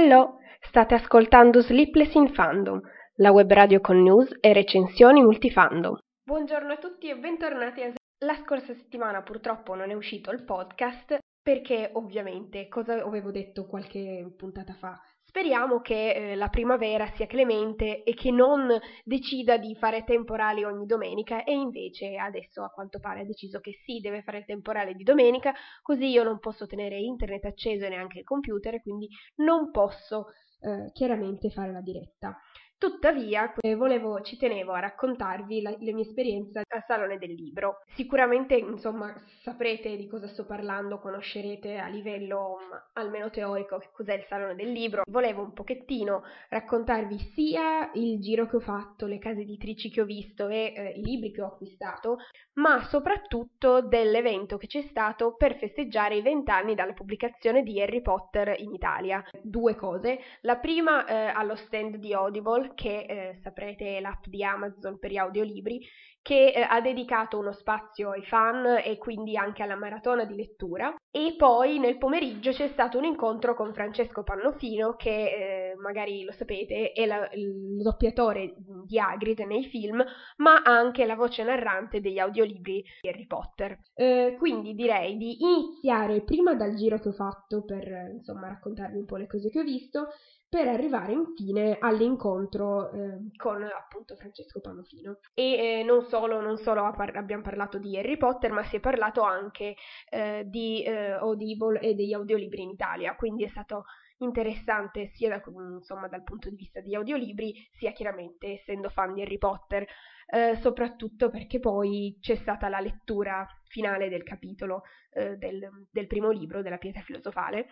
Hello, 0.00 0.38
state 0.60 0.94
ascoltando 0.94 1.60
Sleepless 1.60 2.14
in 2.14 2.32
Fandom, 2.32 2.80
la 3.16 3.32
web 3.32 3.50
radio 3.50 3.80
con 3.80 4.00
news 4.00 4.32
e 4.38 4.52
recensioni 4.52 5.20
multifandom. 5.20 5.98
Buongiorno 6.22 6.72
a 6.74 6.76
tutti 6.76 7.08
e 7.08 7.16
bentornati 7.16 7.82
a 7.82 7.92
La 8.18 8.36
scorsa 8.36 8.74
settimana 8.74 9.22
purtroppo 9.22 9.74
non 9.74 9.90
è 9.90 9.94
uscito 9.94 10.30
il 10.30 10.44
podcast 10.44 11.18
perché 11.42 11.90
ovviamente, 11.94 12.68
cosa 12.68 12.92
avevo 12.92 13.32
detto 13.32 13.66
qualche 13.66 14.24
puntata 14.36 14.74
fa, 14.74 14.96
speriamo 15.38 15.80
che 15.80 16.10
eh, 16.10 16.34
la 16.34 16.48
primavera 16.48 17.06
sia 17.14 17.28
clemente 17.28 18.02
e 18.02 18.12
che 18.14 18.32
non 18.32 18.76
decida 19.04 19.56
di 19.56 19.76
fare 19.76 20.02
temporali 20.02 20.64
ogni 20.64 20.84
domenica 20.84 21.44
e 21.44 21.52
invece 21.52 22.16
adesso 22.16 22.64
a 22.64 22.70
quanto 22.70 22.98
pare 22.98 23.20
ha 23.20 23.24
deciso 23.24 23.60
che 23.60 23.78
sì, 23.84 24.00
deve 24.00 24.22
fare 24.22 24.38
il 24.38 24.44
temporale 24.44 24.94
di 24.94 25.04
domenica, 25.04 25.54
così 25.80 26.06
io 26.06 26.24
non 26.24 26.40
posso 26.40 26.66
tenere 26.66 26.98
internet 26.98 27.44
acceso 27.44 27.84
e 27.84 27.88
neanche 27.88 28.18
il 28.18 28.24
computer 28.24 28.82
quindi 28.82 29.08
non 29.36 29.70
posso 29.70 30.26
eh, 30.60 30.90
chiaramente 30.92 31.50
fare 31.50 31.70
la 31.70 31.82
diretta. 31.82 32.36
Tuttavia, 32.78 33.52
volevo, 33.76 34.20
ci 34.20 34.36
tenevo 34.36 34.70
a 34.70 34.78
raccontarvi 34.78 35.62
la, 35.62 35.74
le 35.80 35.92
mie 35.92 36.04
esperienze 36.04 36.62
al 36.68 36.84
Salone 36.86 37.18
del 37.18 37.32
Libro. 37.32 37.82
Sicuramente, 37.96 38.54
insomma, 38.54 39.12
saprete 39.42 39.96
di 39.96 40.06
cosa 40.06 40.28
sto 40.28 40.46
parlando, 40.46 41.00
conoscerete 41.00 41.76
a 41.76 41.88
livello 41.88 42.52
um, 42.52 42.80
almeno 42.92 43.30
teorico 43.30 43.78
che 43.78 43.88
cos'è 43.92 44.14
il 44.14 44.26
Salone 44.28 44.54
del 44.54 44.70
Libro. 44.70 45.02
Volevo 45.10 45.42
un 45.42 45.52
pochettino 45.54 46.22
raccontarvi 46.50 47.18
sia 47.34 47.90
il 47.94 48.20
giro 48.20 48.46
che 48.46 48.56
ho 48.56 48.60
fatto, 48.60 49.06
le 49.06 49.18
case 49.18 49.40
editrici 49.40 49.90
che 49.90 50.00
ho 50.00 50.04
visto 50.04 50.46
e 50.46 50.72
eh, 50.76 50.92
i 50.96 51.02
libri 51.02 51.32
che 51.32 51.42
ho 51.42 51.46
acquistato, 51.46 52.18
ma 52.54 52.84
soprattutto 52.84 53.82
dell'evento 53.82 54.56
che 54.56 54.68
c'è 54.68 54.82
stato 54.82 55.34
per 55.34 55.56
festeggiare 55.56 56.14
i 56.14 56.22
vent'anni 56.22 56.76
dalla 56.76 56.92
pubblicazione 56.92 57.64
di 57.64 57.82
Harry 57.82 58.02
Potter 58.02 58.54
in 58.58 58.72
Italia. 58.72 59.20
Due 59.42 59.74
cose. 59.74 60.20
La 60.42 60.58
prima 60.58 61.04
eh, 61.06 61.26
allo 61.26 61.56
stand 61.56 61.96
di 61.96 62.14
Audible 62.14 62.66
che 62.74 63.00
eh, 63.00 63.38
saprete 63.42 63.96
è 63.96 64.00
l'app 64.00 64.26
di 64.26 64.44
Amazon 64.44 64.98
per 64.98 65.10
gli 65.10 65.16
audiolibri, 65.16 65.80
che 66.22 66.52
eh, 66.54 66.60
ha 66.60 66.80
dedicato 66.80 67.38
uno 67.38 67.52
spazio 67.52 68.10
ai 68.10 68.22
fan 68.22 68.82
e 68.84 68.98
quindi 68.98 69.36
anche 69.36 69.62
alla 69.62 69.76
maratona 69.76 70.24
di 70.24 70.34
lettura. 70.34 70.94
E 71.10 71.34
poi 71.38 71.78
nel 71.78 71.96
pomeriggio 71.96 72.50
c'è 72.50 72.68
stato 72.68 72.98
un 72.98 73.04
incontro 73.04 73.54
con 73.54 73.72
Francesco 73.72 74.22
Pannofino, 74.22 74.94
che 74.94 75.70
eh, 75.70 75.74
magari 75.76 76.24
lo 76.24 76.32
sapete 76.32 76.92
è 76.92 77.06
la, 77.06 77.28
il 77.32 77.80
doppiatore 77.82 78.54
di 78.84 78.98
Hagrid 78.98 79.38
nei 79.40 79.64
film, 79.64 80.04
ma 80.36 80.62
anche 80.62 81.06
la 81.06 81.16
voce 81.16 81.44
narrante 81.44 82.00
degli 82.00 82.18
audiolibri 82.18 82.84
di 83.00 83.08
Harry 83.08 83.26
Potter. 83.26 83.78
Eh, 83.94 84.36
quindi 84.38 84.74
direi 84.74 85.16
di 85.16 85.38
iniziare 85.40 86.22
prima 86.22 86.54
dal 86.54 86.74
giro 86.74 86.98
che 86.98 87.08
ho 87.08 87.12
fatto 87.12 87.64
per 87.64 87.88
insomma 88.12 88.48
raccontarvi 88.48 88.98
un 88.98 89.06
po' 89.06 89.16
le 89.16 89.26
cose 89.26 89.48
che 89.48 89.60
ho 89.60 89.64
visto 89.64 90.08
per 90.48 90.66
arrivare 90.66 91.12
infine 91.12 91.76
all'incontro 91.78 92.90
eh, 92.90 93.18
con 93.36 93.62
appunto 93.62 94.16
Francesco 94.16 94.60
Pannofino. 94.60 95.18
E 95.34 95.52
eh, 95.52 95.82
non 95.84 96.02
solo, 96.02 96.40
non 96.40 96.56
solo 96.56 96.90
par- 96.96 97.16
abbiamo 97.16 97.42
parlato 97.42 97.78
di 97.78 97.98
Harry 97.98 98.16
Potter, 98.16 98.50
ma 98.50 98.64
si 98.64 98.76
è 98.76 98.80
parlato 98.80 99.20
anche 99.22 99.76
eh, 100.08 100.44
di 100.46 100.82
eh, 100.82 101.10
Audible 101.12 101.80
e 101.80 101.94
degli 101.94 102.14
audiolibri 102.14 102.62
in 102.62 102.70
Italia, 102.70 103.14
quindi 103.14 103.44
è 103.44 103.48
stato 103.48 103.84
interessante 104.18 105.10
sia 105.14 105.28
da, 105.28 105.42
insomma, 105.76 106.08
dal 106.08 106.24
punto 106.24 106.48
di 106.48 106.56
vista 106.56 106.80
degli 106.80 106.94
audiolibri, 106.94 107.54
sia 107.72 107.92
chiaramente 107.92 108.54
essendo 108.54 108.88
fan 108.88 109.12
di 109.12 109.22
Harry 109.22 109.38
Potter, 109.38 109.86
eh, 110.30 110.56
soprattutto 110.60 111.30
perché 111.30 111.58
poi 111.60 112.18
c'è 112.20 112.36
stata 112.36 112.68
la 112.68 112.80
lettura 112.80 113.46
finale 113.64 114.08
del 114.08 114.24
capitolo 114.24 114.82
eh, 115.12 115.36
del, 115.36 115.86
del 115.90 116.06
primo 116.06 116.30
libro 116.30 116.62
della 116.62 116.78
pietra 116.78 117.00
filosofale 117.02 117.68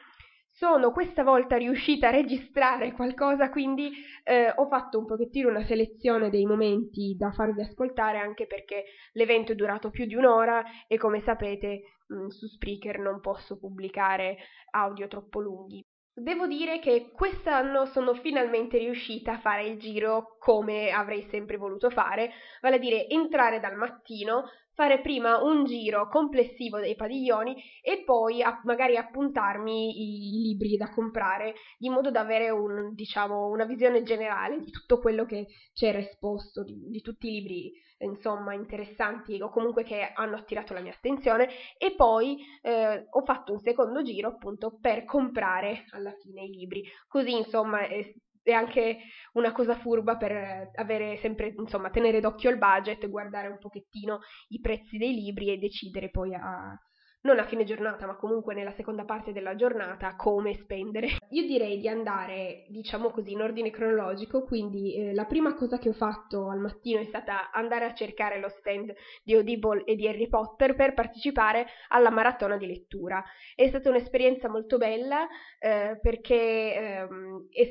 sono 0.56 0.90
questa 0.90 1.22
volta 1.22 1.56
riuscita 1.56 2.08
a 2.08 2.12
registrare 2.12 2.92
qualcosa, 2.92 3.50
quindi 3.50 3.92
eh, 4.24 4.50
ho 4.56 4.66
fatto 4.68 4.98
un 4.98 5.04
pochettino 5.04 5.50
una 5.50 5.64
selezione 5.66 6.30
dei 6.30 6.46
momenti 6.46 7.14
da 7.14 7.30
farvi 7.30 7.60
ascoltare, 7.60 8.18
anche 8.18 8.46
perché 8.46 8.84
l'evento 9.12 9.52
è 9.52 9.54
durato 9.54 9.90
più 9.90 10.06
di 10.06 10.14
un'ora 10.14 10.64
e 10.88 10.96
come 10.96 11.20
sapete 11.20 11.98
mh, 12.06 12.14
mm, 12.16 12.26
su 12.28 12.46
Spreaker 12.46 12.98
non 12.98 13.20
posso 13.20 13.58
pubblicare 13.58 14.38
audio 14.70 15.06
troppo 15.08 15.40
lunghi. 15.40 15.84
Devo 16.18 16.46
dire 16.46 16.78
che 16.78 17.10
quest'anno 17.12 17.84
sono 17.84 18.14
finalmente 18.14 18.78
riuscita 18.78 19.32
a 19.32 19.38
fare 19.38 19.66
il 19.66 19.78
giro 19.78 20.38
come 20.38 20.88
avrei 20.88 21.26
sempre 21.28 21.58
voluto 21.58 21.90
fare, 21.90 22.30
vale 22.62 22.76
a 22.76 22.78
dire 22.78 23.06
entrare 23.08 23.60
dal 23.60 23.76
mattino, 23.76 24.44
fare 24.76 25.00
prima 25.00 25.42
un 25.42 25.64
giro 25.64 26.06
complessivo 26.08 26.78
dei 26.78 26.94
padiglioni 26.94 27.56
e 27.80 28.04
poi 28.04 28.42
a, 28.42 28.60
magari 28.64 28.98
appuntarmi 28.98 29.88
i 29.88 30.30
libri 30.42 30.76
da 30.76 30.90
comprare 30.90 31.54
in 31.78 31.92
modo 31.92 32.10
da 32.10 32.20
avere 32.20 32.50
un, 32.50 32.92
diciamo, 32.92 33.48
una 33.48 33.64
visione 33.64 34.02
generale 34.02 34.60
di 34.60 34.70
tutto 34.70 35.00
quello 35.00 35.24
che 35.24 35.46
c'era 35.72 35.98
esposto, 35.98 36.62
di, 36.62 36.88
di 36.90 37.00
tutti 37.00 37.28
i 37.28 37.40
libri 37.40 37.72
insomma 38.00 38.52
interessanti 38.52 39.40
o 39.40 39.48
comunque 39.48 39.82
che 39.82 40.12
hanno 40.14 40.36
attirato 40.36 40.74
la 40.74 40.80
mia 40.80 40.92
attenzione. 40.92 41.48
E 41.78 41.94
poi 41.94 42.36
eh, 42.60 43.06
ho 43.08 43.24
fatto 43.24 43.52
un 43.52 43.60
secondo 43.60 44.02
giro 44.02 44.28
appunto 44.28 44.76
per 44.78 45.04
comprare 45.04 45.84
alla 45.92 46.12
fine 46.20 46.42
i 46.42 46.50
libri. 46.50 46.82
Così 47.08 47.34
insomma 47.34 47.86
è, 47.86 48.12
è 48.46 48.52
anche 48.52 48.98
una 49.32 49.52
cosa 49.52 49.74
furba 49.74 50.16
per 50.16 50.70
avere 50.74 51.16
sempre, 51.16 51.52
insomma, 51.56 51.90
tenere 51.90 52.20
d'occhio 52.20 52.50
il 52.50 52.58
budget, 52.58 53.08
guardare 53.08 53.48
un 53.48 53.58
pochettino 53.58 54.20
i 54.48 54.60
prezzi 54.60 54.96
dei 54.98 55.14
libri 55.14 55.50
e 55.50 55.58
decidere 55.58 56.10
poi 56.10 56.32
a, 56.34 56.78
non 57.26 57.40
a 57.40 57.44
fine 57.44 57.64
giornata, 57.64 58.06
ma 58.06 58.16
comunque 58.16 58.54
nella 58.54 58.70
seconda 58.70 59.04
parte 59.04 59.32
della 59.32 59.56
giornata, 59.56 60.14
come 60.14 60.54
spendere. 60.54 61.08
Io 61.30 61.44
direi 61.44 61.80
di 61.80 61.88
andare, 61.88 62.66
diciamo 62.68 63.10
così, 63.10 63.32
in 63.32 63.42
ordine 63.42 63.70
cronologico, 63.70 64.44
quindi 64.44 64.94
eh, 64.94 65.12
la 65.12 65.24
prima 65.24 65.54
cosa 65.54 65.78
che 65.78 65.88
ho 65.88 65.92
fatto 65.92 66.48
al 66.48 66.60
mattino 66.60 67.00
è 67.00 67.04
stata 67.04 67.50
andare 67.50 67.84
a 67.84 67.94
cercare 67.94 68.38
lo 68.38 68.48
stand 68.48 68.94
di 69.24 69.34
Audible 69.34 69.82
e 69.84 69.96
di 69.96 70.06
Harry 70.06 70.28
Potter 70.28 70.76
per 70.76 70.94
partecipare 70.94 71.66
alla 71.88 72.10
maratona 72.10 72.56
di 72.56 72.66
lettura. 72.66 73.22
È 73.54 73.66
stata 73.66 73.90
un'esperienza 73.90 74.48
molto 74.48 74.78
bella 74.78 75.26
eh, 75.58 75.98
perché 76.00 76.74
ehm, 76.74 77.48
è 77.50 77.64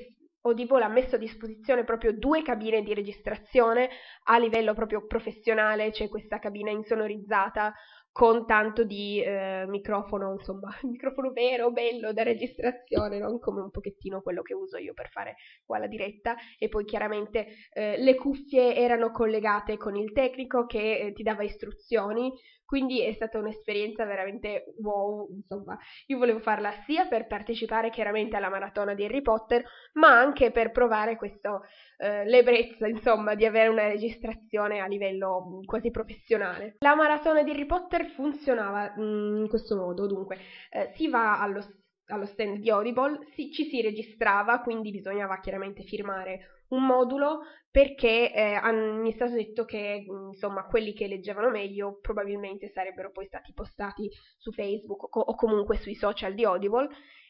Audible 0.46 0.84
ha 0.84 0.88
messo 0.88 1.16
a 1.16 1.20
disposizione 1.20 1.84
proprio 1.84 2.14
due 2.14 2.42
cabine 2.44 2.84
di 2.84 2.94
registrazione 2.94 3.90
a 4.26 4.38
livello 4.38 4.74
proprio 4.74 5.06
professionale, 5.06 5.92
c'è 5.92 6.08
questa 6.08 6.40
cabina 6.40 6.70
insonorizzata 6.70 7.74
con 8.16 8.46
tanto 8.46 8.86
di 8.86 9.22
eh, 9.22 9.66
microfono, 9.68 10.32
insomma, 10.32 10.70
microfono 10.84 11.32
vero, 11.32 11.72
bello 11.72 12.14
da 12.14 12.24
registrazione, 12.24 13.20
non 13.20 13.40
come 13.40 13.60
un 13.60 13.70
pochettino 13.70 14.22
quello 14.22 14.42
che 14.42 14.54
uso 14.54 14.78
io 14.78 14.94
per 14.94 15.10
fare 15.10 15.36
qua 15.66 15.80
la 15.80 15.88
diretta. 15.88 16.36
E 16.58 16.70
poi 16.70 16.86
chiaramente 16.86 17.46
eh, 17.74 17.98
le 17.98 18.16
cuffie 18.16 18.74
erano 18.74 19.12
collegate 19.12 19.76
con 19.76 19.98
il 19.98 20.14
tecnico 20.14 20.66
che 20.66 20.98
eh, 20.98 21.12
ti 21.12 21.24
dava 21.24 21.44
istruzioni, 21.44 22.32
quindi 22.66 23.02
è 23.02 23.14
stata 23.14 23.38
un'esperienza 23.38 24.06
veramente 24.06 24.74
wow, 24.82 25.28
insomma, 25.30 25.78
io 26.08 26.18
volevo 26.18 26.40
farla 26.40 26.72
sia 26.86 27.06
per 27.06 27.28
partecipare 27.28 27.90
chiaramente 27.90 28.36
alla 28.36 28.50
maratona 28.50 28.94
di 28.94 29.06
Harry 29.06 29.22
Potter, 29.22 29.64
ma 29.94 30.18
anche 30.18 30.52
per 30.52 30.72
provare 30.72 31.16
questo 31.16 31.62
eh, 31.98 32.26
l'ebbrezza, 32.26 32.88
insomma, 32.88 33.36
di 33.36 33.46
avere 33.46 33.70
una 33.70 33.88
registrazione 33.88 34.80
a 34.80 34.88
livello 34.88 35.46
mm, 35.46 35.64
quasi 35.66 35.92
professionale. 35.92 36.76
La 36.80 36.96
maratona 36.96 37.44
di 37.44 37.52
Harry 37.52 37.66
Potter 37.66 38.06
funzionava 38.08 38.94
mh, 38.96 39.02
mm, 39.02 39.38
in 39.42 39.48
questo 39.48 39.76
modo, 39.76 40.08
dunque, 40.08 40.38
eh, 40.72 40.92
si 40.96 41.08
va 41.08 41.40
allo 41.40 41.62
allo 42.10 42.28
stand 42.28 42.60
di 42.60 42.70
Audible 42.70 43.18
si, 43.34 43.52
ci 43.52 43.66
si 43.66 43.82
registrava, 43.82 44.62
quindi 44.62 44.92
bisognava 44.92 45.40
chiaramente 45.40 45.82
firmare 45.82 46.55
un 46.70 46.86
modulo 46.86 47.42
perché 47.70 48.32
eh, 48.32 48.72
mi 48.72 49.12
è 49.12 49.16
stato 49.16 49.34
detto 49.34 49.66
che 49.66 50.06
insomma 50.08 50.66
quelli 50.66 50.94
che 50.94 51.08
leggevano 51.08 51.50
meglio 51.50 52.00
probabilmente 52.02 52.70
sarebbero 52.70 53.12
poi 53.12 53.26
stati 53.26 53.52
postati 53.54 54.10
su 54.38 54.52
Facebook 54.52 55.16
o, 55.16 55.20
o 55.20 55.36
comunque 55.36 55.76
sui 55.78 55.96
social 55.96 56.34
di 56.34 56.46
Audible. 56.46 56.88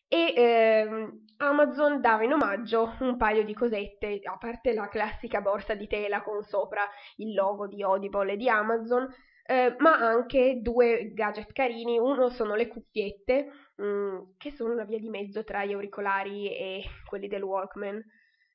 E 0.07 0.33
ehm, 0.35 1.25
Amazon 1.37 1.99
dava 1.99 2.23
in 2.23 2.33
omaggio 2.33 2.95
un 2.99 3.17
paio 3.17 3.43
di 3.43 3.55
cosette, 3.55 4.19
a 4.23 4.37
parte 4.37 4.73
la 4.73 4.87
classica 4.87 5.41
borsa 5.41 5.73
di 5.73 5.87
tela 5.87 6.21
con 6.21 6.43
sopra 6.43 6.83
il 7.15 7.33
logo 7.33 7.67
di 7.67 7.81
Audible 7.81 8.33
e 8.33 8.37
di 8.37 8.47
Amazon, 8.47 9.11
eh, 9.47 9.75
ma 9.79 9.93
anche 9.97 10.59
due 10.61 11.11
gadget 11.13 11.51
carini, 11.53 11.97
uno 11.97 12.29
sono 12.29 12.53
le 12.53 12.67
cuffiette, 12.67 13.47
mh, 13.77 13.83
mm, 13.83 14.17
che 14.37 14.51
sono 14.51 14.73
una 14.73 14.83
via 14.83 14.99
di 14.99 15.09
mezzo 15.09 15.43
tra 15.43 15.65
gli 15.65 15.73
auricolari 15.73 16.55
e 16.55 16.83
quelli 17.07 17.27
del 17.27 17.41
Walkman, 17.41 17.99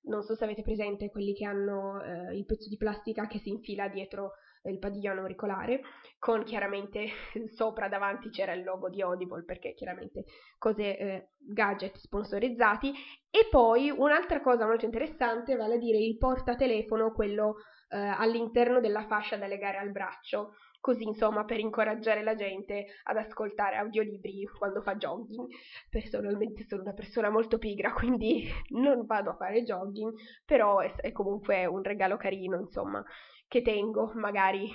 non 0.02 0.22
so 0.22 0.34
se 0.34 0.44
avete 0.44 0.62
presente 0.62 1.10
quelli 1.10 1.34
che 1.34 1.44
hanno 1.44 2.02
eh, 2.02 2.36
il 2.36 2.44
pezzo 2.44 2.68
di 2.68 2.76
plastica 2.76 3.26
che 3.26 3.38
si 3.38 3.50
infila 3.50 3.88
dietro 3.88 4.32
il 4.64 4.78
padiglione 4.78 5.20
auricolare, 5.20 5.80
con 6.18 6.42
chiaramente 6.44 7.08
sopra 7.54 7.88
davanti 7.88 8.28
c'era 8.30 8.52
il 8.52 8.62
logo 8.62 8.90
di 8.90 9.00
Audible 9.00 9.44
perché 9.44 9.72
chiaramente 9.74 10.24
cose 10.58 10.98
eh, 10.98 11.28
gadget 11.38 11.96
sponsorizzati. 11.96 12.92
E 13.30 13.48
poi 13.50 13.90
un'altra 13.90 14.40
cosa 14.40 14.66
molto 14.66 14.84
interessante 14.84 15.56
vale 15.56 15.74
a 15.74 15.78
dire 15.78 15.98
il 15.98 16.18
portatelefono 16.18 17.12
quello 17.12 17.56
eh, 17.88 17.96
all'interno 17.98 18.80
della 18.80 19.06
fascia 19.06 19.36
da 19.36 19.46
legare 19.46 19.78
al 19.78 19.92
braccio 19.92 20.54
così 20.80 21.04
insomma 21.04 21.44
per 21.44 21.60
incoraggiare 21.60 22.22
la 22.22 22.34
gente 22.34 22.86
ad 23.04 23.16
ascoltare 23.16 23.76
audiolibri 23.76 24.44
quando 24.58 24.82
fa 24.82 24.96
jogging. 24.96 25.46
Personalmente 25.88 26.64
sono 26.66 26.82
una 26.82 26.94
persona 26.94 27.30
molto 27.30 27.58
pigra, 27.58 27.92
quindi 27.94 28.48
non 28.70 29.04
vado 29.06 29.30
a 29.30 29.36
fare 29.36 29.62
jogging, 29.62 30.12
però 30.44 30.80
è, 30.80 30.94
è 30.96 31.12
comunque 31.12 31.66
un 31.66 31.82
regalo 31.82 32.16
carino, 32.16 32.58
insomma, 32.58 33.04
che 33.46 33.62
tengo, 33.62 34.12
magari 34.14 34.68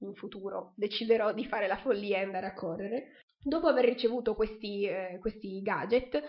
in 0.00 0.14
futuro 0.14 0.74
deciderò 0.76 1.32
di 1.32 1.44
fare 1.44 1.66
la 1.66 1.76
follia 1.76 2.18
e 2.18 2.22
andare 2.22 2.46
a 2.46 2.54
correre. 2.54 3.24
Dopo 3.40 3.66
aver 3.66 3.84
ricevuto 3.84 4.34
questi, 4.34 4.84
eh, 4.84 5.18
questi 5.20 5.60
gadget, 5.60 6.22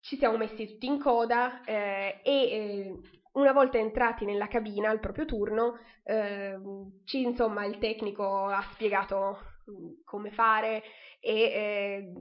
ci 0.00 0.16
siamo 0.16 0.36
messi 0.36 0.66
tutti 0.66 0.86
in 0.86 0.98
coda 0.98 1.62
eh, 1.64 2.20
e 2.24 2.32
eh, 2.32 3.00
una 3.32 3.52
volta 3.52 3.78
entrati 3.78 4.24
nella 4.24 4.48
cabina 4.48 4.90
al 4.90 5.00
proprio 5.00 5.24
turno, 5.24 5.78
eh, 6.04 6.58
ci, 7.04 7.22
insomma, 7.22 7.64
il 7.64 7.78
tecnico 7.78 8.46
ha 8.46 8.62
spiegato 8.72 9.38
mm, 9.70 10.02
come 10.04 10.30
fare 10.30 10.82
e 11.20 11.32
eh, 11.32 12.12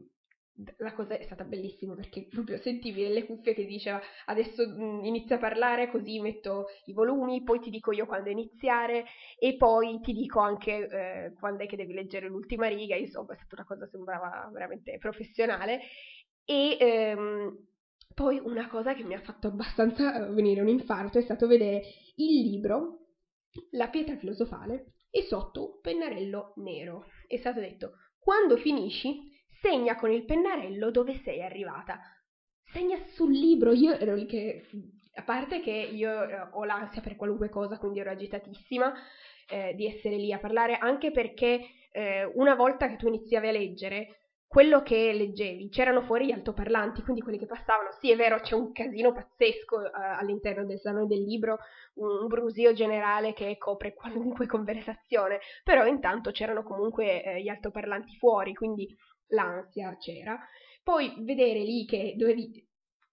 la 0.78 0.94
cosa 0.94 1.18
è 1.18 1.24
stata 1.24 1.44
bellissima 1.44 1.96
perché 1.96 2.28
proprio 2.30 2.58
sentivi 2.58 3.04
nelle 3.04 3.25
cuffie 3.25 3.54
che 3.54 3.66
diceva 3.66 4.00
adesso 4.25 4.68
mm, 4.68 5.04
inizia 5.06 5.36
a 5.36 5.40
parlare 5.40 5.90
così 5.90 6.19
metto 6.19 6.68
i 6.86 6.94
volumi, 6.94 7.44
poi 7.44 7.60
ti 7.60 7.69
dico 7.69 7.92
io 7.92 8.06
quando 8.06 8.30
iniziare 8.30 9.06
e 9.38 9.56
poi 9.58 10.00
ti 10.02 10.13
dico 10.13 10.40
anche 10.40 10.88
eh, 10.88 11.34
quando 11.40 11.63
è 11.63 11.68
che 11.68 11.75
devi 11.75 11.94
leggere 11.94 12.28
l'ultima 12.28 12.68
riga, 12.68 12.96
insomma 12.96 13.34
è 13.34 13.38
stata 13.38 13.56
una 13.56 13.66
cosa 13.66 13.88
sembrava 13.88 14.50
veramente 14.54 14.98
professionale 14.98 15.81
e 16.46 16.78
ehm, 16.80 17.69
poi 18.13 18.40
una 18.44 18.68
cosa 18.68 18.94
che 18.94 19.04
mi 19.04 19.13
ha 19.13 19.22
fatto 19.22 19.48
abbastanza 19.48 20.16
eh, 20.16 20.31
venire 20.31 20.62
un 20.62 20.68
infarto 20.68 21.18
è 21.18 21.22
stato 21.22 21.48
vedere 21.48 21.81
il 22.16 22.42
libro 22.42 23.08
La 23.72 23.90
pietra 23.90 24.16
filosofale 24.18 24.94
e 25.10 25.24
sotto 25.24 25.75
un 25.75 25.81
pennarello 25.81 26.54
nero. 26.58 27.06
È 27.28 27.38
stato 27.38 27.60
detto, 27.60 27.94
quando 28.19 28.58
finisci, 28.58 29.30
segna 29.62 29.96
con 29.96 30.12
il 30.12 30.25
pennarello 30.25 30.90
dove 30.92 31.19
sei 31.24 31.44
arrivata. 31.44 32.00
Segna 32.72 32.98
sul 33.13 33.31
libro, 33.31 33.74
io 33.74 33.94
ero 33.94 34.16
lì 34.16 34.25
che, 34.25 34.69
a 35.16 35.24
parte 35.24 35.60
che 35.60 35.72
io 35.72 36.24
eh, 36.24 36.40
ho 36.52 36.63
l'ansia 36.63 37.02
per 37.02 37.18
qualunque 37.18 37.50
cosa, 37.50 37.78
quindi 37.78 38.00
ero 38.00 38.12
agitatissima 38.12 38.94
eh, 39.50 39.74
di 39.75 39.86
essere 39.86 40.16
lì 40.16 40.31
a 40.31 40.40
parlare, 40.40 40.78
anche 40.78 41.12
perché 41.12 41.60
eh, 41.92 42.24
una 42.36 42.56
volta 42.56 42.88
che 42.88 42.96
tu 42.96 43.08
iniziavi 43.08 43.48
a 43.48 43.52
leggere, 43.52 44.20
quello 44.51 44.81
che 44.81 45.13
leggevi, 45.13 45.69
c'erano 45.69 46.01
fuori 46.01 46.25
gli 46.25 46.31
altoparlanti, 46.33 47.03
quindi 47.03 47.21
quelli 47.21 47.38
che 47.38 47.45
passavano, 47.45 47.92
sì 47.98 48.12
è 48.12 48.18
vero 48.18 48.42
c'è 48.42 48.53
un 48.53 48.74
casino 48.74 49.13
pazzesco 49.13 49.77
uh, 49.77 50.19
all'interno 50.19 50.65
del 50.65 50.77
salone 50.77 51.06
del 51.06 51.24
libro, 51.24 51.59
un, 51.94 52.27
brusio 52.27 52.74
generale 52.74 53.31
che 53.31 53.57
copre 53.57 53.94
qualunque 53.94 54.48
conversazione, 54.51 55.39
però 55.63 55.86
intanto 55.86 56.31
c'erano 56.31 56.63
comunque 56.63 57.24
eh, 57.24 57.42
gli 57.42 57.48
altoparlanti 57.48 58.18
fuori, 58.18 58.53
quindi 58.53 58.94
l'ansia 59.27 59.95
c'era. 59.98 60.38
Poi 60.83 61.13
vedere 61.19 61.59
lì 61.59 61.86
che 61.86 62.15
dovevi 62.18 62.68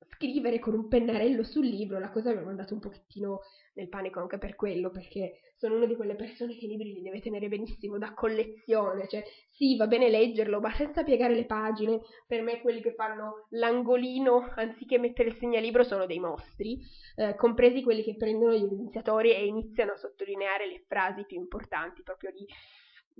scrivere 0.08 0.58
con 0.58 0.74
un 0.74 0.88
pennarello 0.88 1.44
sul 1.44 1.66
libro, 1.66 2.00
la 2.00 2.10
cosa 2.10 2.32
mi 2.32 2.38
ha 2.38 2.44
mandato 2.44 2.74
un 2.74 2.80
pochettino 2.80 3.42
nel 3.78 3.88
panico 3.88 4.18
anche 4.18 4.38
per 4.38 4.56
quello, 4.56 4.90
perché 4.90 5.40
sono 5.54 5.76
una 5.76 5.86
di 5.86 5.94
quelle 5.94 6.16
persone 6.16 6.56
che 6.56 6.66
i 6.66 6.68
libri 6.68 6.92
li 6.92 7.02
deve 7.02 7.20
tenere 7.20 7.48
benissimo 7.48 7.96
da 7.96 8.12
collezione, 8.12 9.06
cioè 9.08 9.22
sì, 9.50 9.76
va 9.76 9.86
bene 9.86 10.10
leggerlo, 10.10 10.60
ma 10.60 10.72
senza 10.72 11.04
piegare 11.04 11.34
le 11.34 11.46
pagine. 11.46 12.00
Per 12.26 12.42
me 12.42 12.60
quelli 12.60 12.80
che 12.80 12.94
fanno 12.94 13.46
l'angolino 13.50 14.52
anziché 14.56 14.98
mettere 14.98 15.30
il 15.30 15.36
segnalibro 15.36 15.84
sono 15.84 16.06
dei 16.06 16.18
mostri, 16.18 16.78
eh, 17.16 17.34
compresi 17.36 17.82
quelli 17.82 18.02
che 18.02 18.16
prendono 18.16 18.52
gli 18.52 18.72
iniziatori 18.72 19.32
e 19.32 19.46
iniziano 19.46 19.92
a 19.92 19.96
sottolineare 19.96 20.66
le 20.66 20.84
frasi 20.86 21.24
più 21.24 21.38
importanti, 21.38 22.02
proprio 22.02 22.30
lì 22.30 22.46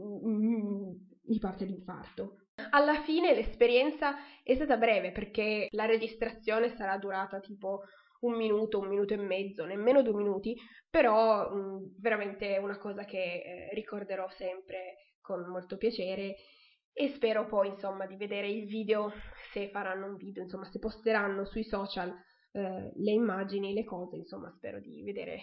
mm, 0.03 0.91
mi 1.27 1.39
parte 1.39 1.65
l'infarto. 1.65 2.43
Alla 2.71 3.03
fine 3.03 3.35
l'esperienza 3.35 4.17
è 4.43 4.55
stata 4.57 4.77
breve 4.77 5.13
perché 5.13 5.69
la 5.71 5.85
registrazione 5.87 6.75
sarà 6.75 6.99
durata 6.99 7.39
tipo 7.39 7.83
un 8.21 8.37
minuto, 8.37 8.79
un 8.79 8.89
minuto 8.89 9.15
e 9.15 9.19
mezzo, 9.19 9.65
nemmeno 9.65 10.03
due 10.03 10.15
minuti, 10.15 10.57
però 10.89 11.51
mh, 11.51 11.97
veramente 12.01 12.59
una 12.59 12.79
cosa 12.79 13.05
che 13.05 13.19
eh, 13.19 13.75
ricorderò 13.75 14.29
sempre 14.31 15.15
con 15.21 15.47
molto 15.49 15.77
piacere 15.77 16.37
e 16.93 17.09
spero 17.09 17.47
poi 17.47 17.69
insomma 17.69 18.07
di 18.07 18.17
vedere 18.17 18.49
il 18.49 18.67
video 18.67 19.13
se 19.53 19.69
faranno 19.71 20.07
un 20.07 20.17
video, 20.17 20.43
insomma 20.43 20.65
se 20.65 20.79
posteranno 20.79 21.45
sui 21.45 21.65
social 21.65 22.13
eh, 22.53 22.93
le 22.95 23.11
immagini, 23.13 23.73
le 23.73 23.85
cose, 23.85 24.17
insomma 24.17 24.51
spero 24.57 24.81
di 24.81 25.03
vedere 25.03 25.43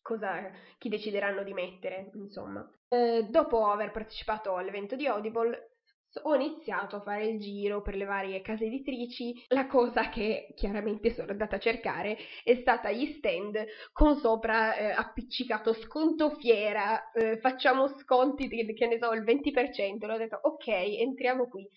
cosa, 0.00 0.50
chi 0.78 0.88
decideranno 0.88 1.42
di 1.42 1.52
mettere, 1.52 2.10
insomma. 2.14 2.64
Eh, 2.88 3.26
dopo 3.28 3.66
aver 3.66 3.90
partecipato 3.90 4.54
all'evento 4.54 4.94
di 4.94 5.06
Audible 5.06 5.75
ho 6.22 6.34
iniziato 6.34 6.96
a 6.96 7.00
fare 7.00 7.26
il 7.26 7.40
giro 7.40 7.82
per 7.82 7.94
le 7.94 8.04
varie 8.04 8.40
case 8.40 8.64
editrici. 8.64 9.44
La 9.48 9.66
cosa 9.66 10.08
che 10.08 10.52
chiaramente 10.54 11.12
sono 11.12 11.30
andata 11.30 11.56
a 11.56 11.60
cercare 11.60 12.16
è 12.44 12.54
stata 12.56 12.90
gli 12.90 13.14
stand 13.18 13.64
con 13.92 14.16
sopra 14.16 14.76
eh, 14.76 14.90
appiccicato 14.90 15.72
sconto 15.74 16.30
fiera, 16.36 17.10
eh, 17.12 17.38
facciamo 17.38 17.88
sconti 17.98 18.48
che 18.48 18.86
ne 18.86 18.98
so, 18.98 19.12
il 19.12 19.22
20%. 19.22 20.10
Ho 20.10 20.16
detto 20.16 20.38
ok, 20.42 20.66
entriamo 20.68 21.48
qui. 21.48 21.68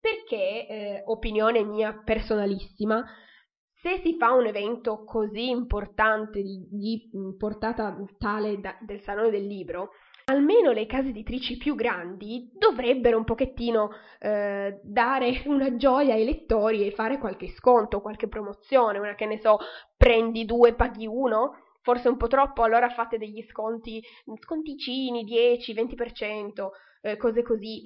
Perché, 0.00 0.66
eh, 0.68 1.02
opinione 1.06 1.64
mia 1.64 2.00
personalissima, 2.04 3.04
se 3.80 4.00
si 4.02 4.16
fa 4.16 4.32
un 4.32 4.46
evento 4.46 5.04
così 5.04 5.50
importante, 5.50 6.42
di, 6.42 6.68
di 6.70 7.08
portata 7.36 7.96
tale 8.18 8.60
da, 8.60 8.76
del 8.80 9.00
Salone 9.02 9.30
del 9.30 9.46
Libro, 9.46 9.90
almeno 10.28 10.72
le 10.72 10.86
case 10.86 11.08
editrici 11.08 11.56
più 11.56 11.74
grandi 11.74 12.50
dovrebbero 12.52 13.16
un 13.16 13.24
pochettino 13.24 13.90
eh, 14.18 14.78
dare 14.82 15.42
una 15.46 15.76
gioia 15.76 16.14
ai 16.14 16.24
lettori 16.24 16.86
e 16.86 16.92
fare 16.92 17.18
qualche 17.18 17.48
sconto, 17.48 18.00
qualche 18.00 18.28
promozione, 18.28 18.98
una 18.98 19.14
che 19.14 19.26
ne 19.26 19.38
so, 19.38 19.58
prendi 19.96 20.44
due, 20.44 20.74
paghi 20.74 21.06
uno, 21.06 21.64
forse 21.82 22.08
un 22.08 22.16
po' 22.16 22.28
troppo, 22.28 22.62
allora 22.62 22.88
fate 22.90 23.18
degli 23.18 23.42
sconti, 23.42 24.02
sconticini, 24.40 25.24
10, 25.24 25.74
20%, 25.74 26.68
eh, 27.02 27.16
cose 27.16 27.42
così, 27.42 27.82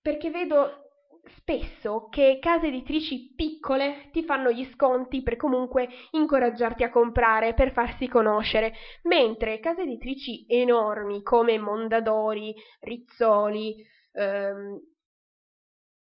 perché 0.00 0.30
vedo 0.30 0.89
spesso 1.36 2.08
che 2.10 2.38
case 2.40 2.68
editrici 2.68 3.32
piccole 3.34 4.08
ti 4.12 4.24
fanno 4.24 4.50
gli 4.50 4.64
sconti 4.72 5.22
per 5.22 5.36
comunque 5.36 5.88
incoraggiarti 6.12 6.82
a 6.84 6.90
comprare, 6.90 7.54
per 7.54 7.72
farsi 7.72 8.08
conoscere, 8.08 8.72
mentre 9.04 9.60
case 9.60 9.82
editrici 9.82 10.46
enormi 10.48 11.22
come 11.22 11.58
Mondadori, 11.58 12.54
Rizzoli, 12.80 13.76
ehm, 14.12 14.80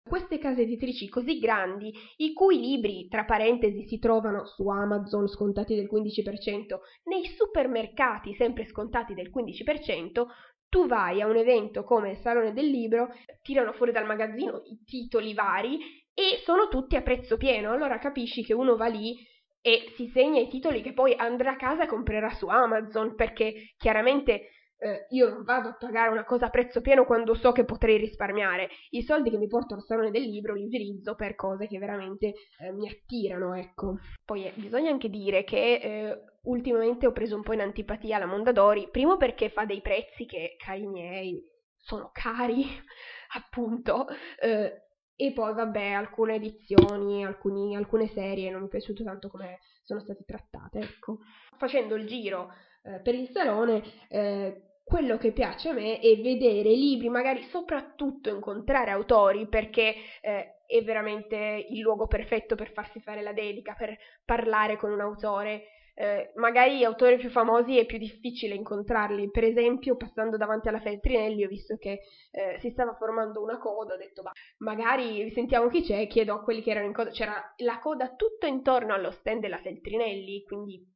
queste 0.06 0.38
case 0.38 0.62
editrici 0.62 1.08
così 1.08 1.38
grandi, 1.38 1.92
i 2.18 2.32
cui 2.32 2.60
libri, 2.60 3.08
tra 3.08 3.24
parentesi, 3.24 3.86
si 3.88 3.98
trovano 3.98 4.46
su 4.46 4.68
Amazon 4.68 5.26
scontati 5.26 5.74
del 5.74 5.88
15%, 5.92 6.78
nei 7.04 7.24
supermercati 7.36 8.32
sempre 8.34 8.66
scontati 8.66 9.14
del 9.14 9.30
15%, 9.30 10.26
tu 10.68 10.86
vai 10.86 11.20
a 11.20 11.26
un 11.26 11.36
evento 11.36 11.84
come 11.84 12.10
il 12.10 12.16
Salone 12.18 12.52
del 12.52 12.66
Libro, 12.66 13.08
tirano 13.42 13.72
fuori 13.72 13.92
dal 13.92 14.06
magazzino 14.06 14.62
i 14.64 14.82
titoli 14.84 15.34
vari 15.34 15.78
e 16.12 16.40
sono 16.44 16.68
tutti 16.68 16.96
a 16.96 17.02
prezzo 17.02 17.36
pieno, 17.36 17.72
allora 17.72 17.98
capisci 17.98 18.42
che 18.42 18.54
uno 18.54 18.76
va 18.76 18.86
lì 18.86 19.16
e 19.60 19.92
si 19.96 20.06
segna 20.08 20.40
i 20.40 20.48
titoli 20.48 20.80
che 20.80 20.92
poi 20.92 21.14
andrà 21.16 21.52
a 21.52 21.56
casa 21.56 21.84
e 21.84 21.88
comprerà 21.88 22.30
su 22.30 22.46
Amazon 22.46 23.14
perché 23.14 23.74
chiaramente 23.76 24.50
eh, 24.78 25.06
io 25.10 25.28
non 25.28 25.42
vado 25.42 25.68
a 25.68 25.76
pagare 25.76 26.10
una 26.10 26.24
cosa 26.24 26.46
a 26.46 26.50
prezzo 26.50 26.80
pieno 26.80 27.04
quando 27.04 27.34
so 27.34 27.52
che 27.52 27.64
potrei 27.64 27.96
risparmiare. 27.96 28.68
I 28.90 29.02
soldi 29.02 29.30
che 29.30 29.38
mi 29.38 29.46
porto 29.46 29.74
al 29.74 29.82
salone 29.82 30.10
del 30.10 30.22
libro 30.22 30.54
li 30.54 30.64
utilizzo 30.64 31.14
per 31.14 31.34
cose 31.34 31.66
che 31.66 31.78
veramente 31.78 32.34
eh, 32.60 32.72
mi 32.72 32.88
attirano, 32.88 33.54
ecco. 33.54 33.98
Poi 34.24 34.46
eh, 34.46 34.52
bisogna 34.54 34.90
anche 34.90 35.08
dire 35.08 35.44
che 35.44 35.74
eh, 35.82 36.20
ultimamente 36.46 37.06
ho 37.06 37.12
preso 37.12 37.36
un 37.36 37.42
po' 37.42 37.52
in 37.52 37.60
antipatia 37.60 38.18
la 38.18 38.26
Mondadori, 38.26 38.88
primo 38.90 39.16
perché 39.16 39.50
fa 39.50 39.64
dei 39.64 39.80
prezzi 39.80 40.26
che, 40.26 40.56
cari 40.58 40.86
miei, 40.86 41.42
sono 41.76 42.10
cari, 42.12 42.64
appunto, 43.36 44.06
eh, 44.40 44.82
e 45.14 45.32
poi 45.32 45.54
vabbè 45.54 45.90
alcune 45.92 46.34
edizioni, 46.34 47.24
alcuni, 47.24 47.74
alcune 47.74 48.08
serie 48.08 48.50
non 48.50 48.60
mi 48.60 48.66
è 48.66 48.70
piaciuto 48.70 49.02
tanto 49.02 49.28
come 49.28 49.60
sono 49.82 50.00
state 50.00 50.24
trattate, 50.24 50.80
ecco. 50.80 51.18
Facendo 51.56 51.94
il 51.94 52.06
giro 52.06 52.52
eh, 52.82 53.00
per 53.00 53.14
il 53.14 53.30
salone, 53.30 53.82
eh, 54.08 54.80
quello 54.84 55.16
che 55.16 55.32
piace 55.32 55.70
a 55.70 55.72
me 55.72 55.98
è 55.98 56.20
vedere 56.20 56.68
libri, 56.70 57.08
magari 57.08 57.42
soprattutto 57.44 58.28
incontrare 58.28 58.90
autori, 58.90 59.48
perché 59.48 59.94
eh, 60.20 60.60
è 60.66 60.82
veramente 60.82 61.66
il 61.70 61.80
luogo 61.80 62.06
perfetto 62.06 62.54
per 62.54 62.72
farsi 62.72 63.00
fare 63.00 63.22
la 63.22 63.32
dedica, 63.32 63.74
per 63.74 63.96
parlare 64.24 64.76
con 64.76 64.92
un 64.92 65.00
autore. 65.00 65.62
Eh, 65.98 66.32
magari 66.34 66.84
autori 66.84 67.16
più 67.16 67.30
famosi 67.30 67.78
è 67.78 67.86
più 67.86 67.96
difficile 67.96 68.54
incontrarli, 68.54 69.30
per 69.30 69.44
esempio 69.44 69.96
passando 69.96 70.36
davanti 70.36 70.68
alla 70.68 70.78
Feltrinelli 70.78 71.42
ho 71.42 71.48
visto 71.48 71.78
che 71.78 72.00
eh, 72.32 72.58
si 72.60 72.68
stava 72.68 72.94
formando 72.96 73.42
una 73.42 73.56
coda, 73.56 73.94
ho 73.94 73.96
detto 73.96 74.20
bah, 74.20 74.32
magari 74.58 75.30
sentiamo 75.30 75.68
chi 75.68 75.80
c'è, 75.82 76.06
chiedo 76.06 76.34
a 76.34 76.42
quelli 76.42 76.60
che 76.60 76.70
erano 76.72 76.84
in 76.84 76.92
coda, 76.92 77.08
c'era 77.08 77.54
la 77.58 77.78
coda 77.78 78.14
tutto 78.14 78.44
intorno 78.44 78.92
allo 78.92 79.10
stand 79.10 79.40
della 79.40 79.56
Feltrinelli, 79.56 80.42
quindi 80.42 80.86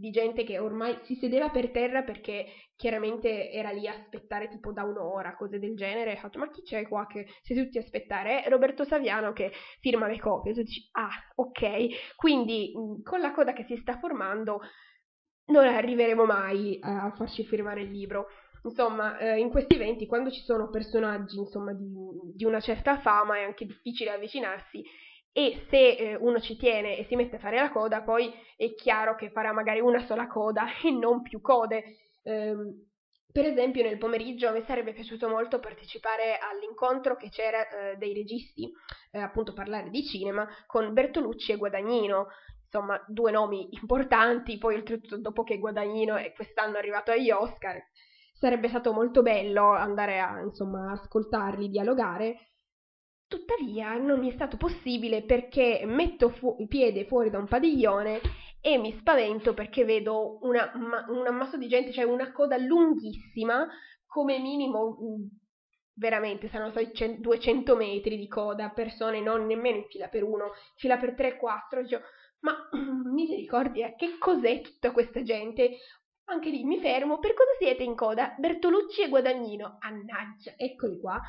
di 0.00 0.10
gente 0.10 0.44
che 0.44 0.60
ormai 0.60 0.96
si 1.02 1.16
sedeva 1.16 1.48
per 1.48 1.72
terra 1.72 2.02
perché 2.02 2.46
chiaramente 2.76 3.50
era 3.50 3.72
lì 3.72 3.88
a 3.88 3.94
aspettare 3.94 4.48
tipo 4.48 4.70
da 4.70 4.84
un'ora, 4.84 5.34
cose 5.34 5.58
del 5.58 5.74
genere. 5.74 6.12
Ha 6.12 6.20
fatto, 6.20 6.38
ma 6.38 6.48
chi 6.50 6.62
c'è 6.62 6.86
qua 6.86 7.04
che 7.08 7.26
siete 7.42 7.64
tutti 7.64 7.78
a 7.78 7.80
aspettare? 7.80 8.44
È 8.44 8.48
Roberto 8.48 8.84
Saviano 8.84 9.32
che 9.32 9.50
firma 9.80 10.06
le 10.06 10.20
copie. 10.20 10.54
tu 10.54 10.62
dici, 10.62 10.88
ah, 10.92 11.10
ok. 11.34 12.14
Quindi 12.14 12.72
con 13.02 13.18
la 13.18 13.32
coda 13.32 13.52
che 13.52 13.64
si 13.64 13.76
sta 13.78 13.98
formando 13.98 14.60
non 15.46 15.66
arriveremo 15.66 16.24
mai 16.24 16.78
a 16.80 17.12
farci 17.16 17.44
firmare 17.44 17.82
il 17.82 17.90
libro. 17.90 18.28
Insomma, 18.62 19.18
eh, 19.18 19.40
in 19.40 19.50
questi 19.50 19.74
eventi, 19.74 20.06
quando 20.06 20.30
ci 20.30 20.42
sono 20.42 20.70
personaggi 20.70 21.38
insomma, 21.38 21.72
di, 21.72 21.90
di, 22.34 22.44
una 22.44 22.60
certa 22.60 22.98
fama, 22.98 23.38
è 23.38 23.42
anche 23.42 23.66
difficile 23.66 24.10
avvicinarsi 24.10 24.84
e 25.32 25.66
se 25.68 25.90
eh, 25.90 26.14
uno 26.16 26.40
ci 26.40 26.56
tiene 26.56 26.96
e 26.96 27.04
si 27.04 27.16
mette 27.16 27.36
a 27.36 27.40
fare 27.40 27.56
la 27.56 27.70
coda, 27.70 28.02
poi 28.02 28.32
è 28.56 28.74
chiaro 28.74 29.14
che 29.14 29.30
farà 29.30 29.52
magari 29.52 29.80
una 29.80 30.04
sola 30.06 30.26
coda 30.26 30.66
e 30.82 30.90
non 30.90 31.22
più 31.22 31.40
code. 31.40 31.84
Eh, 32.22 32.54
per 33.30 33.44
esempio, 33.44 33.82
nel 33.82 33.98
pomeriggio 33.98 34.50
mi 34.52 34.62
sarebbe 34.66 34.92
piaciuto 34.92 35.28
molto 35.28 35.60
partecipare 35.60 36.38
all'incontro 36.38 37.16
che 37.16 37.28
c'era 37.28 37.68
eh, 37.68 37.96
dei 37.96 38.14
registi, 38.14 38.72
eh, 39.12 39.18
appunto 39.20 39.52
parlare 39.52 39.90
di 39.90 40.02
cinema, 40.04 40.48
con 40.66 40.92
Bertolucci 40.92 41.52
e 41.52 41.56
Guadagnino 41.56 42.28
insomma, 42.70 43.02
due 43.06 43.30
nomi 43.30 43.68
importanti, 43.80 44.58
poi 44.58 44.76
oltretutto 44.76 45.18
dopo 45.18 45.42
che 45.42 45.58
Guadagnino 45.58 46.16
è 46.16 46.32
quest'anno 46.32 46.76
arrivato 46.76 47.10
agli 47.10 47.30
Oscar, 47.30 47.78
sarebbe 48.32 48.68
stato 48.68 48.92
molto 48.92 49.22
bello 49.22 49.74
andare 49.74 50.20
a, 50.20 50.40
insomma, 50.40 50.92
ascoltarli, 50.92 51.68
dialogare. 51.68 52.36
Tuttavia 53.28 53.94
non 53.98 54.20
mi 54.20 54.30
è 54.30 54.34
stato 54.34 54.56
possibile 54.56 55.22
perché 55.22 55.82
metto 55.84 56.30
fu- 56.30 56.66
piede 56.66 57.04
fuori 57.04 57.28
da 57.28 57.38
un 57.38 57.46
padiglione 57.46 58.20
e 58.60 58.78
mi 58.78 58.96
spavento 58.98 59.52
perché 59.52 59.84
vedo 59.84 60.38
una, 60.40 60.72
ma- 60.74 61.04
un 61.08 61.26
ammasso 61.26 61.58
di 61.58 61.68
gente, 61.68 61.92
cioè 61.92 62.04
una 62.04 62.32
coda 62.32 62.56
lunghissima, 62.56 63.68
come 64.06 64.38
minimo 64.38 64.96
mm, 64.98 65.26
veramente 65.94 66.48
saranno 66.48 66.70
stati 66.70 67.20
200 67.20 67.76
metri 67.76 68.16
di 68.16 68.28
coda, 68.28 68.70
persone 68.70 69.20
non 69.20 69.44
nemmeno 69.44 69.76
in 69.76 69.84
fila 69.88 70.08
per 70.08 70.22
uno, 70.22 70.52
fila 70.76 70.96
per 70.96 71.14
3-4, 71.14 71.86
cioè, 71.86 72.00
ma 72.40 72.56
misericordia, 73.12 73.94
che 73.94 74.16
cos'è 74.18 74.62
tutta 74.62 74.90
questa 74.90 75.22
gente? 75.22 75.76
Anche 76.30 76.48
lì 76.48 76.64
mi 76.64 76.78
fermo, 76.80 77.18
per 77.18 77.34
cosa 77.34 77.50
siete 77.58 77.82
in 77.82 77.94
coda? 77.94 78.34
Bertolucci 78.38 79.02
e 79.02 79.08
Guadagnino. 79.08 79.76
Annaggia, 79.80 80.54
eccoli 80.56 80.98
qua. 80.98 81.20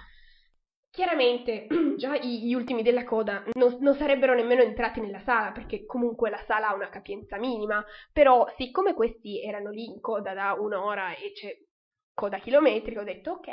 Chiaramente 0.92 1.68
già 1.98 2.18
gli 2.18 2.54
ultimi 2.54 2.82
della 2.82 3.04
coda 3.04 3.44
non, 3.54 3.78
non, 3.80 3.96
sarebbero 3.96 4.34
nemmeno 4.34 4.62
entrati 4.62 5.00
nella 5.00 5.20
sala 5.20 5.52
perché 5.52 5.86
comunque 5.86 6.30
la 6.30 6.44
sala 6.48 6.70
ha 6.70 6.74
una 6.74 6.90
capienza 6.90 7.38
minima, 7.38 7.84
però 8.12 8.48
siccome 8.58 8.94
questi 8.94 9.42
erano 9.44 9.70
lì 9.70 9.86
in 9.86 10.00
coda 10.02 10.34
da 10.34 10.54
un'ora 10.54 11.16
e 11.16 11.32
c'è 11.34 11.56
coda 12.14 12.40
chilometrica 12.40 13.02
ho 13.02 13.06
detto 13.06 13.32
ok, 13.32 13.48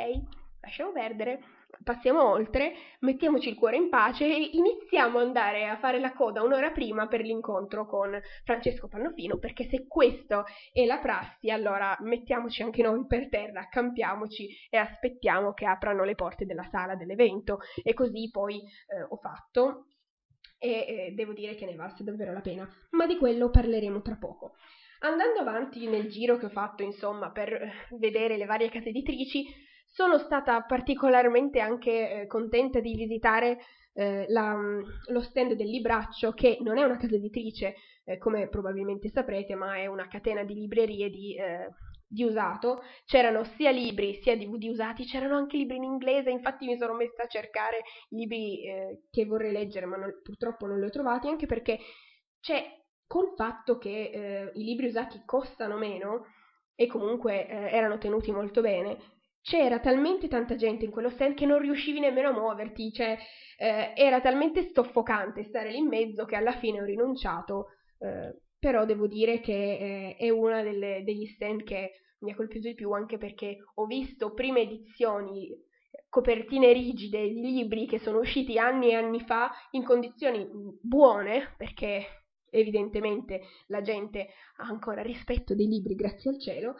lasciamo 0.60 0.92
perdere, 0.92 1.40
passiamo 1.82 2.28
oltre, 2.28 2.74
mettiamoci 3.00 3.48
il 3.48 3.56
cuore 3.56 3.76
in 3.76 3.88
pace 3.88 4.24
e 4.24 4.50
iniziamo 4.52 5.18
ad 5.18 5.26
andare 5.26 5.68
a 5.68 5.78
fare 5.78 5.98
la 5.98 6.12
coda 6.12 6.42
un'ora 6.42 6.70
prima 6.70 7.06
per 7.06 7.20
l'incontro 7.20 7.86
con 7.86 8.18
Francesco 8.44 8.88
Pannofino, 8.88 9.38
perché 9.38 9.68
se 9.68 9.86
questo 9.86 10.44
è 10.72 10.84
la 10.84 10.98
prassi, 10.98 11.50
allora 11.50 11.96
mettiamoci 12.00 12.62
anche 12.62 12.82
noi 12.82 13.06
per 13.06 13.28
terra, 13.28 13.68
campiamoci 13.68 14.48
e 14.70 14.76
aspettiamo 14.76 15.52
che 15.52 15.66
aprano 15.66 16.04
le 16.04 16.14
porte 16.14 16.46
della 16.46 16.66
sala 16.70 16.94
dell'evento 16.94 17.58
e 17.82 17.94
così 17.94 18.30
poi 18.30 18.56
eh, 18.56 19.02
ho 19.08 19.16
fatto 19.16 19.86
e 20.58 20.70
eh, 20.70 21.12
devo 21.14 21.32
dire 21.32 21.54
che 21.54 21.66
ne 21.66 21.74
valse 21.74 22.02
davvero 22.02 22.32
la 22.32 22.40
pena, 22.40 22.68
ma 22.90 23.06
di 23.06 23.16
quello 23.18 23.50
parleremo 23.50 24.00
tra 24.02 24.16
poco. 24.16 24.54
Andando 25.00 25.40
avanti 25.40 25.86
nel 25.86 26.08
giro 26.08 26.38
che 26.38 26.46
ho 26.46 26.50
fatto, 26.50 26.82
insomma, 26.82 27.30
per 27.30 27.70
vedere 27.98 28.38
le 28.38 28.46
varie 28.46 28.70
case 28.70 28.88
editrici, 28.88 29.44
sono 29.96 30.18
stata 30.18 30.60
particolarmente 30.60 31.58
anche 31.58 31.90
eh, 32.10 32.26
contenta 32.26 32.80
di 32.80 32.94
visitare 32.94 33.60
eh, 33.94 34.26
la, 34.28 34.54
mm, 34.54 34.82
lo 35.06 35.22
stand 35.22 35.54
del 35.54 35.70
Libraccio, 35.70 36.32
che 36.32 36.58
non 36.60 36.76
è 36.76 36.84
una 36.84 36.98
casa 36.98 37.14
editrice, 37.14 37.76
eh, 38.04 38.18
come 38.18 38.50
probabilmente 38.50 39.08
saprete, 39.08 39.54
ma 39.54 39.76
è 39.76 39.86
una 39.86 40.06
catena 40.06 40.44
di 40.44 40.52
librerie 40.52 41.08
di, 41.08 41.34
eh, 41.34 41.70
di 42.06 42.24
usato. 42.24 42.82
C'erano 43.06 43.42
sia 43.56 43.70
libri 43.70 44.20
sia 44.20 44.36
DVD 44.36 44.64
usati, 44.64 45.06
c'erano 45.06 45.38
anche 45.38 45.56
libri 45.56 45.76
in 45.76 45.84
inglese, 45.84 46.28
infatti 46.28 46.66
mi 46.66 46.76
sono 46.76 46.92
messa 46.92 47.22
a 47.22 47.28
cercare 47.28 47.80
libri 48.10 48.66
eh, 48.66 49.04
che 49.10 49.24
vorrei 49.24 49.50
leggere, 49.50 49.86
ma 49.86 49.96
non, 49.96 50.12
purtroppo 50.22 50.66
non 50.66 50.78
li 50.78 50.84
ho 50.84 50.90
trovati, 50.90 51.28
anche 51.28 51.46
perché 51.46 51.78
c'è 52.38 52.66
col 53.06 53.32
fatto 53.34 53.78
che 53.78 54.10
eh, 54.12 54.50
i 54.56 54.62
libri 54.62 54.88
usati 54.88 55.22
costano 55.24 55.78
meno 55.78 56.26
e 56.74 56.86
comunque 56.86 57.46
erano 57.48 57.96
tenuti 57.96 58.30
molto 58.30 58.60
bene, 58.60 59.15
c'era 59.46 59.78
talmente 59.78 60.26
tanta 60.26 60.56
gente 60.56 60.84
in 60.84 60.90
quello 60.90 61.08
stand 61.08 61.34
che 61.34 61.46
non 61.46 61.60
riuscivi 61.60 62.00
nemmeno 62.00 62.30
a 62.30 62.32
muoverti, 62.32 62.90
cioè 62.90 63.16
eh, 63.56 63.92
era 63.94 64.20
talmente 64.20 64.72
soffocante 64.72 65.44
stare 65.44 65.70
lì 65.70 65.78
in 65.78 65.86
mezzo 65.86 66.24
che 66.24 66.34
alla 66.34 66.58
fine 66.58 66.80
ho 66.80 66.84
rinunciato, 66.84 67.68
eh, 68.00 68.40
però 68.58 68.84
devo 68.84 69.06
dire 69.06 69.38
che 69.38 69.52
eh, 69.52 70.16
è 70.16 70.30
uno 70.30 70.60
degli 70.64 71.26
stand 71.26 71.62
che 71.62 71.92
mi 72.22 72.32
ha 72.32 72.34
colpito 72.34 72.66
di 72.66 72.74
più 72.74 72.90
anche 72.90 73.18
perché 73.18 73.58
ho 73.74 73.86
visto 73.86 74.34
prime 74.34 74.62
edizioni 74.62 75.48
copertine 76.08 76.72
rigide 76.72 77.28
di 77.28 77.40
libri 77.40 77.86
che 77.86 78.00
sono 78.00 78.18
usciti 78.18 78.58
anni 78.58 78.88
e 78.88 78.94
anni 78.94 79.20
fa 79.20 79.52
in 79.72 79.84
condizioni 79.84 80.44
buone 80.80 81.54
perché 81.56 82.24
evidentemente 82.50 83.42
la 83.66 83.80
gente 83.80 84.28
ha 84.56 84.64
ancora 84.64 85.02
rispetto 85.02 85.54
dei 85.54 85.66
libri 85.66 85.94
grazie 85.94 86.30
al 86.30 86.40
cielo 86.40 86.74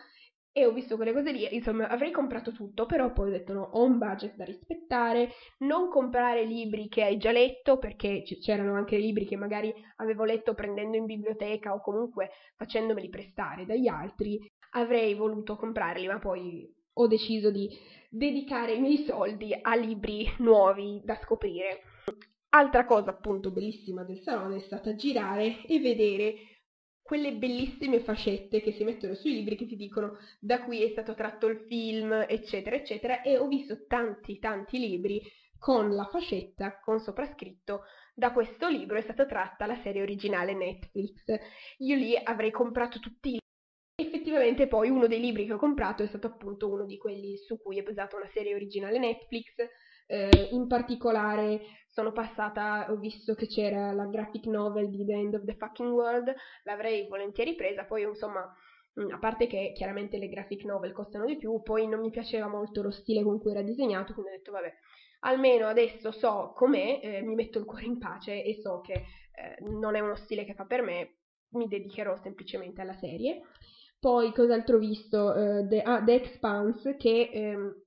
e 0.57 0.65
ho 0.65 0.73
visto 0.73 0.97
quelle 0.97 1.13
cose 1.13 1.33
lì, 1.33 1.47
insomma 1.55 1.87
avrei 1.87 2.11
comprato 2.11 2.51
tutto, 2.51 2.87
però 2.87 3.13
poi 3.13 3.29
ho 3.29 3.33
detto 3.33 3.53
no, 3.53 3.69
ho 3.73 3.85
un 3.85 3.99
budget 3.99 4.37
da 4.37 4.45
rispettare, 4.47 5.33
non 5.59 5.91
comprare 5.91 6.47
libri 6.47 6.89
che 6.89 7.05
hai 7.05 7.19
già 7.19 7.31
letto, 7.31 7.77
perché 7.77 8.23
c- 8.23 8.39
c'erano 8.39 8.73
anche 8.73 8.97
libri 8.97 9.27
che 9.27 9.37
magari 9.37 9.71
avevo 9.97 10.25
letto 10.25 10.55
prendendo 10.55 10.97
in 10.97 11.05
biblioteca 11.05 11.75
o 11.75 11.83
comunque 11.83 12.31
facendomeli 12.57 13.11
prestare 13.11 13.67
dagli 13.67 13.87
altri, 13.87 14.51
avrei 14.71 15.13
voluto 15.13 15.57
comprarli, 15.57 16.07
ma 16.07 16.19
poi 16.19 16.67
ho 16.95 17.07
deciso 17.07 17.51
di 17.51 17.69
dedicare 18.09 18.73
i 18.73 18.81
miei 18.81 19.05
soldi 19.05 19.55
a 19.61 19.75
libri 19.77 20.27
nuovi 20.39 21.03
da 21.05 21.19
scoprire. 21.23 21.83
Altra 22.49 22.87
cosa 22.87 23.11
appunto 23.11 23.51
bellissima 23.51 24.05
del 24.05 24.23
salone 24.23 24.57
è 24.57 24.61
stata 24.61 24.95
girare 24.95 25.67
e 25.67 25.79
vedere 25.81 26.56
quelle 27.07 27.35
bellissime 27.35 28.01
fascette 28.01 28.61
che 28.61 28.73
si 28.73 28.83
mettono 28.83 29.15
sui 29.15 29.33
libri 29.33 29.57
che 29.57 29.67
ti 29.67 29.77
dicono 29.77 30.19
da 30.41 30.65
qui 30.65 30.83
è 30.83 30.91
stato 30.91 31.15
tratto 31.15 31.47
il 31.47 31.65
film, 31.69 32.13
eccetera, 32.29 32.75
eccetera, 32.75 33.23
e 33.23 33.39
ho 33.39 33.47
visto 33.47 33.87
tanti, 33.87 34.41
tanti 34.41 34.79
libri 34.81 35.23
con 35.57 35.95
la 35.95 36.05
fascetta, 36.07 36.81
con 36.81 36.99
soprascritto, 36.99 37.83
da 38.13 38.33
questo 38.33 38.69
libro 38.69 38.99
è 38.99 39.03
stata 39.03 39.25
tratta 39.25 39.67
la 39.67 39.81
serie 39.83 40.03
originale 40.03 40.53
Netflix. 40.55 41.25
Io 41.79 41.97
lì 41.97 42.17
avrei 42.17 42.51
comprato 42.51 42.99
tutti 42.99 43.29
i 43.29 43.33
libri. 43.33 43.45
Effettivamente 43.99 44.67
poi 44.67 44.91
uno 44.91 45.07
dei 45.07 45.21
libri 45.21 45.47
che 45.47 45.53
ho 45.53 45.59
comprato 45.59 46.03
è 46.03 46.07
stato 46.09 46.27
appunto 46.27 46.69
uno 46.69 46.85
di 46.85 46.99
quelli 46.99 47.37
su 47.37 47.61
cui 47.63 47.79
è 47.79 47.83
basata 47.83 48.17
una 48.17 48.29
serie 48.33 48.55
originale 48.55 48.99
Netflix, 48.99 49.55
eh, 50.07 50.49
in 50.53 50.67
particolare 50.67 51.61
sono 51.89 52.13
passata, 52.13 52.91
ho 52.91 52.97
visto 52.97 53.35
che 53.35 53.47
c'era 53.47 53.93
la 53.93 54.07
graphic 54.07 54.47
novel 54.47 54.91
di 54.91 55.05
The 55.05 55.13
End 55.13 55.35
of 55.35 55.45
the 55.45 55.57
Fucking 55.59 55.93
World, 55.93 56.35
l'avrei 56.65 57.07
volentieri 57.09 57.55
presa, 57.55 57.85
poi 57.85 58.03
insomma, 58.03 58.47
mm, 59.01 59.11
a 59.11 59.19
parte 59.19 59.47
che 59.47 59.73
chiaramente 59.75 60.19
le 60.19 60.29
graphic 60.29 60.65
novel 60.65 60.93
costano 60.93 61.25
di 61.25 61.37
più, 61.37 61.61
poi 61.63 61.87
non 61.89 62.01
mi 62.01 62.11
piaceva 62.11 62.49
molto 62.49 62.83
lo 62.83 62.91
stile 62.91 63.23
con 63.23 63.41
cui 63.41 63.51
era 63.53 63.63
disegnato, 63.63 64.13
quindi 64.13 64.33
ho 64.33 64.37
detto 64.37 64.53
vabbè, 64.53 64.73
almeno 65.21 65.67
adesso 65.67 66.11
so 66.11 66.53
com'è, 66.55 67.01
eh, 67.03 67.23
mi 67.23 67.35
metto 67.35 67.59
il 67.59 67.65
cuore 67.65 67.87
in 67.87 67.99
pace 67.99 68.43
e 68.45 68.61
so 68.61 68.81
che 68.81 68.93
eh, 68.93 69.57
non 69.61 69.97
è 69.97 70.01
uno 70.01 70.17
stile 70.17 70.45
che 70.45 70.55
fa 70.55 70.65
per 70.65 70.83
me, 70.83 71.17
mi 71.51 71.67
dedicherò 71.67 72.17
semplicemente 72.23 72.81
alla 72.83 72.95
serie. 72.95 73.41
Poi 73.99 74.33
cos'altro 74.33 74.77
ho 74.77 74.79
visto? 74.79 75.19
Uh, 75.19 75.67
The, 75.67 75.81
ah, 75.81 76.03
The 76.03 76.15
Expanse, 76.15 76.97
che 76.97 77.31
ehm, 77.33 77.86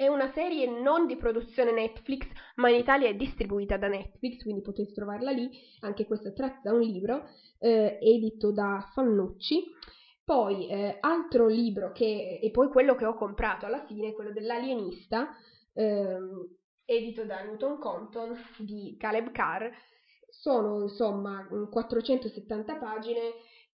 è 0.00 0.08
una 0.08 0.32
serie 0.32 0.66
non 0.66 1.06
di 1.06 1.18
produzione 1.18 1.72
Netflix, 1.72 2.26
ma 2.54 2.70
in 2.70 2.76
Italia 2.76 3.10
è 3.10 3.14
distribuita 3.14 3.76
da 3.76 3.86
Netflix, 3.86 4.40
quindi 4.40 4.62
potete 4.62 4.94
trovarla 4.94 5.30
lì. 5.30 5.50
Anche 5.80 6.06
questa 6.06 6.32
tratta 6.32 6.70
da 6.70 6.72
un 6.72 6.80
libro 6.80 7.28
eh, 7.58 7.98
edito 8.00 8.50
da 8.50 8.82
Fannucci. 8.94 9.62
Poi, 10.24 10.70
eh, 10.70 10.96
altro 11.00 11.48
libro 11.48 11.92
che, 11.92 12.38
e 12.42 12.50
poi 12.50 12.68
quello 12.68 12.94
che 12.94 13.04
ho 13.04 13.14
comprato 13.14 13.66
alla 13.66 13.84
fine, 13.84 14.14
quello 14.14 14.32
dell'alienista, 14.32 15.36
ehm, 15.74 16.48
edito 16.86 17.26
da 17.26 17.42
Newton 17.42 17.78
Compton 17.78 18.34
di 18.56 18.96
Caleb 18.98 19.30
Carr. 19.32 19.70
Sono 20.30 20.80
insomma 20.80 21.46
470 21.70 22.76
pagine 22.76 23.20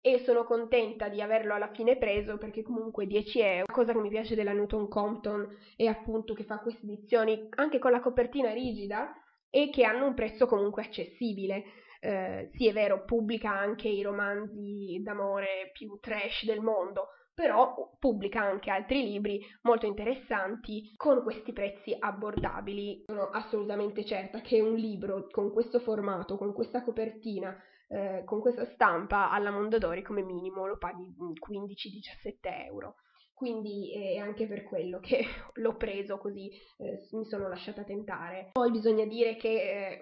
e 0.06 0.20
sono 0.20 0.44
contenta 0.44 1.08
di 1.08 1.20
averlo 1.20 1.52
alla 1.52 1.72
fine 1.72 1.96
preso 1.96 2.38
perché 2.38 2.62
comunque 2.62 3.08
10 3.08 3.40
euro. 3.40 3.72
Cosa 3.72 3.92
che 3.92 3.98
mi 3.98 4.08
piace 4.08 4.36
della 4.36 4.52
Newton 4.52 4.86
Compton 4.86 5.48
è 5.74 5.86
appunto 5.86 6.32
che 6.32 6.44
fa 6.44 6.60
queste 6.60 6.86
edizioni 6.86 7.48
anche 7.56 7.80
con 7.80 7.90
la 7.90 7.98
copertina 7.98 8.52
rigida 8.52 9.12
e 9.50 9.68
che 9.68 9.82
hanno 9.82 10.06
un 10.06 10.14
prezzo 10.14 10.46
comunque 10.46 10.84
accessibile. 10.84 11.64
eh, 11.98 12.50
sì 12.52 12.68
è 12.68 12.72
vero, 12.72 13.04
pubblica 13.04 13.50
anche 13.50 13.88
i 13.88 14.00
romanzi 14.00 15.00
d'amore 15.02 15.72
più 15.72 15.98
trash 16.00 16.44
del 16.44 16.60
mondo, 16.60 17.08
però 17.34 17.74
pubblica 17.98 18.42
anche 18.42 18.70
altri 18.70 19.02
libri 19.02 19.40
molto 19.62 19.86
interessanti 19.86 20.92
con 20.94 21.24
questi 21.24 21.52
prezzi 21.52 21.96
abbordabili. 21.98 23.06
Sono 23.06 23.30
assolutamente 23.30 24.04
certa 24.04 24.40
che 24.40 24.60
un 24.60 24.76
libro 24.76 25.26
con 25.32 25.52
questo 25.52 25.80
formato, 25.80 26.36
con 26.36 26.52
questa 26.52 26.84
copertina, 26.84 27.60
eh, 27.88 28.22
con 28.24 28.40
questa 28.40 28.64
stampa 28.64 29.30
alla 29.30 29.50
Mondadori 29.50 30.02
come 30.02 30.22
minimo 30.22 30.66
lo 30.66 30.78
paghi 30.78 31.14
15-17 31.16 32.66
euro. 32.66 32.96
Quindi 33.32 33.92
è 33.92 34.16
anche 34.16 34.46
per 34.46 34.62
quello 34.64 34.98
che 34.98 35.22
l'ho 35.60 35.76
preso 35.76 36.16
così 36.16 36.50
eh, 36.78 37.06
mi 37.12 37.26
sono 37.26 37.48
lasciata 37.48 37.84
tentare. 37.84 38.50
Poi 38.52 38.70
bisogna 38.70 39.04
dire 39.04 39.36
che 39.36 39.50
eh, 39.50 40.00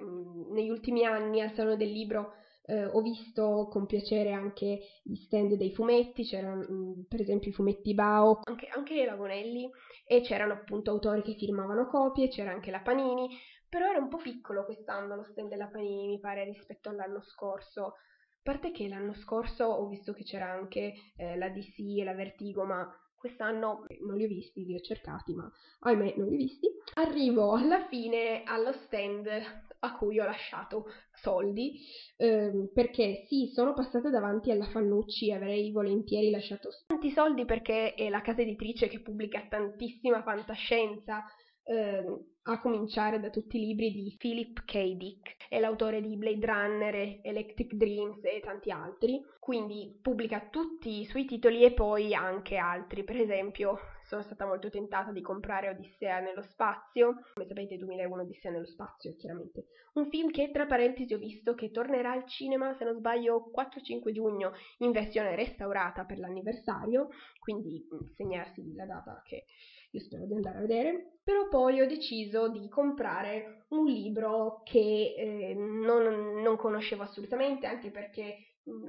negli 0.52 0.70
ultimi 0.70 1.04
anni 1.04 1.40
al 1.40 1.52
Salone 1.52 1.76
del 1.76 1.90
Libro 1.90 2.34
eh, 2.66 2.84
ho 2.84 3.00
visto 3.02 3.68
con 3.70 3.86
piacere 3.86 4.32
anche 4.32 4.80
gli 5.02 5.16
stand 5.16 5.54
dei 5.54 5.72
fumetti, 5.72 6.24
c'erano 6.24 6.64
mm, 6.70 7.02
per 7.08 7.20
esempio 7.20 7.50
i 7.50 7.54
fumetti 7.54 7.92
Bao, 7.92 8.40
anche, 8.44 8.68
anche 8.68 9.04
Lagonelli 9.04 9.70
e 10.06 10.20
c'erano 10.20 10.54
appunto 10.54 10.90
autori 10.90 11.22
che 11.22 11.34
firmavano 11.34 11.86
copie, 11.88 12.28
c'era 12.28 12.52
anche 12.52 12.70
la 12.70 12.80
Panini, 12.80 13.28
però 13.74 13.90
era 13.90 13.98
un 13.98 14.08
po' 14.08 14.18
piccolo 14.18 14.64
quest'anno 14.64 15.16
lo 15.16 15.24
stand 15.24 15.48
della 15.48 15.66
Panini 15.66 16.06
mi 16.06 16.20
pare 16.20 16.44
rispetto 16.44 16.90
all'anno 16.90 17.20
scorso. 17.22 17.86
A 17.86 17.92
parte 18.40 18.70
che 18.70 18.86
l'anno 18.86 19.14
scorso 19.14 19.64
ho 19.64 19.88
visto 19.88 20.12
che 20.12 20.22
c'era 20.22 20.48
anche 20.48 20.92
eh, 21.16 21.36
la 21.36 21.48
DC 21.48 21.80
e 21.98 22.04
la 22.04 22.14
Vertigo, 22.14 22.64
ma 22.64 22.88
quest'anno 23.16 23.84
non 24.06 24.16
li 24.16 24.26
ho 24.26 24.28
visti, 24.28 24.64
li 24.64 24.76
ho 24.76 24.78
cercati, 24.78 25.34
ma 25.34 25.50
ahimè 25.80 26.14
non 26.18 26.28
li 26.28 26.34
ho 26.34 26.36
visti. 26.36 26.68
Arrivo 26.94 27.54
alla 27.54 27.84
fine 27.88 28.44
allo 28.44 28.70
stand 28.84 29.26
a 29.26 29.96
cui 29.96 30.20
ho 30.20 30.24
lasciato 30.24 30.84
soldi, 31.10 31.72
ehm, 32.16 32.70
perché 32.72 33.24
sì, 33.26 33.50
sono 33.52 33.74
passata 33.74 34.08
davanti 34.08 34.52
alla 34.52 34.66
Fannucci 34.66 35.32
avrei 35.32 35.72
volentieri 35.72 36.30
lasciato 36.30 36.68
tanti 36.86 37.10
soldi 37.10 37.44
perché 37.44 37.94
è 37.94 38.08
la 38.08 38.20
casa 38.20 38.42
editrice 38.42 38.86
che 38.86 39.02
pubblica 39.02 39.44
tantissima 39.48 40.22
fantascienza, 40.22 41.24
ehm, 41.64 42.32
a 42.46 42.60
cominciare 42.60 43.20
da 43.20 43.30
tutti 43.30 43.56
i 43.56 43.64
libri 43.64 43.90
di 43.90 44.14
Philip 44.18 44.64
K. 44.64 44.96
Dick, 44.96 45.36
è 45.48 45.58
l'autore 45.58 46.02
di 46.02 46.16
Blade 46.16 46.44
Runner, 46.44 47.20
Electric 47.22 47.72
Dreams 47.72 48.22
e 48.22 48.40
tanti 48.40 48.70
altri, 48.70 49.18
quindi 49.38 49.98
pubblica 50.02 50.48
tutti 50.50 51.00
i 51.00 51.06
suoi 51.06 51.24
titoli 51.24 51.64
e 51.64 51.72
poi 51.72 52.14
anche 52.14 52.56
altri, 52.56 53.02
per 53.02 53.16
esempio 53.16 53.78
sono 54.02 54.20
stata 54.20 54.44
molto 54.44 54.68
tentata 54.68 55.10
di 55.10 55.22
comprare 55.22 55.70
Odissea 55.70 56.20
nello 56.20 56.42
spazio, 56.42 57.14
come 57.32 57.46
sapete 57.46 57.78
2001 57.78 58.22
Odissea 58.22 58.50
nello 58.50 58.66
spazio 58.66 59.14
chiaramente, 59.16 59.64
un 59.94 60.10
film 60.10 60.30
che 60.30 60.50
tra 60.50 60.66
parentesi 60.66 61.14
ho 61.14 61.18
visto 61.18 61.54
che 61.54 61.70
tornerà 61.70 62.12
al 62.12 62.26
cinema 62.26 62.74
se 62.74 62.84
non 62.84 62.96
sbaglio 62.96 63.50
4-5 63.54 64.12
giugno 64.12 64.52
in 64.78 64.90
versione 64.90 65.34
restaurata 65.34 66.04
per 66.04 66.18
l'anniversario, 66.18 67.08
quindi 67.38 67.86
mm, 67.94 68.08
segnarsi 68.14 68.74
la 68.74 68.84
data 68.84 69.22
che 69.24 69.44
io 69.94 70.00
spero 70.00 70.26
di 70.26 70.34
andare 70.34 70.58
a 70.58 70.60
vedere, 70.60 71.20
però 71.22 71.48
poi 71.48 71.80
ho 71.80 71.86
deciso 71.86 72.48
di 72.48 72.68
comprare 72.68 73.66
un 73.68 73.86
libro 73.86 74.62
che 74.64 75.14
eh, 75.16 75.54
non, 75.54 76.42
non 76.42 76.56
conoscevo 76.56 77.04
assolutamente, 77.04 77.66
anche 77.66 77.90
perché 77.90 78.36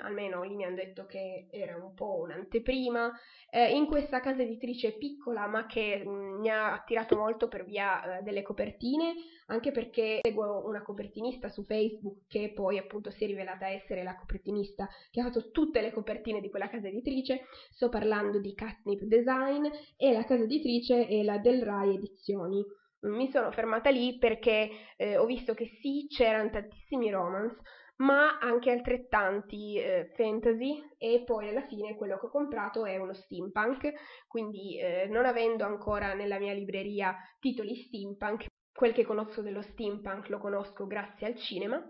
almeno 0.01 0.43
lì 0.43 0.55
mi 0.55 0.63
hanno 0.63 0.75
detto 0.75 1.05
che 1.05 1.47
era 1.51 1.75
un 1.75 1.93
po' 1.93 2.19
un'anteprima, 2.21 3.11
eh, 3.49 3.75
in 3.75 3.85
questa 3.87 4.19
casa 4.19 4.41
editrice 4.41 4.97
piccola 4.97 5.47
ma 5.47 5.65
che 5.65 6.03
mm, 6.05 6.39
mi 6.39 6.49
ha 6.49 6.73
attirato 6.73 7.17
molto 7.17 7.47
per 7.47 7.65
via 7.65 8.19
eh, 8.19 8.23
delle 8.23 8.41
copertine, 8.41 9.13
anche 9.47 9.71
perché 9.71 10.19
seguo 10.21 10.65
una 10.65 10.81
copertinista 10.81 11.49
su 11.49 11.63
Facebook 11.63 12.27
che 12.27 12.51
poi 12.53 12.77
appunto 12.77 13.11
si 13.11 13.23
è 13.23 13.27
rivelata 13.27 13.67
essere 13.67 14.03
la 14.03 14.15
copertinista 14.15 14.87
che 15.11 15.21
ha 15.21 15.25
fatto 15.25 15.51
tutte 15.51 15.81
le 15.81 15.91
copertine 15.91 16.39
di 16.39 16.49
quella 16.49 16.69
casa 16.69 16.87
editrice, 16.87 17.45
sto 17.71 17.89
parlando 17.89 18.39
di 18.39 18.53
Catnip 18.53 19.01
Design 19.01 19.65
e 19.97 20.13
la 20.13 20.23
casa 20.23 20.43
editrice 20.43 21.07
è 21.07 21.21
la 21.23 21.37
Del 21.37 21.63
Rai 21.63 21.95
Edizioni. 21.95 22.63
Mi 23.01 23.29
sono 23.29 23.51
fermata 23.51 23.91
lì 23.91 24.17
perché 24.17 24.69
eh, 24.97 25.15
ho 25.17 25.25
visto 25.25 25.53
che 25.53 25.67
sì, 25.79 26.07
c'erano 26.09 26.49
tantissimi 26.49 27.11
romance, 27.11 27.61
ma 27.97 28.39
anche 28.39 28.71
altrettanti 28.71 29.77
eh, 29.77 30.11
fantasy 30.15 30.83
e 30.97 31.23
poi 31.25 31.49
alla 31.49 31.65
fine 31.65 31.95
quello 31.95 32.17
che 32.17 32.25
ho 32.25 32.29
comprato 32.29 32.85
è 32.85 32.97
uno 32.97 33.13
steampunk, 33.13 33.91
quindi 34.27 34.77
eh, 34.79 35.07
non 35.09 35.25
avendo 35.25 35.63
ancora 35.65 36.13
nella 36.13 36.39
mia 36.39 36.53
libreria 36.53 37.15
titoli 37.39 37.75
steampunk, 37.75 38.47
quel 38.73 38.91
che 38.91 39.05
conosco 39.05 39.41
dello 39.41 39.61
steampunk 39.61 40.27
lo 40.29 40.39
conosco 40.39 40.85
grazie 40.85 41.27
al 41.27 41.35
cinema, 41.35 41.81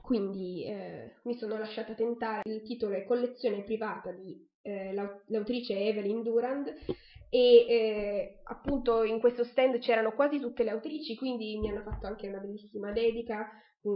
quindi 0.00 0.64
eh, 0.64 1.16
mi 1.24 1.36
sono 1.36 1.58
lasciata 1.58 1.94
tentare, 1.94 2.48
il 2.48 2.62
titolo 2.62 2.94
è 2.94 3.04
Collezione 3.04 3.64
privata 3.64 4.12
di 4.12 4.40
eh, 4.62 4.92
l'autrice 4.92 5.76
Evelyn 5.76 6.22
Durand 6.22 6.72
e 7.28 7.66
eh, 7.68 8.40
appunto 8.44 9.02
in 9.02 9.18
questo 9.18 9.42
stand 9.42 9.78
c'erano 9.78 10.12
quasi 10.12 10.38
tutte 10.38 10.62
le 10.62 10.70
autrici, 10.70 11.16
quindi 11.16 11.58
mi 11.58 11.70
hanno 11.70 11.82
fatto 11.82 12.06
anche 12.06 12.28
una 12.28 12.38
bellissima 12.38 12.92
dedica 12.92 13.50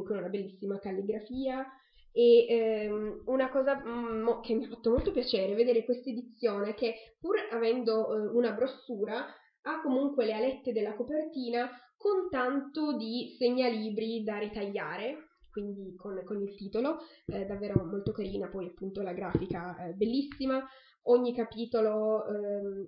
con 0.05 0.16
una 0.16 0.29
bellissima 0.29 0.79
calligrafia. 0.79 1.66
E 2.12 2.46
ehm, 2.48 3.22
una 3.26 3.48
cosa 3.50 3.76
mm, 3.76 4.40
che 4.42 4.55
mi 4.55 4.64
ha 4.64 4.68
fatto 4.68 4.90
molto 4.90 5.12
piacere 5.12 5.55
vedere 5.55 5.85
questa 5.85 6.11
edizione 6.11 6.74
che 6.74 7.14
pur 7.20 7.37
avendo 7.53 8.12
eh, 8.12 8.26
una 8.35 8.53
brossura 8.53 9.24
ha 9.62 9.81
comunque 9.81 10.24
le 10.24 10.33
alette 10.33 10.72
della 10.72 10.94
copertina 10.94 11.70
con 11.96 12.29
tanto 12.29 12.96
di 12.96 13.37
segnalibri 13.38 14.24
da 14.24 14.38
ritagliare 14.38 15.31
quindi 15.50 15.94
con, 15.96 16.22
con 16.24 16.40
il 16.40 16.55
titolo, 16.55 16.98
eh, 17.26 17.44
davvero 17.44 17.85
molto 17.85 18.12
carina, 18.12 18.48
poi 18.48 18.66
appunto 18.66 19.03
la 19.03 19.12
grafica 19.12 19.76
eh, 19.85 19.92
bellissima, 19.94 20.64
ogni 21.03 21.35
capitolo 21.35 22.24
ehm, 22.26 22.87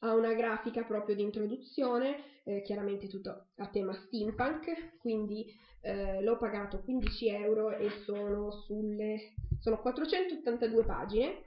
ha 0.00 0.14
una 0.14 0.34
grafica 0.34 0.82
proprio 0.82 1.14
di 1.14 1.22
introduzione, 1.22 2.42
eh, 2.44 2.62
chiaramente 2.62 3.08
tutto 3.08 3.48
a 3.56 3.66
tema 3.68 3.92
steampunk, 3.94 4.98
quindi 4.98 5.46
eh, 5.82 6.22
l'ho 6.22 6.36
pagato 6.36 6.80
15 6.82 7.28
euro 7.28 7.70
e 7.70 7.90
sono 8.04 8.50
sulle 8.50 9.34
sono 9.60 9.78
482 9.80 10.84
pagine. 10.84 11.42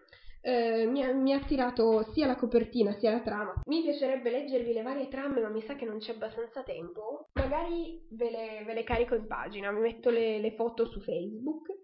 Eh, 0.45 0.85
mi, 0.85 1.33
ha, 1.33 1.37
attirato 1.37 2.03
sia 2.11 2.27
la 2.27 2.35
copertina 2.35 2.93
sia 2.99 3.11
la 3.11 3.21
trama. 3.21 3.61
Mi 3.65 3.81
piacerebbe 3.81 4.29
leggervi 4.29 4.73
le 4.73 4.81
varie 4.81 5.07
trame, 5.07 5.39
ma 5.39 5.47
mi 5.47 5.61
sa 5.61 5.75
che 5.75 5.85
non 5.85 5.99
c'è 5.99 6.13
abbastanza 6.13 6.63
tempo. 6.63 7.29
Magari 7.33 8.05
ve 8.09 8.29
le, 8.29 8.63
ve 8.65 8.73
le 8.73 8.83
carico 8.83 9.15
in 9.15 9.25
pagina, 9.25 9.71
mi 9.71 9.79
metto 9.79 10.09
le, 10.09 10.39
le 10.39 10.51
foto 10.51 10.85
su 10.85 10.99
Facebook 10.99 11.83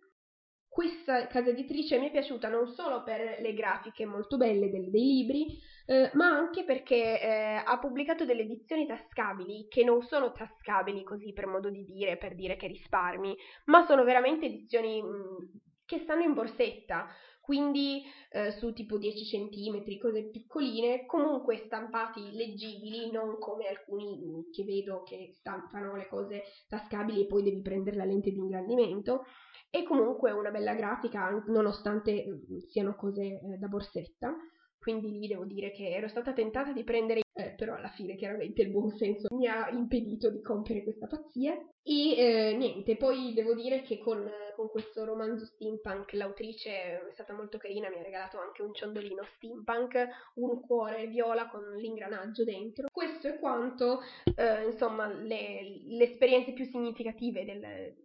questa 0.69 1.25
casa 1.27 1.49
editrice 1.49 1.97
mi 1.97 2.07
è 2.07 2.11
piaciuta 2.11 2.47
non 2.47 2.67
solo 2.67 3.03
per 3.03 3.39
le 3.41 3.53
grafiche 3.53 4.05
molto 4.05 4.37
belle 4.37 4.69
del, 4.69 4.91
dei 4.91 5.01
libri, 5.01 5.59
eh, 5.87 6.11
ma 6.13 6.27
anche 6.27 6.63
perché 6.63 7.19
eh, 7.19 7.63
ha 7.65 7.79
pubblicato 7.79 8.23
delle 8.23 8.43
edizioni 8.43 8.85
tascabili 8.85 9.67
che 9.67 9.83
non 9.83 10.03
sono 10.03 10.31
tascabili 10.31 11.03
così 11.03 11.33
per 11.33 11.47
modo 11.47 11.71
di 11.71 11.83
dire, 11.83 12.17
per 12.17 12.35
dire 12.35 12.55
che 12.55 12.67
risparmi, 12.67 13.35
ma 13.65 13.85
sono 13.87 14.03
veramente 14.03 14.45
edizioni 14.45 15.01
mh, 15.01 15.07
mm, 15.07 15.37
che 15.85 15.99
stanno 16.03 16.21
in 16.21 16.35
borsetta, 16.35 17.07
quindi 17.41 18.03
eh, 18.29 18.51
su 18.59 18.71
tipo 18.73 18.99
10 18.99 19.49
cm, 19.49 19.97
cose 19.97 20.29
piccoline, 20.29 21.07
comunque 21.07 21.63
stampati 21.65 22.31
leggibili, 22.33 23.09
non 23.09 23.39
come 23.39 23.67
alcuni 23.67 24.19
mm, 24.23 24.51
che 24.51 24.63
vedo 24.63 25.01
che 25.01 25.33
stampano 25.39 25.95
le 25.95 26.07
cose 26.07 26.43
tascabili 26.67 27.21
e 27.21 27.25
poi 27.25 27.41
devi 27.41 27.63
prendere 27.63 27.97
la 27.97 28.05
lente 28.05 28.29
di 28.29 28.37
ingrandimento 28.37 29.25
e 29.69 29.83
comunque 29.83 30.31
una 30.31 30.51
bella 30.51 30.73
grafica 30.73 31.29
nonostante 31.47 32.25
mm, 32.27 32.57
siano 32.69 32.95
cose 32.95 33.21
eh, 33.23 33.57
da 33.57 33.67
borsetta 33.67 34.35
quindi 34.79 35.19
lì 35.19 35.27
devo 35.27 35.43
dire 35.43 35.71
che 35.71 35.89
ero 35.89 36.07
stata 36.07 36.31
tentata 36.31 36.71
di 36.71 36.85
prendere, 36.85 37.21
eh, 37.33 37.53
però 37.57 37.75
alla 37.75 37.89
fine 37.89 38.15
chiaramente 38.15 38.61
il 38.61 38.71
buon 38.71 38.89
senso 38.91 39.27
mi 39.35 39.45
ha 39.45 39.69
impedito 39.69 40.31
di 40.31 40.41
compiere 40.41 40.83
questa 40.83 41.05
pazzia. 41.05 41.53
E 41.83 42.15
eh, 42.15 42.55
niente, 42.55 42.95
poi 42.95 43.33
devo 43.33 43.53
dire 43.53 43.81
che 43.81 43.99
con, 43.99 44.25
con, 44.55 44.69
questo 44.69 45.03
romanzo 45.03 45.45
steampunk 45.45 46.13
l'autrice 46.13 46.69
è 46.71 47.11
stata 47.11 47.33
molto 47.33 47.57
carina, 47.57 47.89
mi 47.89 47.99
ha 47.99 48.03
regalato 48.03 48.39
anche 48.39 48.61
un 48.61 48.73
ciondolino 48.73 49.23
steampunk, 49.35 50.07
un 50.35 50.61
cuore 50.61 51.07
viola 51.07 51.49
con 51.49 51.75
l'ingranaggio 51.75 52.45
dentro. 52.45 52.87
Questo 52.91 53.27
è 53.27 53.37
quanto, 53.37 53.99
eh, 54.35 54.63
insomma, 54.63 55.11
le, 55.11 55.81
le 55.87 56.03
esperienze 56.05 56.53
più 56.53 56.63
significative 56.63 57.43
del, 57.43 57.95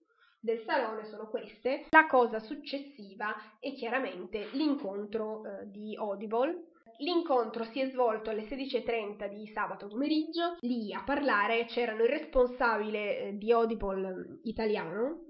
del 0.45 0.63
salone 0.67 1.07
sono 1.07 1.27
queste. 1.29 1.87
La 1.89 2.07
cosa 2.07 2.39
successiva 2.39 3.35
è 3.59 3.73
chiaramente 3.73 4.51
l'incontro 4.53 5.43
eh, 5.43 5.71
di 5.71 5.97
Audible. 5.97 6.73
L'incontro 6.99 7.65
si 7.65 7.81
è 7.81 7.89
svolto 7.89 8.29
alle 8.29 8.43
16.30 8.43 9.27
di 9.29 9.47
sabato 9.47 9.89
pomeriggio. 9.89 10.59
Lì 10.61 10.93
a 10.93 11.03
parlare 11.03 11.65
c'erano 11.65 12.03
il 12.03 12.11
responsabile 12.11 13.19
eh, 13.19 13.37
di 13.39 13.51
Audible 13.53 14.13
mm, 14.13 14.35
italiano, 14.43 15.25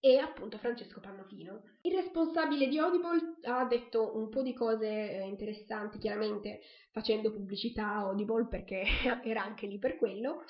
e 0.00 0.16
appunto 0.18 0.56
Francesco 0.56 1.00
Pannofino. 1.00 1.62
Il 1.82 1.92
responsabile 1.92 2.68
di 2.68 2.78
Audible 2.78 3.36
ha 3.42 3.66
detto 3.66 4.16
un 4.16 4.30
po' 4.30 4.42
di 4.42 4.54
cose 4.54 4.86
eh, 4.86 5.26
interessanti, 5.26 5.98
chiaramente 5.98 6.60
facendo 6.90 7.30
pubblicità 7.30 7.86
a 7.86 7.98
Audible 7.98 8.46
perché 8.48 8.82
era 9.24 9.42
anche 9.42 9.66
lì 9.66 9.78
per 9.78 9.98
quello, 9.98 10.44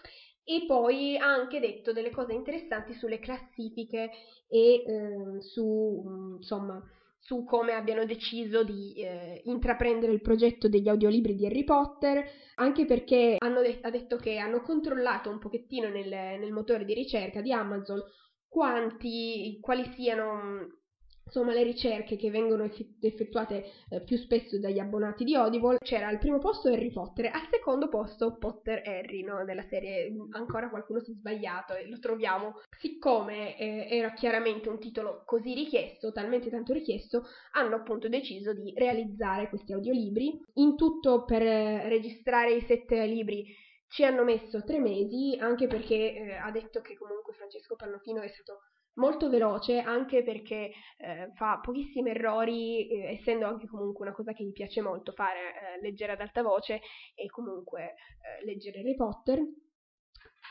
e 0.49 0.65
poi 0.65 1.19
ha 1.19 1.27
anche 1.27 1.59
detto 1.59 1.93
delle 1.93 2.11
cose 2.11 2.33
interessanti 2.33 2.95
sulle 2.95 3.19
classifiche 3.19 4.11
e 4.49 4.75
eh, 4.75 5.41
su, 5.41 6.37
insomma, 6.39 6.81
su 7.19 7.43
come 7.43 7.73
abbiano 7.73 8.05
deciso 8.05 8.63
di 8.63 8.95
eh, 8.95 9.41
intraprendere 9.47 10.13
il 10.13 10.21
progetto 10.21 10.69
degli 10.69 10.89
audiolibri 10.89 11.35
di 11.35 11.47
Harry 11.47 11.65
Potter, 11.65 12.25
anche 12.55 12.85
perché 12.85 13.39
de- 13.41 13.79
ha 13.83 13.91
detto 13.91 14.17
che 14.19 14.37
hanno 14.37 14.63
controllato 14.63 15.31
un 15.31 15.41
pochettino 15.41 15.89
nel, 15.89 16.09
nel 16.09 16.53
motore 16.53 16.85
di 16.85 16.95
ricerca 16.95 17.41
di 17.41 17.53
Amazon 17.53 18.01
quanti, 18.47 19.59
quali 19.61 19.85
siano 19.97 20.85
insomma 21.27 21.53
le 21.53 21.65
ricerche 21.65 22.17
che 22.17 22.31
vengono 22.31 22.71
effettuate 23.01 23.65
eh, 23.91 24.03
più 24.03 24.17
spesso 24.17 24.59
dagli 24.59 24.79
abbonati 24.79 25.25
di 25.25 25.35
Audible 25.35 25.79
c'era 25.79 26.07
al 26.07 26.19
primo 26.19 26.39
posto 26.39 26.69
Harry 26.69 26.93
Potter 26.93 27.27
al 27.27 27.49
secondo 27.51 27.89
posto 27.89 28.37
Potter 28.37 28.83
Harry 28.87 29.23
no? 29.23 29.45
della 29.45 29.67
serie 29.69 30.12
ancora 30.31 30.71
qualcuno 30.71 31.01
si 31.01 31.11
è 31.11 31.15
sbagliato 31.15 31.75
e 31.75 31.89
lo 31.89 31.99
troviamo 31.99 32.61
siccome 32.79 33.59
eh, 33.59 33.89
era 33.91 34.12
chiaramente 34.12 34.69
un 34.69 34.79
titolo 34.79 35.23
così 35.27 35.53
richiesto 35.53 36.12
talmente 36.12 36.49
tanto 36.49 36.73
richiesto 36.73 37.25
hanno 37.53 37.75
appunto 37.75 38.09
deciso 38.09 38.53
di 38.53 38.73
realizzare 38.77 39.49
questi 39.49 39.73
audiolibri 39.73 40.41
in 40.55 40.77
tutto 40.77 41.25
per 41.25 41.43
eh, 41.43 41.89
registrare 41.89 42.55
i 42.55 42.65
sette 42.67 43.05
libri 43.05 43.45
ci 43.89 44.05
hanno 44.05 44.23
messo 44.23 44.62
tre 44.62 44.79
mesi 44.79 45.37
anche 45.41 45.67
perché 45.67 46.15
eh, 46.15 46.35
ha 46.35 46.51
detto 46.51 46.81
che 46.81 46.97
comunque 46.97 47.35
Francesco 47.35 47.77
Pannofino 47.77 48.21
è 48.21 48.29
stato 48.29 48.61
molto 48.97 49.29
veloce 49.29 49.79
anche 49.79 50.23
perché 50.23 50.73
eh, 50.99 51.31
fa 51.35 51.59
pochissimi 51.63 52.11
errori, 52.11 52.89
eh, 52.89 53.13
essendo 53.15 53.47
anche 53.47 53.67
comunque 53.67 54.07
una 54.07 54.15
cosa 54.15 54.33
che 54.33 54.45
gli 54.45 54.53
piace 54.53 54.81
molto 54.81 55.13
fare, 55.13 55.39
eh, 55.41 55.81
leggere 55.81 56.13
ad 56.13 56.21
alta 56.21 56.43
voce 56.43 56.81
e 57.15 57.27
comunque 57.29 57.83
eh, 57.83 58.45
leggere 58.45 58.81
Harry 58.81 58.95
Potter. 58.95 59.41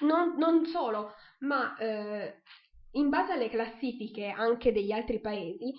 Non, 0.02 0.36
non 0.38 0.66
solo, 0.66 1.14
ma 1.40 1.78
eh, 1.78 2.42
in 2.92 3.10
base 3.10 3.34
alle 3.34 3.50
classifiche 3.50 4.28
anche 4.28 4.72
degli 4.72 4.92
altri 4.92 5.20
paesi, 5.20 5.74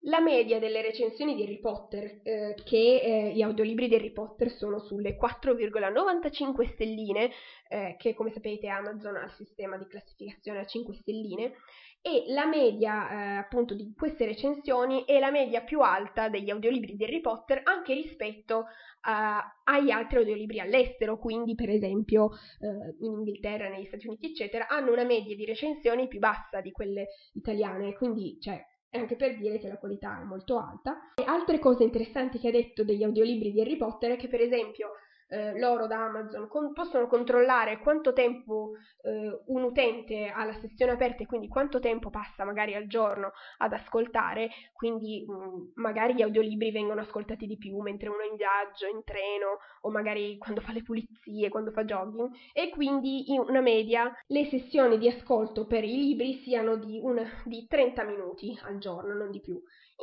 la 0.00 0.20
media 0.20 0.58
delle 0.58 0.82
recensioni 0.82 1.34
di 1.34 1.42
Harry 1.42 1.58
Potter, 1.58 2.20
eh, 2.22 2.54
che 2.64 3.00
eh, 3.00 3.32
gli 3.34 3.42
audiolibri 3.42 3.88
di 3.88 3.96
Harry 3.96 4.12
Potter 4.12 4.50
sono 4.50 4.78
sulle 4.78 5.16
4,95 5.16 6.72
stelline, 6.72 7.30
eh, 7.68 7.96
che 7.98 8.14
come 8.14 8.30
sapete 8.32 8.68
Amazon 8.68 9.16
ha 9.16 9.24
il 9.24 9.32
sistema 9.32 9.76
di 9.76 9.86
classificazione 9.86 10.60
a 10.60 10.64
5 10.64 10.94
stelline, 10.94 11.52
e 12.00 12.22
la 12.28 12.46
media 12.46 13.10
eh, 13.10 13.36
appunto 13.38 13.74
di 13.74 13.92
queste 13.96 14.26
recensioni 14.26 15.04
è 15.04 15.18
la 15.18 15.32
media 15.32 15.62
più 15.62 15.80
alta 15.80 16.28
degli 16.28 16.50
audiolibri 16.50 16.94
di 16.94 17.02
Harry 17.02 17.20
Potter 17.20 17.62
anche 17.64 17.94
rispetto 17.94 18.66
agli 19.06 19.90
altri 19.90 20.18
audiolibri 20.18 20.58
all'estero, 20.58 21.16
quindi 21.16 21.54
per 21.54 21.70
esempio 21.70 22.24
uh, 22.24 23.04
in 23.04 23.12
Inghilterra, 23.12 23.68
negli 23.68 23.86
Stati 23.86 24.08
Uniti 24.08 24.26
eccetera, 24.26 24.66
hanno 24.66 24.90
una 24.90 25.04
media 25.04 25.36
di 25.36 25.44
recensioni 25.44 26.08
più 26.08 26.18
bassa 26.18 26.60
di 26.60 26.72
quelle 26.72 27.06
italiane, 27.34 27.94
quindi 27.94 28.36
cioè, 28.40 28.60
anche 28.90 29.16
per 29.16 29.36
dire 29.36 29.58
che 29.58 29.68
la 29.68 29.78
qualità 29.78 30.20
è 30.20 30.24
molto 30.24 30.58
alta. 30.58 31.12
E 31.14 31.24
altre 31.24 31.58
cose 31.58 31.84
interessanti 31.84 32.38
che 32.38 32.48
ha 32.48 32.52
detto 32.52 32.84
degli 32.84 33.02
audiolibri 33.02 33.52
di 33.52 33.60
Harry 33.60 33.76
Potter 33.76 34.12
è 34.12 34.16
che 34.16 34.28
per 34.28 34.40
esempio 34.40 34.90
eh, 35.28 35.58
loro 35.58 35.86
da 35.86 36.04
Amazon 36.04 36.48
con, 36.48 36.72
possono 36.72 37.06
controllare 37.06 37.78
quanto 37.78 38.12
tempo 38.12 38.72
eh, 39.02 39.42
un 39.46 39.62
utente 39.62 40.28
ha 40.28 40.44
la 40.44 40.58
sessione 40.60 40.92
aperta 40.92 41.22
e 41.22 41.26
quindi 41.26 41.48
quanto 41.48 41.80
tempo 41.80 42.10
passa 42.10 42.44
magari 42.44 42.74
al 42.74 42.86
giorno 42.86 43.32
ad 43.58 43.72
ascoltare, 43.72 44.50
quindi 44.72 45.24
mh, 45.26 45.32
mm, 45.32 45.66
magari 45.74 46.14
gli 46.14 46.22
audiolibri 46.22 46.70
vengono 46.70 47.00
ascoltati 47.00 47.46
di 47.46 47.56
più 47.56 47.78
mentre 47.80 48.08
uno 48.08 48.20
è 48.20 48.28
in 48.28 48.36
viaggio, 48.36 48.86
in 48.86 49.02
treno 49.04 49.58
o 49.82 49.90
magari 49.90 50.36
quando 50.38 50.60
fa 50.60 50.72
le 50.72 50.82
pulizie, 50.82 51.48
quando 51.48 51.70
fa 51.70 51.84
jogging 51.84 52.30
e 52.52 52.70
quindi 52.70 53.32
in 53.32 53.40
una 53.40 53.60
media 53.60 54.12
le 54.28 54.44
sessioni 54.46 54.98
di 54.98 55.08
ascolto 55.08 55.66
per 55.66 55.84
i 55.84 55.96
libri 55.96 56.34
siano 56.34 56.76
di, 56.76 57.00
una, 57.02 57.24
di 57.44 57.66
30 57.66 58.04
minuti 58.04 58.58
al 58.62 58.78
giorno, 58.78 59.14
non 59.14 59.30
di 59.30 59.40
più. 59.40 59.60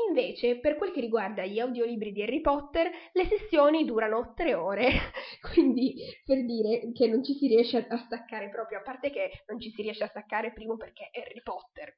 Invece, 0.08 0.60
per 0.60 0.75
quel 0.75 0.91
che 0.91 1.01
riguarda 1.01 1.45
gli 1.45 1.60
audiolibri 1.60 2.12
di 2.12 2.23
Harry 2.23 2.41
Potter, 2.41 2.89
le 3.12 3.25
sessioni 3.25 3.86
durano 3.86 4.34
tre 4.36 4.56
ore, 4.56 4.89
quindi 5.53 5.95
per 6.25 6.43
dire 6.45 6.91
che 6.93 7.08
non 7.08 7.23
ci 7.23 7.34
si 7.34 7.47
riesce 7.47 7.86
a 7.88 7.97
staccare 7.97 8.49
proprio, 8.49 8.79
a 8.79 8.82
parte 8.82 9.12
che 9.12 9.43
non 9.47 9.60
ci 9.60 9.69
si 9.69 9.84
riesce 9.84 10.03
a 10.03 10.08
staccare 10.08 10.51
primo 10.51 10.77
perché 10.77 11.10
è 11.12 11.19
Harry 11.19 11.41
Potter, 11.43 11.93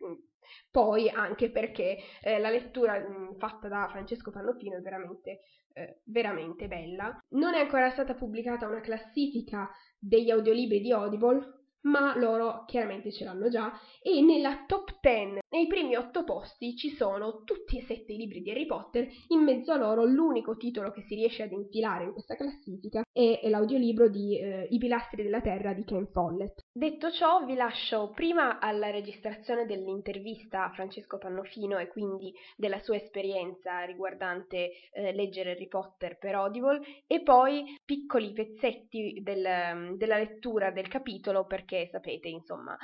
poi 0.69 1.10
anche 1.10 1.49
perché 1.49 1.97
eh, 2.21 2.39
la 2.39 2.49
lettura 2.49 2.99
mh, 2.99 3.38
fatta 3.38 3.69
da 3.69 3.88
Francesco 3.89 4.29
Pannofino 4.29 4.77
è 4.77 4.81
veramente, 4.81 5.41
eh, 5.73 6.01
veramente 6.03 6.67
bella. 6.67 7.17
Non 7.29 7.53
è 7.53 7.60
ancora 7.60 7.89
stata 7.91 8.13
pubblicata 8.13 8.67
una 8.67 8.81
classifica 8.81 9.69
degli 9.97 10.29
audiolibri 10.29 10.81
di 10.81 10.91
Audible, 10.91 11.63
ma 11.86 12.17
loro 12.17 12.65
chiaramente 12.65 13.12
ce 13.12 13.23
l'hanno 13.23 13.49
già. 13.49 13.71
E 14.01 14.21
nella 14.21 14.65
top 14.67 14.99
10, 14.99 15.39
nei 15.56 15.68
primi 15.68 15.96
8 15.96 16.26
posti 16.26 16.76
ci 16.76 16.89
sono 16.89 17.44
tutti 17.46 17.78
e 17.78 17.86
7 17.86 18.12
i 18.12 18.18
libri 18.18 18.41
di 18.41 18.52
Harry 18.52 18.65
Potter, 18.65 19.08
in 19.30 19.39
mezzo 19.39 19.72
a 19.72 19.78
loro 19.78 20.04
l'unico 20.04 20.58
titolo 20.58 20.91
che 20.91 21.06
si 21.08 21.15
riesce 21.15 21.44
ad 21.44 21.54
infilare 21.54 22.04
in 22.04 22.12
questa 22.12 22.36
classifica 22.36 23.04
è 23.13 23.48
l'audiolibro 23.48 24.10
di 24.10 24.38
eh, 24.38 24.68
I 24.70 24.78
pilastri 24.78 25.24
della 25.24 25.39
terra 25.39 25.72
di 25.72 25.86
Ken 25.86 26.08
Follett. 26.12 26.65
Detto 26.74 27.10
ciò, 27.12 27.46
vi 27.46 27.56
lascio 27.56 28.12
prima 28.13 28.60
alla 28.60 28.89
registrazione 28.89 29.65
dell'intervista 29.65 30.65
a 30.65 30.72
Francesco 30.72 31.18
Pannofino 31.18 31.78
e 31.78 31.88
quindi 31.88 32.34
della 32.58 32.80
sua 32.80 32.98
esperienza 32.98 33.86
riguardante 33.86 34.72
eh, 34.91 35.13
leggere 35.13 35.52
Harry 35.52 35.70
Potter 35.70 36.18
per 36.18 36.36
Audible 36.36 36.82
e 37.08 37.22
poi 37.22 37.78
piccoli 37.86 38.34
pezzetti 38.34 39.22
del, 39.24 39.96
della 39.96 40.18
lettura 40.18 40.72
del 40.72 40.89
capitolo 40.89 41.46
perché 41.46 41.88
sapete, 41.89 42.28
insomma, 42.28 42.78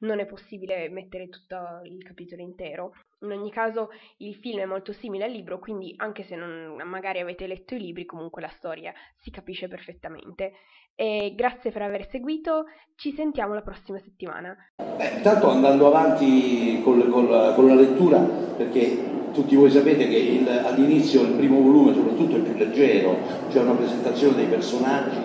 non 0.00 0.20
è 0.20 0.26
possibile 0.26 0.88
mettere 0.88 1.28
tutto 1.28 1.56
il 1.84 2.02
capitolo 2.02 2.42
intero. 2.42 2.92
In 3.22 3.32
ogni 3.32 3.50
caso 3.50 3.90
il 4.18 4.34
film 4.34 4.60
è 4.60 4.64
molto 4.64 4.92
simile 4.92 5.24
al 5.24 5.30
libro, 5.30 5.58
quindi 5.58 5.94
anche 5.96 6.24
se 6.24 6.36
non 6.36 6.80
magari 6.86 7.20
avete 7.20 7.46
letto 7.46 7.74
i 7.74 7.80
libri, 7.80 8.04
comunque 8.04 8.40
la 8.40 8.52
storia 8.56 8.92
si 9.18 9.30
capisce 9.30 9.68
perfettamente. 9.68 10.52
E 10.94 11.32
grazie 11.34 11.70
per 11.70 11.82
aver 11.82 12.08
seguito, 12.08 12.64
ci 12.96 13.12
sentiamo 13.12 13.54
la 13.54 13.62
prossima 13.62 13.98
settimana. 13.98 14.56
Beh, 14.76 15.16
intanto 15.16 15.48
andando 15.48 15.86
avanti 15.86 16.80
con, 16.82 17.08
con, 17.10 17.26
con 17.54 17.66
la 17.66 17.74
lettura, 17.74 18.18
perché 18.20 19.30
tutti 19.32 19.54
voi 19.54 19.70
sapete 19.70 20.08
che 20.08 20.16
il, 20.16 20.48
all'inizio 20.48 21.22
il 21.22 21.34
primo 21.34 21.60
volume 21.60 21.94
soprattutto 21.94 22.36
è 22.36 22.40
più 22.40 22.54
leggero, 22.54 23.16
c'è 23.48 23.60
una 23.60 23.74
presentazione 23.74 24.36
dei 24.36 24.46
personaggi, 24.46 25.18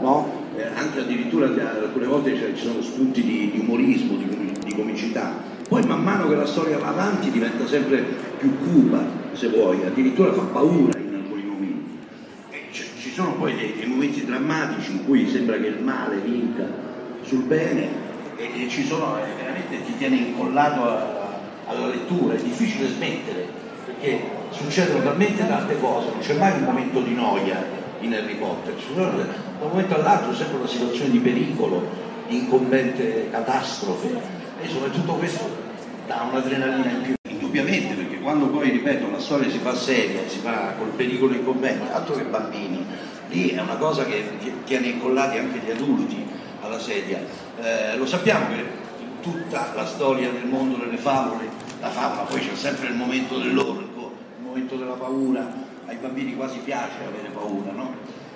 no? 0.00 0.39
Eh, 0.60 0.66
anche 0.74 1.00
addirittura 1.00 1.46
alcune 1.46 2.06
volte 2.06 2.36
ci 2.54 2.66
sono 2.66 2.82
spunti 2.82 3.22
di, 3.22 3.50
di 3.50 3.58
umorismo, 3.60 4.16
di, 4.16 4.52
di, 4.64 4.74
comicità. 4.74 5.48
Poi 5.68 5.82
man 5.84 6.02
mano 6.02 6.28
che 6.28 6.34
la 6.34 6.46
storia 6.46 6.78
va 6.78 6.88
avanti 6.88 7.30
diventa 7.30 7.66
sempre 7.66 8.04
più 8.38 8.58
cupa, 8.58 9.02
se 9.32 9.48
vuoi, 9.48 9.84
addirittura 9.84 10.32
fa 10.32 10.42
paura 10.42 10.98
in 10.98 11.14
alcuni 11.14 11.44
momenti. 11.44 11.98
ci 12.72 13.10
sono 13.10 13.34
poi 13.34 13.54
dei, 13.54 13.74
dei, 13.76 13.86
momenti 13.86 14.24
drammatici 14.24 14.92
in 14.92 15.04
cui 15.04 15.28
sembra 15.28 15.56
che 15.56 15.66
il 15.68 15.80
male 15.80 16.16
vinca 16.18 16.66
sul 17.22 17.44
bene 17.44 17.88
e, 18.36 18.64
e 18.64 18.68
ci 18.68 18.84
sono, 18.84 19.18
eh, 19.18 19.28
veramente 19.36 19.84
ti 19.84 19.96
tiene 19.96 20.16
incollato 20.16 20.82
a, 20.82 21.38
alla 21.66 21.86
lettura, 21.86 22.34
è 22.34 22.42
difficile 22.42 22.88
smettere 22.88 23.46
perché 23.86 24.20
succedono 24.50 25.02
talmente 25.04 25.46
tante 25.46 25.78
cose, 25.78 26.08
non 26.10 26.18
c'è 26.20 26.34
mai 26.34 26.52
un 26.58 26.64
momento 26.64 27.00
di 27.00 27.14
noia 27.14 27.79
in 28.00 28.14
Harry 28.14 28.36
Potter, 28.36 28.74
da 28.94 29.64
un 29.64 29.70
momento 29.70 29.94
all'altro 29.94 30.34
sempre 30.34 30.56
una 30.56 30.66
situazione 30.66 31.10
di 31.10 31.18
pericolo, 31.18 31.86
di 32.28 32.38
incombente 32.38 33.28
catastrofe 33.30 34.08
e 34.60 34.66
insomma 34.66 34.88
tutto 34.88 35.12
questo 35.14 35.48
dà 36.06 36.26
un'adrenalina 36.30 36.90
in 36.90 37.02
più. 37.02 37.14
Indubbiamente 37.28 37.94
perché 37.94 38.20
quando 38.20 38.46
poi, 38.46 38.70
ripeto, 38.70 39.10
la 39.10 39.18
storia 39.18 39.50
si 39.50 39.58
fa 39.58 39.74
seria, 39.74 40.20
si 40.28 40.38
fa 40.38 40.74
col 40.78 40.90
pericolo 40.90 41.34
incombente, 41.34 41.90
altro 41.92 42.14
che 42.14 42.22
bambini, 42.22 42.84
lì 43.28 43.48
è 43.48 43.60
una 43.60 43.76
cosa 43.76 44.04
che 44.04 44.24
tiene 44.64 44.88
incollati 44.88 45.38
anche 45.38 45.58
gli 45.58 45.70
adulti 45.70 46.24
alla 46.60 46.78
sedia. 46.78 47.18
Eh, 47.60 47.96
lo 47.96 48.06
sappiamo 48.06 48.46
che 48.48 48.64
in 49.00 49.20
tutta 49.20 49.72
la 49.74 49.86
storia 49.86 50.30
del 50.30 50.46
mondo 50.46 50.76
delle 50.76 50.96
favole, 50.96 51.48
la 51.80 51.88
favola 51.88 52.22
poi 52.22 52.40
c'è 52.40 52.54
sempre 52.54 52.88
il 52.88 52.94
momento 52.94 53.38
dell'orco, 53.38 54.12
il 54.38 54.44
momento 54.44 54.76
della 54.76 54.92
paura, 54.92 55.52
ai 55.90 55.96
bambini 55.96 56.36
quasi 56.36 56.58
piace 56.58 57.04
avere 57.04 57.30
paura, 57.34 57.72
no? 57.72 57.92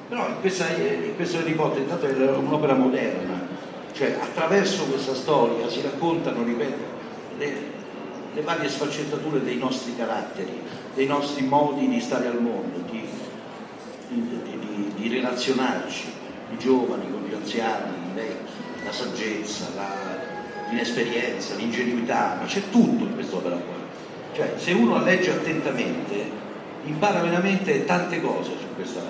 Però 0.09 0.27
questa, 0.41 0.69
in 0.77 1.15
questo 1.15 1.39
Harry 1.39 1.53
Potter 1.53 1.83
intanto 1.83 2.07
è 2.07 2.37
un'opera 2.37 2.75
moderna, 2.75 3.47
cioè 3.93 4.17
attraverso 4.21 4.85
questa 4.87 5.15
storia 5.15 5.69
si 5.69 5.81
raccontano, 5.81 6.43
ripeto, 6.43 6.83
le, 7.39 7.53
le 8.35 8.41
varie 8.43 8.69
sfaccettature 8.69 9.43
dei 9.43 9.57
nostri 9.57 9.97
caratteri, 9.97 10.61
dei 10.95 11.07
nostri 11.07 11.47
modi 11.47 11.89
di 11.89 12.01
stare 12.01 12.27
al 12.27 12.41
mondo, 12.41 12.81
di, 12.91 13.07
di, 14.09 14.43
di, 14.43 14.93
di 14.97 15.09
relazionarci, 15.09 16.07
i 16.51 16.59
giovani 16.59 17.09
con 17.11 17.23
gli 17.23 17.35
anziani, 17.35 17.95
i 18.11 18.15
vecchi, 18.15 18.53
la 18.85 18.93
saggezza, 18.93 19.67
l'inesperienza, 20.71 21.55
l'ingenuità, 21.55 22.37
ma 22.41 22.47
c'è 22.47 22.63
tutto 22.71 23.05
in 23.05 23.15
quest'opera 23.15 23.57
qua. 23.57 23.75
Cioè, 24.35 24.55
se 24.57 24.73
uno 24.73 24.95
la 24.95 25.05
legge 25.05 25.31
attentamente, 25.31 26.43
impara 26.87 27.21
veramente 27.21 27.85
tante 27.85 28.21
cose 28.21 28.51
su 28.59 28.75
questa, 28.75 29.03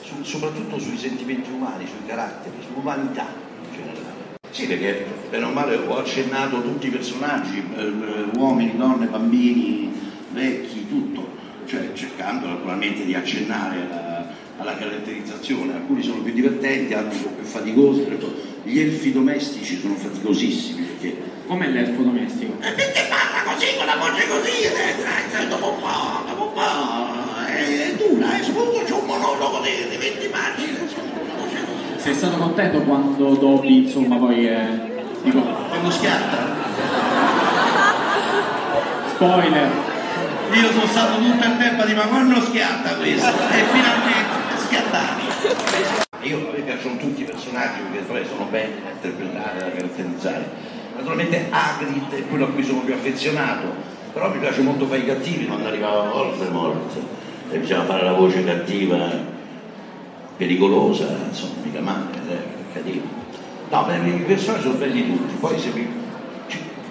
su, 0.00 0.22
soprattutto 0.22 0.78
sui 0.78 0.96
sentimenti 0.96 1.50
umani, 1.50 1.86
sui 1.86 2.06
caratteri, 2.06 2.56
sull'umanità. 2.66 3.26
in 3.64 3.72
generale. 3.72 4.36
Sì, 4.50 4.66
perché 4.66 5.06
bene 5.30 5.44
o 5.44 5.50
male 5.50 5.76
ho 5.76 5.98
accennato 5.98 6.62
tutti 6.62 6.88
i 6.88 6.90
personaggi, 6.90 7.62
eh, 7.76 8.36
uomini, 8.36 8.76
donne, 8.76 9.06
bambini, 9.06 9.92
vecchi, 10.32 10.88
tutto, 10.88 11.28
cioè 11.66 11.92
cercando 11.92 12.48
naturalmente 12.48 13.04
di 13.04 13.14
accennare 13.14 13.86
alla, 13.90 14.26
alla 14.58 14.76
caratterizzazione. 14.76 15.74
Alcuni 15.74 16.02
sono 16.02 16.22
più 16.22 16.32
divertenti, 16.32 16.94
altri 16.94 17.18
sono 17.18 17.34
più 17.34 17.44
faticosi. 17.44 18.06
Gli 18.64 18.80
elfi 18.80 19.12
domestici 19.12 19.78
sono 19.78 19.94
faticosissimi 19.94 20.82
perché 20.82 21.16
Com'è 21.48 21.66
l'elfo 21.66 22.02
domestico? 22.02 22.52
E 22.60 22.72
perché 22.72 23.08
parla 23.08 23.50
così, 23.50 23.74
con 23.78 23.86
la 23.86 23.96
voce 23.96 24.28
così, 24.28 24.64
e 24.64 25.46
dopo 25.48 25.70
un 25.70 25.80
po', 25.80 26.28
dopo 26.28 26.42
un 26.44 26.52
po', 26.52 27.46
è 27.46 27.94
dura, 27.96 28.38
e 28.38 28.42
soprattutto 28.42 28.84
c'è 28.84 28.92
un 28.92 29.06
monologo 29.06 29.60
di, 29.60 29.88
di 29.88 29.96
20 29.96 30.28
pagine. 30.28 30.78
Sei 31.96 32.14
stato 32.14 32.36
contento 32.36 32.82
quando 32.82 33.34
Dobby, 33.36 33.84
insomma, 33.84 34.16
poi 34.16 34.44
è... 34.44 34.66
Dico, 35.22 35.40
Quando 35.40 35.90
schiatta, 35.90 36.54
spoiler, 39.14 39.70
io 40.52 40.70
sono 40.72 40.86
stato 40.86 41.16
tutto 41.16 41.46
il 41.46 41.56
tempo 41.56 41.82
a 41.82 41.86
dire 41.86 41.96
ma 41.96 42.06
quando 42.08 42.40
schiatta 42.42 42.94
questo? 42.96 43.26
E 43.26 43.64
finalmente 43.72 44.56
schiattato. 44.66 45.96
Io, 46.20 46.36
a 46.36 46.52
me 46.52 46.60
piacciono 46.60 46.96
tutti 46.98 47.22
i 47.22 47.24
personaggi 47.24 47.80
perché 47.90 48.04
poi 48.04 48.26
sono 48.26 48.44
belli 48.50 48.82
da 48.82 48.90
interpretare, 48.90 49.58
da 49.60 49.70
caratterizzare. 49.70 50.76
Naturalmente 50.98 51.46
Hagrid 51.48 52.12
è 52.12 52.26
quello 52.26 52.46
a 52.46 52.48
cui 52.48 52.64
sono 52.64 52.80
più 52.80 52.92
affezionato, 52.92 53.72
però 54.12 54.32
mi 54.32 54.40
piace 54.40 54.62
molto 54.62 54.84
fare 54.86 55.00
i 55.00 55.06
cattivi. 55.06 55.46
Quando 55.46 55.68
arrivava 55.68 56.10
Voldemort 56.10 56.96
e 57.52 57.58
bisogna 57.58 57.84
fare 57.84 58.02
la 58.02 58.14
voce 58.14 58.42
cattiva, 58.44 59.08
pericolosa, 60.36 61.06
insomma, 61.28 61.52
mica 61.62 61.80
male, 61.80 62.06
eh, 62.28 62.72
cattivo. 62.72 63.06
No, 63.70 63.84
beh, 63.84 64.08
i 64.08 64.22
personaggi 64.22 64.62
sono 64.62 64.74
belli 64.74 65.06
tutti, 65.06 65.34
poi 65.38 65.58
se 65.58 65.70
mi- 65.72 65.88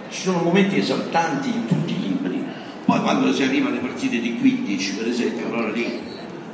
ci 0.10 0.22
sono 0.22 0.39
momenti 0.41 0.78
esaltanti 0.78 1.50
in 1.50 1.65
tutti 1.65 1.93
i 1.93 2.00
libri, 2.00 2.41
poi 2.86 3.02
quando 3.02 3.34
si 3.34 3.43
arriva 3.43 3.67
alle 3.67 3.80
partite 3.80 4.20
di 4.22 4.38
15 4.38 4.96
per 4.96 5.08
esempio, 5.10 5.48
allora 5.48 5.70
lì 5.70 6.00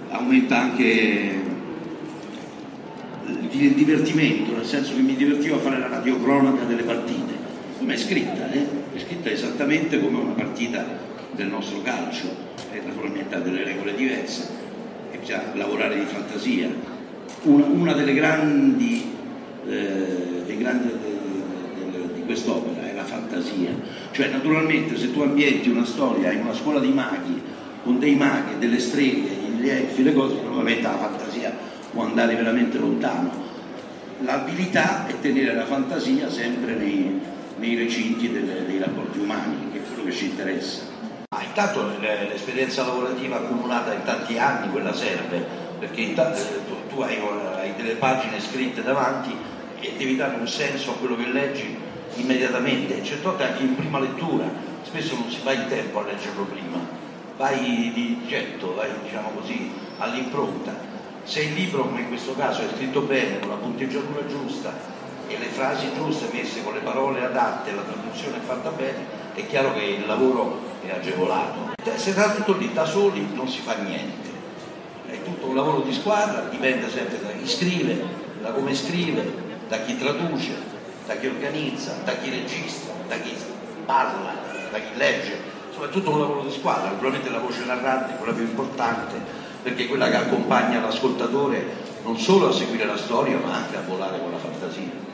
aumenta 0.10 0.60
anche 0.60 1.42
il 3.52 3.74
divertimento, 3.74 4.56
nel 4.56 4.66
senso 4.66 4.96
che 4.96 5.02
mi 5.02 5.16
divertivo 5.16 5.56
a 5.56 5.60
fare 5.60 5.78
la 5.78 5.88
radiocronaca 5.88 6.63
delle 6.63 6.84
partite, 6.84 7.33
come 7.84 7.96
è 7.96 7.98
scritta, 7.98 8.50
eh? 8.50 8.65
è 8.96 9.00
scritta 9.00 9.30
esattamente 9.30 10.00
come 10.00 10.17
una 10.17 10.32
partita 10.32 10.86
del 11.32 11.48
nostro 11.48 11.82
calcio, 11.82 12.34
e 12.72 12.82
naturalmente 12.86 13.36
ha 13.36 13.39
delle 13.39 13.65
regole 13.65 13.93
diverse, 13.93 14.48
e 15.12 15.17
bisogna 15.17 15.52
lavorare 15.54 16.00
di 16.00 16.06
fantasia. 16.06 16.69
Una, 17.41 17.65
una 17.65 17.91
delle 17.91 18.13
grandi, 18.13 19.13
eh, 19.67 20.56
grandi 20.58 20.88
de- 20.88 22.13
di 22.13 22.24
quest'opera 22.24 22.89
è 22.89 22.93
la 22.93 23.04
fantasia, 23.04 23.72
cioè 24.12 24.30
naturalmente 24.30 24.98
se 24.98 25.12
tu 25.12 25.19
ambienti 25.19 25.67
una 25.67 25.86
storia 25.86 26.32
in 26.32 26.39
una 26.39 26.54
scuola 26.54 26.80
di 26.80 26.91
maghi, 26.93 27.41
con 27.84 28.00
dei 28.00 28.15
maghi, 28.15 28.60
delle 28.60 28.80
streghe, 28.80 29.30
gli 29.60 29.67
elfi, 29.67 30.04
le 30.04 30.13
cose, 30.13 30.36
naturalmente 30.36 30.84
la 30.84 30.98
fantasia 30.98 31.54
può 31.91 32.04
andare 32.04 32.36
veramente 32.36 32.78
lontano. 32.78 33.52
L'abilità 34.22 35.06
è 35.06 35.19
tenere 35.19 35.54
la 35.54 35.65
fantasia 35.65 36.30
sempre 36.30 36.76
nei, 36.76 37.19
nei 37.63 37.78
recinti 37.78 38.30
delle- 38.30 38.65
dei 38.65 38.78
rapporti 38.78 39.19
umani, 39.19 39.71
che 39.71 39.78
è 39.78 39.82
quello 39.88 40.04
che 40.04 40.12
ci 40.12 40.26
interessa. 40.26 40.82
Ah, 41.30 41.41
intanto 41.43 41.89
l'esperienza 42.02 42.86
lavorativa 42.86 43.38
accumulata 43.38 43.93
in 43.93 44.04
tanti 44.04 44.38
anni, 44.38 44.69
quella 44.69 44.93
serve, 44.93 45.45
perché 45.80 46.02
intanto, 46.02 46.39
eh, 46.39 46.67
tu, 46.67 46.76
tu 46.93 47.02
hai, 47.02 47.17
hai 47.56 47.73
delle 47.78 47.93
pagine 47.93 48.41
scritte 48.41 48.84
davanti 48.84 49.34
e 49.80 49.93
devi 49.97 50.17
dare 50.17 50.36
un 50.36 50.47
senso 50.47 50.91
a 50.91 50.95
quello 50.95 51.15
che 51.15 51.28
leggi 51.28 51.78
immediatamente, 52.15 53.02
certe 53.02 53.23
volte 53.23 53.43
anche 53.43 53.63
in 53.63 53.76
prima 53.76 53.99
lettura, 53.99 54.45
spesso 54.84 55.15
non 55.15 55.32
si 55.32 55.39
fa 55.39 55.54
in 55.54 55.65
tempo 55.69 55.99
a 55.99 56.04
leggerlo 56.04 56.43
prima, 56.43 56.78
vai 57.38 57.91
di 57.93 58.19
getto, 58.28 58.76
vai 58.76 58.89
diciamo 59.04 59.30
così 59.39 59.71
all'impronta. 59.99 60.91
Se 61.23 61.41
il 61.41 61.54
libro, 61.54 61.86
come 61.86 62.02
in 62.02 62.10
questo 62.10 62.36
caso, 62.36 62.62
è 62.62 62.65
scritto 62.76 62.99
bene, 63.02 63.39
con 63.39 63.49
la 63.49 63.56
punteggiatura 63.56 64.28
giusta 64.28 65.03
e 65.34 65.39
le 65.39 65.48
frasi 65.48 65.91
giuste 65.96 66.30
messe 66.32 66.63
con 66.63 66.74
le 66.74 66.82
parole 66.82 67.24
adatte, 67.24 67.74
la 67.74 67.82
traduzione 67.82 68.39
fatta 68.46 68.69
bene, 68.69 69.06
è 69.34 69.46
chiaro 69.48 69.74
che 69.74 69.84
il 69.84 70.06
lavoro 70.06 70.60
è 70.86 70.91
agevolato. 70.91 71.74
Se 71.96 72.12
sta 72.12 72.32
tutto 72.32 72.54
lì 72.54 72.72
da 72.72 72.86
soli 72.86 73.28
non 73.34 73.48
si 73.48 73.60
fa 73.60 73.76
niente. 73.76 74.30
È 75.08 75.22
tutto 75.24 75.48
un 75.48 75.56
lavoro 75.56 75.82
di 75.82 75.93
squadra, 75.93 76.48
dipende 76.50 76.89
sempre 76.89 77.19
da 77.22 77.30
chi 77.32 77.48
scrive, 77.48 78.04
da 78.41 78.52
come 78.52 78.76
scrive, 78.76 79.34
da 79.67 79.80
chi 79.80 79.98
traduce, 79.98 80.52
da 81.06 81.15
chi 81.15 81.28
organizza, 81.28 81.96
da 82.04 82.13
chi 82.13 82.30
registra, 82.30 82.93
da 83.08 83.15
chi 83.15 83.36
parla, 83.86 84.36
da 84.72 84.78
chi 84.78 84.96
legge. 84.96 85.52
Insomma 85.67 85.88
è 85.88 85.89
tutto 85.89 86.12
un 86.12 86.19
lavoro 86.19 86.41
di 86.41 86.52
squadra, 86.52 86.89
naturalmente 86.89 87.30
la 87.30 87.39
voce 87.39 87.65
narrante 87.65 88.13
è 88.13 88.17
quella 88.17 88.34
più 88.34 88.43
importante 88.43 89.41
perché 89.63 89.86
è 89.86 89.88
quella 89.88 90.10
che 90.10 90.17
accompagna 90.17 90.82
l'ascoltatore 90.82 91.91
non 92.04 92.17
solo 92.17 92.50
a 92.50 92.52
seguire 92.52 92.86
la 92.86 92.98
storia 92.98 93.38
ma 93.38 93.54
anche 93.54 93.78
a 93.78 93.82
volare 93.88 94.19
con 94.19 94.32
la 94.32 94.38
fantasia. 94.38 95.12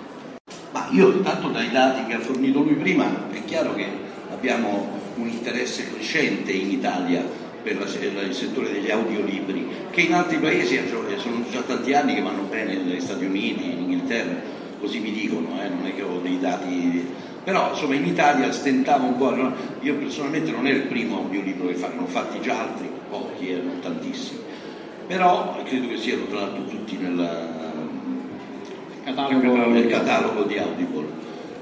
Ma 0.72 0.88
io 0.92 1.12
intanto 1.12 1.48
dai 1.50 1.72
dati 1.72 2.06
che 2.06 2.14
ha 2.14 2.20
fornito 2.20 2.62
lui 2.62 2.76
prima 2.76 3.30
è 3.32 3.44
chiaro 3.46 3.74
che 3.74 3.88
abbiamo 4.32 4.98
un 5.16 5.28
interesse 5.28 5.92
crescente 5.92 6.52
in 6.52 6.72
Italia 6.72 7.24
per 7.62 7.78
la- 7.78 7.86
per 7.86 8.28
il 8.28 8.34
settore 8.34 8.72
degli 8.72 8.90
audiolibri, 8.90 9.68
che 9.92 10.02
in 10.02 10.14
altri 10.14 10.38
paesi 10.38 10.76
eh, 10.76 10.88
sono 11.18 11.44
già 11.52 11.62
tanti 11.62 11.94
anni 11.94 12.16
che 12.16 12.22
vanno 12.22 12.44
bene, 12.44 12.76
negli 12.76 13.02
Stati 13.02 13.26
Uniti, 13.26 13.66
in 13.66 13.80
Inghilterra, 13.80 14.36
così 14.80 15.00
mi 15.00 15.12
dicono, 15.12 15.62
eh, 15.62 15.68
non 15.68 15.86
è 15.86 15.96
che 15.96 16.02
ho 16.02 16.20
dei 16.20 16.40
dati... 16.40 17.28
Però 17.44 17.72
insomma 17.72 17.96
in 17.96 18.06
Italia 18.06 18.52
stentava 18.52 19.06
un 19.06 19.18
po', 19.18 19.34
io 19.82 19.96
personalmente 19.96 20.52
non 20.52 20.68
è 20.68 20.72
il 20.72 20.82
primo 20.82 21.18
audiolibro 21.18 21.68
che 21.68 21.74
fanno, 21.74 22.04
ho 22.04 22.06
fatti 22.06 22.40
già 22.42 22.60
altri, 22.60 22.90
pochi, 23.10 23.50
eh, 23.50 23.62
non 23.62 23.80
tantissimi, 23.82 24.40
però 25.08 25.62
credo 25.64 25.88
che 25.88 25.98
siano 25.98 26.26
tra 26.26 26.42
l'altro 26.42 26.66
tutti 26.66 26.98
nella, 26.98 27.69
catalogo... 29.14 29.70
nel 29.72 29.88
catalogo 29.88 30.44
di 30.44 30.58
Audible. 30.58 31.08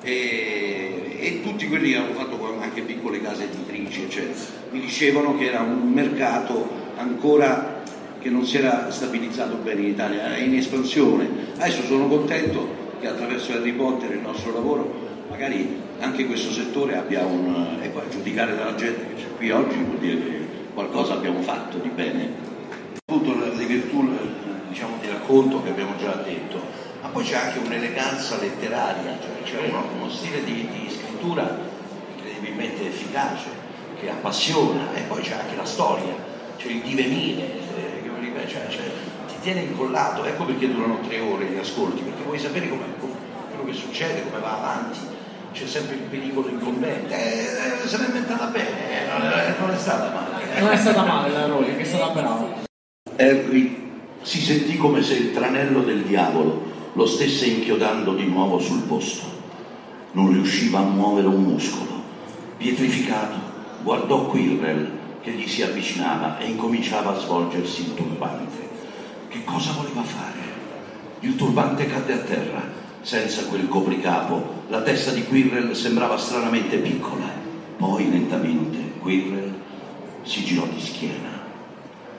E, 0.01 1.17
e 1.19 1.41
tutti 1.41 1.67
quelli 1.67 1.91
che 1.91 1.97
hanno 1.97 2.13
fatto 2.13 2.37
anche 2.61 2.81
piccole 2.81 3.21
case 3.21 3.43
editrici 3.45 4.03
eccetera. 4.03 4.39
Mi 4.71 4.79
dicevano 4.79 5.37
che 5.37 5.45
era 5.45 5.61
un 5.61 5.91
mercato 5.91 6.69
ancora 6.97 7.81
che 8.19 8.29
non 8.29 8.45
si 8.45 8.57
era 8.57 8.89
stabilizzato 8.89 9.55
bene 9.57 9.81
in 9.81 9.87
Italia, 9.87 10.35
è 10.35 10.41
in 10.41 10.55
espansione. 10.55 11.29
Adesso 11.57 11.83
sono 11.83 12.07
contento 12.07 12.85
che 12.99 13.07
attraverso 13.07 13.53
Harry 13.53 13.73
Potter 13.73 14.11
il 14.11 14.21
nostro 14.21 14.53
lavoro 14.53 15.05
magari 15.29 15.81
anche 15.99 16.25
questo 16.25 16.51
settore 16.51 16.95
abbia 16.95 17.25
un 17.25 17.77
e 17.81 17.89
poi 17.89 18.03
a 18.03 18.09
giudicare 18.09 18.55
dalla 18.55 18.75
gente 18.75 19.07
che 19.07 19.21
c'è 19.21 19.35
qui 19.35 19.51
oggi 19.51 19.75
vuol 19.75 19.97
dire 19.97 20.15
che 20.15 20.45
qualcosa 20.73 21.13
abbiamo 21.13 21.41
fatto 21.41 21.77
di 21.77 21.89
bene. 21.89 22.45
Appunto 23.05 23.37
le 23.37 23.55
le 23.55 23.65
virtù 23.65 24.07
diciamo, 24.69 24.97
di 25.01 25.07
racconto 25.07 25.63
che 25.63 25.69
abbiamo 25.69 25.95
già 25.97 26.13
detto, 26.23 26.61
ma 27.07 27.13
poi 27.13 27.23
c'è 27.23 27.35
anche 27.35 27.59
un'eleganza 27.59 28.37
letteraria, 28.37 29.17
cioè 29.21 29.43
c'è 29.43 29.69
uno, 29.69 29.83
uno 29.97 30.09
stile 30.09 30.43
di, 30.43 30.67
di 30.69 30.89
scrittura 30.89 31.57
incredibilmente 32.15 32.87
efficace, 32.87 33.49
che 33.99 34.09
appassiona, 34.09 34.93
e 34.93 35.01
poi 35.01 35.21
c'è 35.21 35.33
anche 35.33 35.55
la 35.55 35.65
storia, 35.65 36.13
cioè 36.57 36.71
il 36.71 36.81
divenire, 36.81 37.43
eh, 37.75 38.47
cioè, 38.47 38.67
cioè, 38.69 38.83
ti 39.27 39.35
tiene 39.41 39.61
incollato, 39.61 40.25
ecco 40.25 40.43
perché 40.43 40.71
durano 40.71 40.99
tre 41.07 41.19
ore 41.19 41.45
gli 41.45 41.57
ascolti, 41.57 42.01
perché 42.01 42.23
vuoi 42.23 42.39
sapere 42.39 42.67
come, 42.69 42.83
come- 42.99 43.15
quello 43.49 43.63
che 43.71 43.73
succede, 43.73 44.23
come 44.29 44.41
va 44.41 44.57
avanti, 44.57 44.99
c'è 45.53 45.65
sempre 45.65 45.95
il 45.95 46.01
pericolo 46.01 46.49
incombente, 46.49 47.15
eh, 47.15 47.83
eh, 47.83 47.87
se 47.87 47.97
l'è 47.97 48.05
inventata 48.05 48.45
bene, 48.47 49.05
eh, 49.05 49.07
non 49.07 49.31
è, 49.31 49.55
non 49.59 49.71
è 49.71 49.77
stata 49.77 50.13
male. 50.13 50.59
Non 50.59 50.71
è 50.71 50.77
stata 50.77 51.03
male 51.03 51.31
la 51.31 51.45
Rowling, 51.45 51.79
è 51.79 51.83
stata 51.83 52.07
brava. 52.09 52.65
Harry 53.15 53.85
si 54.21 54.41
sentì 54.41 54.75
come 54.75 55.01
se 55.01 55.13
il 55.13 55.33
tranello 55.33 55.81
del 55.81 56.01
diavolo 56.01 56.75
lo 56.97 57.05
stesse 57.05 57.45
inchiodando 57.45 58.15
di 58.15 58.25
nuovo 58.25 58.57
sul 58.57 58.81
posto. 58.81 59.23
Non 60.13 60.31
riusciva 60.31 60.79
a 60.79 60.81
muovere 60.81 61.27
un 61.27 61.43
muscolo. 61.43 62.01
Pietrificato, 62.57 63.37
guardò 63.83 64.25
Quirrell 64.25 64.89
che 65.21 65.29
gli 65.29 65.47
si 65.47 65.61
avvicinava 65.61 66.39
e 66.39 66.47
incominciava 66.47 67.11
a 67.11 67.19
svolgersi 67.19 67.81
il 67.81 67.93
turbante. 67.93 68.67
Che 69.27 69.43
cosa 69.43 69.73
voleva 69.73 70.01
fare? 70.01 70.39
Il 71.19 71.35
turbante 71.35 71.85
cadde 71.85 72.13
a 72.13 72.17
terra, 72.17 72.63
senza 73.01 73.43
quel 73.43 73.67
copricapo. 73.67 74.63
La 74.69 74.81
testa 74.81 75.11
di 75.11 75.23
Quirrell 75.23 75.73
sembrava 75.73 76.17
stranamente 76.17 76.77
piccola. 76.77 77.29
Poi 77.77 78.09
lentamente 78.09 78.93
Quirrell 78.99 79.53
si 80.23 80.43
girò 80.43 80.65
di 80.65 80.81
schiena. 80.81 81.45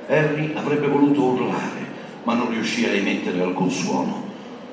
Harry 0.07 0.53
avrebbe 0.55 0.87
voluto 0.87 1.25
urlare, 1.25 1.85
ma 2.23 2.35
non 2.35 2.51
riuscì 2.51 2.85
a 2.85 2.93
emettere 2.93 3.43
alcun 3.43 3.73
suono. 3.73 4.28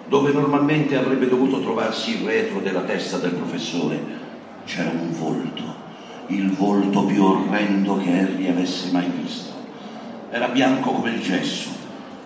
Dove 0.07 0.31
normalmente 0.31 0.95
avrebbe 0.95 1.27
dovuto 1.27 1.61
trovarsi 1.61 2.21
il 2.21 2.27
retro 2.27 2.59
della 2.59 2.81
testa 2.81 3.17
del 3.17 3.31
professore, 3.31 3.99
c'era 4.65 4.91
un 4.91 5.11
volto, 5.17 5.63
il 6.27 6.51
volto 6.51 7.05
più 7.05 7.23
orrendo 7.23 7.97
che 7.97 8.11
Harry 8.11 8.47
avesse 8.47 8.91
mai 8.91 9.09
visto. 9.19 9.53
Era 10.29 10.49
bianco 10.49 10.91
come 10.91 11.09
il 11.09 11.21
gesso, 11.21 11.69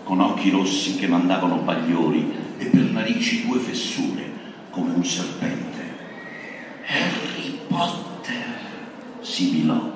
con 0.04 0.20
occhi 0.20 0.50
rossi 0.50 0.96
che 0.96 1.06
mandavano 1.06 1.56
bagliori 1.56 2.30
e 2.58 2.66
per 2.66 2.82
narici 2.82 3.46
due 3.46 3.58
fessure, 3.58 4.30
come 4.70 4.92
un 4.92 5.04
serpente. 5.04 5.80
Harry 6.86 7.60
Potter, 7.66 8.58
sibilò. 9.20 9.90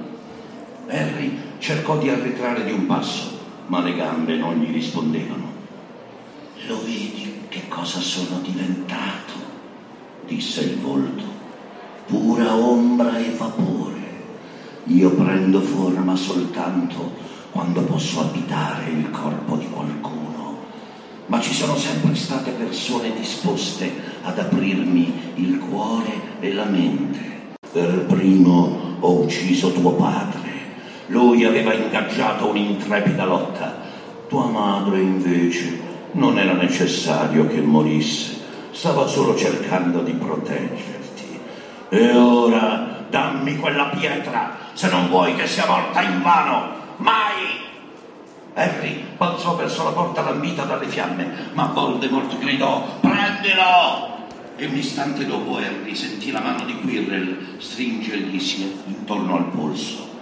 Harry 0.88 1.38
cercò 1.58 1.98
di 1.98 2.08
arretrare 2.08 2.64
di 2.64 2.72
un 2.72 2.86
passo, 2.86 3.38
ma 3.66 3.82
le 3.82 3.94
gambe 3.94 4.36
non 4.36 4.54
gli 4.54 4.72
rispondevano. 4.72 5.53
Lo 6.66 6.82
vedi 6.82 7.42
che 7.48 7.68
cosa 7.68 8.00
sono 8.00 8.40
diventato? 8.40 9.32
disse 10.26 10.62
il 10.62 10.78
volto. 10.78 11.22
Pura 12.06 12.54
ombra 12.56 13.18
e 13.18 13.34
vapore. 13.36 14.00
Io 14.84 15.10
prendo 15.10 15.60
forma 15.60 16.16
soltanto 16.16 17.12
quando 17.50 17.82
posso 17.82 18.20
abitare 18.20 18.90
il 18.90 19.10
corpo 19.10 19.56
di 19.56 19.68
qualcuno, 19.68 20.56
ma 21.26 21.38
ci 21.38 21.52
sono 21.52 21.76
sempre 21.76 22.14
state 22.14 22.52
persone 22.52 23.14
disposte 23.14 23.92
ad 24.22 24.38
aprirmi 24.38 25.12
il 25.34 25.58
cuore 25.58 26.38
e 26.40 26.54
la 26.54 26.64
mente. 26.64 27.56
Per 27.70 28.06
primo 28.06 28.96
ho 29.00 29.20
ucciso 29.20 29.70
tuo 29.70 29.92
padre. 29.92 30.50
Lui 31.08 31.44
aveva 31.44 31.74
ingaggiato 31.74 32.48
un'intrepida 32.48 33.26
lotta. 33.26 33.82
Tua 34.28 34.46
madre 34.46 35.00
invece 35.00 35.92
non 36.14 36.38
era 36.38 36.52
necessario 36.52 37.46
che 37.46 37.60
morisse, 37.60 38.40
stava 38.70 39.06
solo 39.06 39.36
cercando 39.36 40.00
di 40.00 40.12
proteggerti. 40.12 41.40
E 41.88 42.16
ora 42.16 43.04
dammi 43.08 43.56
quella 43.56 43.86
pietra 43.86 44.56
se 44.72 44.88
non 44.88 45.08
vuoi 45.08 45.34
che 45.34 45.46
sia 45.46 45.66
morta 45.66 46.02
in 46.02 46.22
vano. 46.22 46.82
Mai! 46.96 47.62
Harry 48.54 49.04
balzò 49.16 49.56
verso 49.56 49.82
la 49.84 49.90
porta 49.90 50.22
lambita 50.22 50.64
dalle 50.64 50.86
fiamme, 50.86 51.50
ma 51.52 51.66
Voldemort 51.66 52.38
gridò: 52.38 52.98
Prendilo! 53.00 54.12
E 54.56 54.66
un 54.66 54.76
istante 54.76 55.26
dopo 55.26 55.56
Harry 55.56 55.96
sentì 55.96 56.30
la 56.30 56.40
mano 56.40 56.64
di 56.64 56.76
Quirrell 56.76 57.58
stringerglisi 57.58 58.82
intorno 58.86 59.36
al 59.36 59.46
polso. 59.46 60.12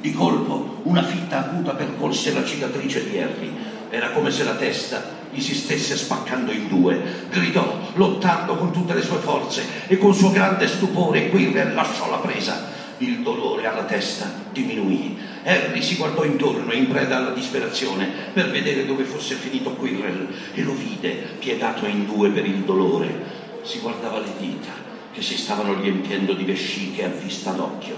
Di 0.00 0.12
colpo 0.12 0.76
una 0.84 1.02
fitta 1.02 1.38
acuta 1.38 1.72
percorse 1.72 2.32
la 2.32 2.44
cicatrice 2.44 3.10
di 3.10 3.18
Harry. 3.18 3.52
Era 3.90 4.10
come 4.10 4.30
se 4.30 4.44
la 4.44 4.54
testa 4.54 5.18
gli 5.30 5.40
si 5.40 5.54
stesse 5.54 5.96
spaccando 5.96 6.52
in 6.52 6.68
due. 6.68 7.26
Gridò, 7.30 7.92
lottando 7.94 8.56
con 8.56 8.72
tutte 8.72 8.94
le 8.94 9.02
sue 9.02 9.18
forze, 9.18 9.64
e 9.86 9.98
con 9.98 10.14
suo 10.14 10.30
grande 10.30 10.68
stupore 10.68 11.28
Quirrell 11.30 11.74
lasciò 11.74 12.10
la 12.10 12.18
presa. 12.18 12.78
Il 12.98 13.20
dolore 13.20 13.66
alla 13.66 13.84
testa 13.84 14.30
diminuì. 14.52 15.16
Harry 15.42 15.80
si 15.80 15.96
guardò 15.96 16.24
intorno 16.24 16.72
in 16.72 16.88
preda 16.88 17.16
alla 17.16 17.30
disperazione 17.30 18.06
per 18.32 18.50
vedere 18.50 18.84
dove 18.84 19.04
fosse 19.04 19.36
finito 19.36 19.70
Quirrell 19.70 20.28
e 20.52 20.62
lo 20.62 20.74
vide 20.74 21.10
piegato 21.38 21.86
in 21.86 22.04
due 22.06 22.28
per 22.28 22.44
il 22.44 22.58
dolore 22.58 23.38
si 23.62 23.80
guardava 23.80 24.18
le 24.18 24.32
dita 24.38 24.72
che 25.12 25.22
si 25.22 25.36
stavano 25.36 25.74
riempiendo 25.74 26.34
di 26.34 26.44
vesciche 26.44 27.04
a 27.04 27.08
vista 27.08 27.50
d'occhio. 27.52 27.96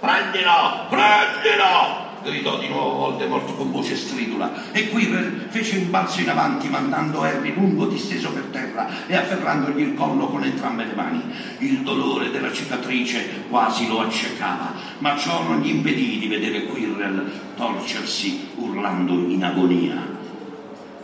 Prendilo! 0.00 0.86
Prendilo! 0.88 2.11
Gridò 2.22 2.58
di 2.58 2.68
nuovo 2.68 2.96
Voldemort 2.98 3.56
con 3.56 3.70
voce 3.70 3.96
stridula 3.96 4.72
e 4.72 4.88
Quirrell 4.88 5.48
fece 5.48 5.78
un 5.78 5.90
balzo 5.90 6.20
in 6.20 6.30
avanti 6.30 6.68
mandando 6.68 7.22
Harry 7.22 7.52
lungo 7.54 7.86
disteso 7.86 8.30
per 8.32 8.44
terra 8.50 8.88
e 9.06 9.16
afferrandogli 9.16 9.80
il 9.80 9.94
collo 9.94 10.28
con 10.28 10.44
entrambe 10.44 10.84
le 10.84 10.94
mani. 10.94 11.22
Il 11.58 11.80
dolore 11.80 12.30
della 12.30 12.52
cicatrice 12.52 13.44
quasi 13.48 13.88
lo 13.88 14.00
accecava, 14.00 14.72
ma 14.98 15.16
ciò 15.16 15.42
non 15.42 15.60
gli 15.60 15.68
impedì 15.68 16.18
di 16.18 16.28
vedere 16.28 16.64
Quirrell 16.64 17.30
torcersi 17.56 18.48
urlando 18.56 19.12
in 19.12 19.44
agonia. 19.44 20.20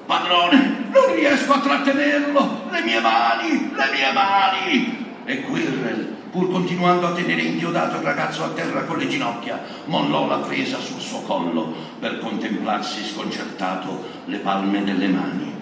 Padrone, 0.06 0.88
non 0.90 1.14
riesco 1.14 1.52
a 1.52 1.60
trattenerlo! 1.60 2.62
Le 2.70 2.82
mie 2.82 3.00
mani, 3.00 3.70
le 3.74 3.90
mie 3.92 4.12
mani! 4.14 5.06
E 5.26 5.42
Quirrell, 5.42 6.16
pur 6.30 6.50
continuando 6.50 7.06
a 7.06 7.12
tenere 7.12 7.42
inchiodato 7.42 7.96
il 7.96 8.02
ragazzo 8.02 8.44
a 8.44 8.48
terra 8.48 8.82
con 8.82 8.98
le 8.98 9.08
ginocchia, 9.08 9.60
mollò 9.86 10.26
la 10.26 10.38
presa 10.38 10.78
sul 10.78 11.00
suo 11.00 11.20
collo 11.22 11.74
per 11.98 12.18
contemplarsi 12.18 13.04
sconcertato 13.04 14.04
le 14.26 14.38
palme 14.38 14.84
delle 14.84 15.08
mani. 15.08 15.52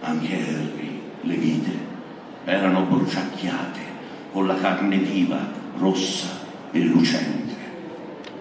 Anche 0.00 0.34
Harry 0.34 1.02
le 1.22 1.34
vide, 1.34 1.78
erano 2.44 2.82
bruciacchiate, 2.82 3.80
con 4.32 4.46
la 4.46 4.54
carne 4.54 4.96
viva, 4.96 5.38
rossa 5.78 6.28
e 6.70 6.80
lucente. 6.80 7.48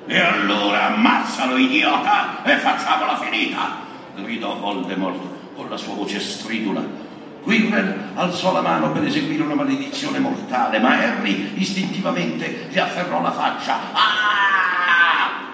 E 0.05 0.19
allora 0.19 0.93
ammazzalo, 0.95 1.57
idiota, 1.57 2.43
e 2.43 2.55
facciamola 2.57 3.17
finita! 3.17 3.87
gridò 4.15 4.57
Voldemort 4.57 5.19
con 5.55 5.69
la 5.69 5.77
sua 5.77 5.95
voce 5.95 6.19
stridula. 6.19 7.08
Quirrell 7.41 8.11
alzò 8.15 8.51
la 8.51 8.61
mano 8.61 8.91
per 8.91 9.05
eseguire 9.05 9.43
una 9.43 9.55
maledizione 9.55 10.19
mortale, 10.19 10.79
ma 10.79 10.97
Harry 10.97 11.53
istintivamente 11.55 12.67
gli 12.69 12.77
afferrò 12.77 13.21
la 13.21 13.31
faccia. 13.31 13.75
Ah! 13.93 15.53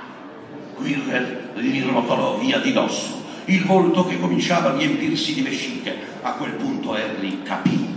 Quirrell 0.74 1.60
gli 1.60 1.84
rotolò 1.84 2.38
via 2.38 2.60
di 2.60 2.71
dosso 2.71 3.24
il 3.45 3.63
volto 3.63 4.06
che 4.06 4.19
cominciava 4.19 4.69
a 4.69 4.76
riempirsi 4.76 5.34
di 5.34 5.41
vesciche. 5.41 5.95
A 6.21 6.32
quel 6.32 6.54
punto 6.54 6.93
Harry 6.93 7.43
capì. 7.43 7.93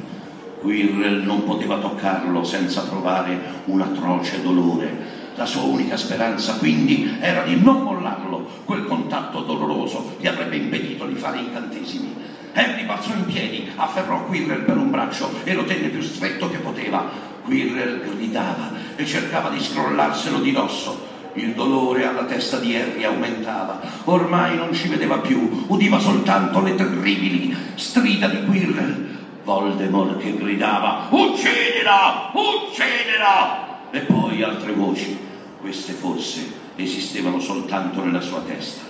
Quirrell 0.61 1.24
non 1.24 1.44
poteva 1.44 1.79
toccarlo 1.79 2.44
senza 2.44 2.83
provare 2.83 3.62
un 3.66 3.81
atroce 3.81 4.42
dolore 4.42 5.16
la 5.37 5.46
sua 5.46 5.62
unica 5.62 5.96
speranza 5.96 6.55
quindi 6.55 7.16
era 7.20 7.44
di 7.44 7.61
non 7.61 7.83
mollarlo. 7.83 8.44
Quel 8.64 8.87
contatto 8.87 9.42
doloroso 9.42 10.16
gli 10.18 10.27
avrebbe 10.27 10.57
impedito 10.57 11.07
di 11.07 11.14
fare 11.14 11.38
incantesimi. 11.38 12.14
Harry 12.54 12.84
balzò 12.84 13.12
in 13.14 13.26
piedi, 13.26 13.70
afferrò 13.74 14.24
Quirrell 14.24 14.64
per 14.64 14.76
un 14.76 14.90
braccio 14.90 15.30
e 15.44 15.54
lo 15.54 15.64
tenne 15.64 15.88
più 15.88 16.02
stretto 16.02 16.50
che 16.50 16.58
poteva. 16.58 17.11
Quirrell 17.44 18.16
gridava 18.16 18.72
e 18.96 19.06
cercava 19.06 19.48
di 19.50 19.61
scrollarselo 19.61 20.40
di 20.40 20.52
dosso. 20.52 21.16
Il 21.34 21.54
dolore 21.54 22.06
alla 22.06 22.24
testa 22.24 22.58
di 22.58 22.74
Harry 22.74 23.04
aumentava. 23.04 23.80
Ormai 24.04 24.56
non 24.56 24.72
ci 24.72 24.88
vedeva 24.88 25.18
più, 25.18 25.64
udiva 25.68 25.98
soltanto 25.98 26.61
le 26.61 26.74
terribili 26.74 27.56
strida 27.74 28.28
di 28.28 28.44
Quirrell. 28.44 29.16
Voldemort 29.44 30.18
che 30.18 30.37
gridava 30.37 31.06
Uccidila! 31.08 32.30
Uccidila! 32.34 33.90
E 33.90 34.00
poi 34.00 34.42
altre 34.42 34.72
voci 34.72 35.16
queste 35.61 35.92
forse 35.92 36.52
esistevano 36.76 37.40
soltanto 37.40 38.04
nella 38.04 38.20
sua 38.20 38.40
testa, 38.40 38.82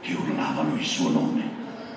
che 0.00 0.12
urlavano 0.14 0.74
il 0.74 0.84
suo 0.84 1.10
nome. 1.10 1.51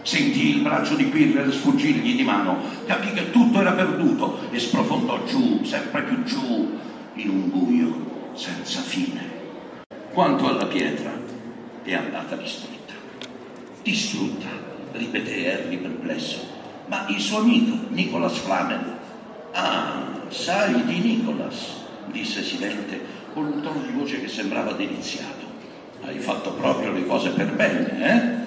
Sentì 0.06 0.50
il 0.50 0.62
braccio 0.62 0.94
di 0.94 1.10
Quirrell 1.10 1.50
sfuggirgli 1.50 2.16
di 2.16 2.22
mano, 2.22 2.60
capì 2.86 3.12
che 3.12 3.32
tutto 3.32 3.60
era 3.60 3.72
perduto 3.72 4.40
e 4.52 4.60
sprofondò 4.60 5.24
giù, 5.26 5.64
sempre 5.64 6.04
più 6.04 6.24
giù, 6.24 6.78
in 7.16 7.30
un 7.30 7.50
buio 7.50 8.34
senza 8.36 8.82
fine. 8.82 9.24
Quanto 10.12 10.48
alla 10.48 10.68
pietra, 10.68 11.12
è 11.82 11.96
andata 11.96 12.36
distrutta. 12.36 12.94
Distrutta, 13.82 14.46
ripeté 14.92 15.52
Harry 15.52 15.78
perplesso. 15.78 16.38
Ma 16.86 17.08
il 17.08 17.20
suo 17.20 17.40
amico, 17.40 17.76
Nicholas 17.88 18.38
Flamel. 18.38 18.98
Ah, 19.54 20.04
sai 20.28 20.86
di 20.86 21.00
Nicholas, 21.00 21.78
disse 22.12 22.44
Silente 22.44 23.02
con 23.34 23.46
un 23.46 23.60
tono 23.64 23.82
di 23.82 23.92
voce 23.92 24.22
che 24.22 24.28
sembrava 24.28 24.74
deliziato. 24.74 25.46
Hai 26.04 26.20
fatto 26.20 26.52
proprio 26.52 26.92
le 26.92 27.08
cose 27.08 27.32
per 27.32 27.52
bene, 27.54 28.06
eh? 28.06 28.44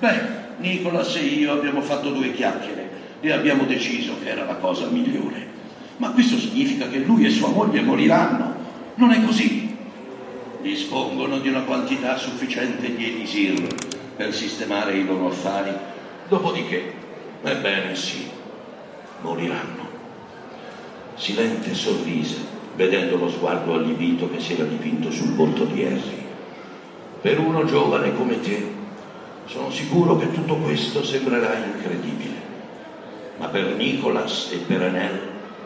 Beh, 0.00 0.37
Nicolas 0.58 1.14
e 1.16 1.20
io 1.20 1.52
abbiamo 1.52 1.80
fatto 1.80 2.10
due 2.10 2.32
chiacchiere 2.32 2.90
e 3.20 3.32
abbiamo 3.32 3.64
deciso 3.64 4.14
che 4.22 4.28
era 4.28 4.44
la 4.44 4.56
cosa 4.56 4.86
migliore. 4.86 5.46
Ma 5.96 6.10
questo 6.10 6.38
significa 6.38 6.88
che 6.88 6.98
lui 6.98 7.24
e 7.24 7.30
sua 7.30 7.48
moglie 7.48 7.80
moriranno. 7.80 8.54
Non 8.94 9.10
è 9.10 9.24
così. 9.24 9.76
Dispongono 10.60 11.38
di 11.38 11.48
una 11.48 11.62
quantità 11.62 12.16
sufficiente 12.16 12.94
di 12.94 13.04
elisir 13.04 13.66
per 14.16 14.34
sistemare 14.34 14.96
i 14.96 15.04
loro 15.04 15.28
affari. 15.28 15.72
Dopodiché, 16.28 16.92
ebbene 17.42 17.94
sì, 17.94 18.28
moriranno. 19.22 19.86
Silente 21.14 21.74
sorrise 21.74 22.56
vedendo 22.78 23.16
lo 23.16 23.28
sguardo 23.28 23.74
allibito 23.74 24.30
che 24.30 24.38
si 24.38 24.52
era 24.52 24.62
dipinto 24.62 25.10
sul 25.10 25.34
volto 25.34 25.64
di 25.64 25.84
Harry. 25.84 26.26
Per 27.20 27.40
uno 27.40 27.64
giovane 27.64 28.14
come 28.14 28.40
te, 28.40 28.64
sono 29.48 29.70
sicuro 29.70 30.16
che 30.16 30.30
tutto 30.30 30.56
questo 30.56 31.02
sembrerà 31.02 31.56
incredibile, 31.56 32.34
ma 33.38 33.46
per 33.48 33.74
Nicholas 33.74 34.50
e 34.52 34.58
per 34.58 34.82
Anel 34.82 35.20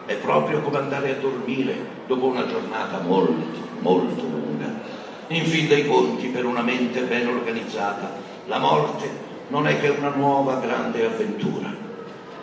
è 0.06 0.14
proprio 0.14 0.60
come 0.62 0.78
andare 0.78 1.10
a 1.10 1.20
dormire 1.20 1.74
dopo 2.06 2.26
una 2.26 2.46
giornata 2.46 3.00
molto, 3.00 3.58
molto 3.80 4.22
lunga. 4.22 4.80
In 5.28 5.44
fin 5.44 5.68
dei 5.68 5.86
conti, 5.86 6.28
per 6.28 6.44
una 6.44 6.62
mente 6.62 7.00
ben 7.02 7.26
organizzata, 7.26 8.10
la 8.46 8.58
morte 8.58 9.08
non 9.48 9.66
è 9.66 9.78
che 9.80 9.88
una 9.88 10.10
nuova 10.10 10.56
grande 10.56 11.04
avventura. 11.04 11.70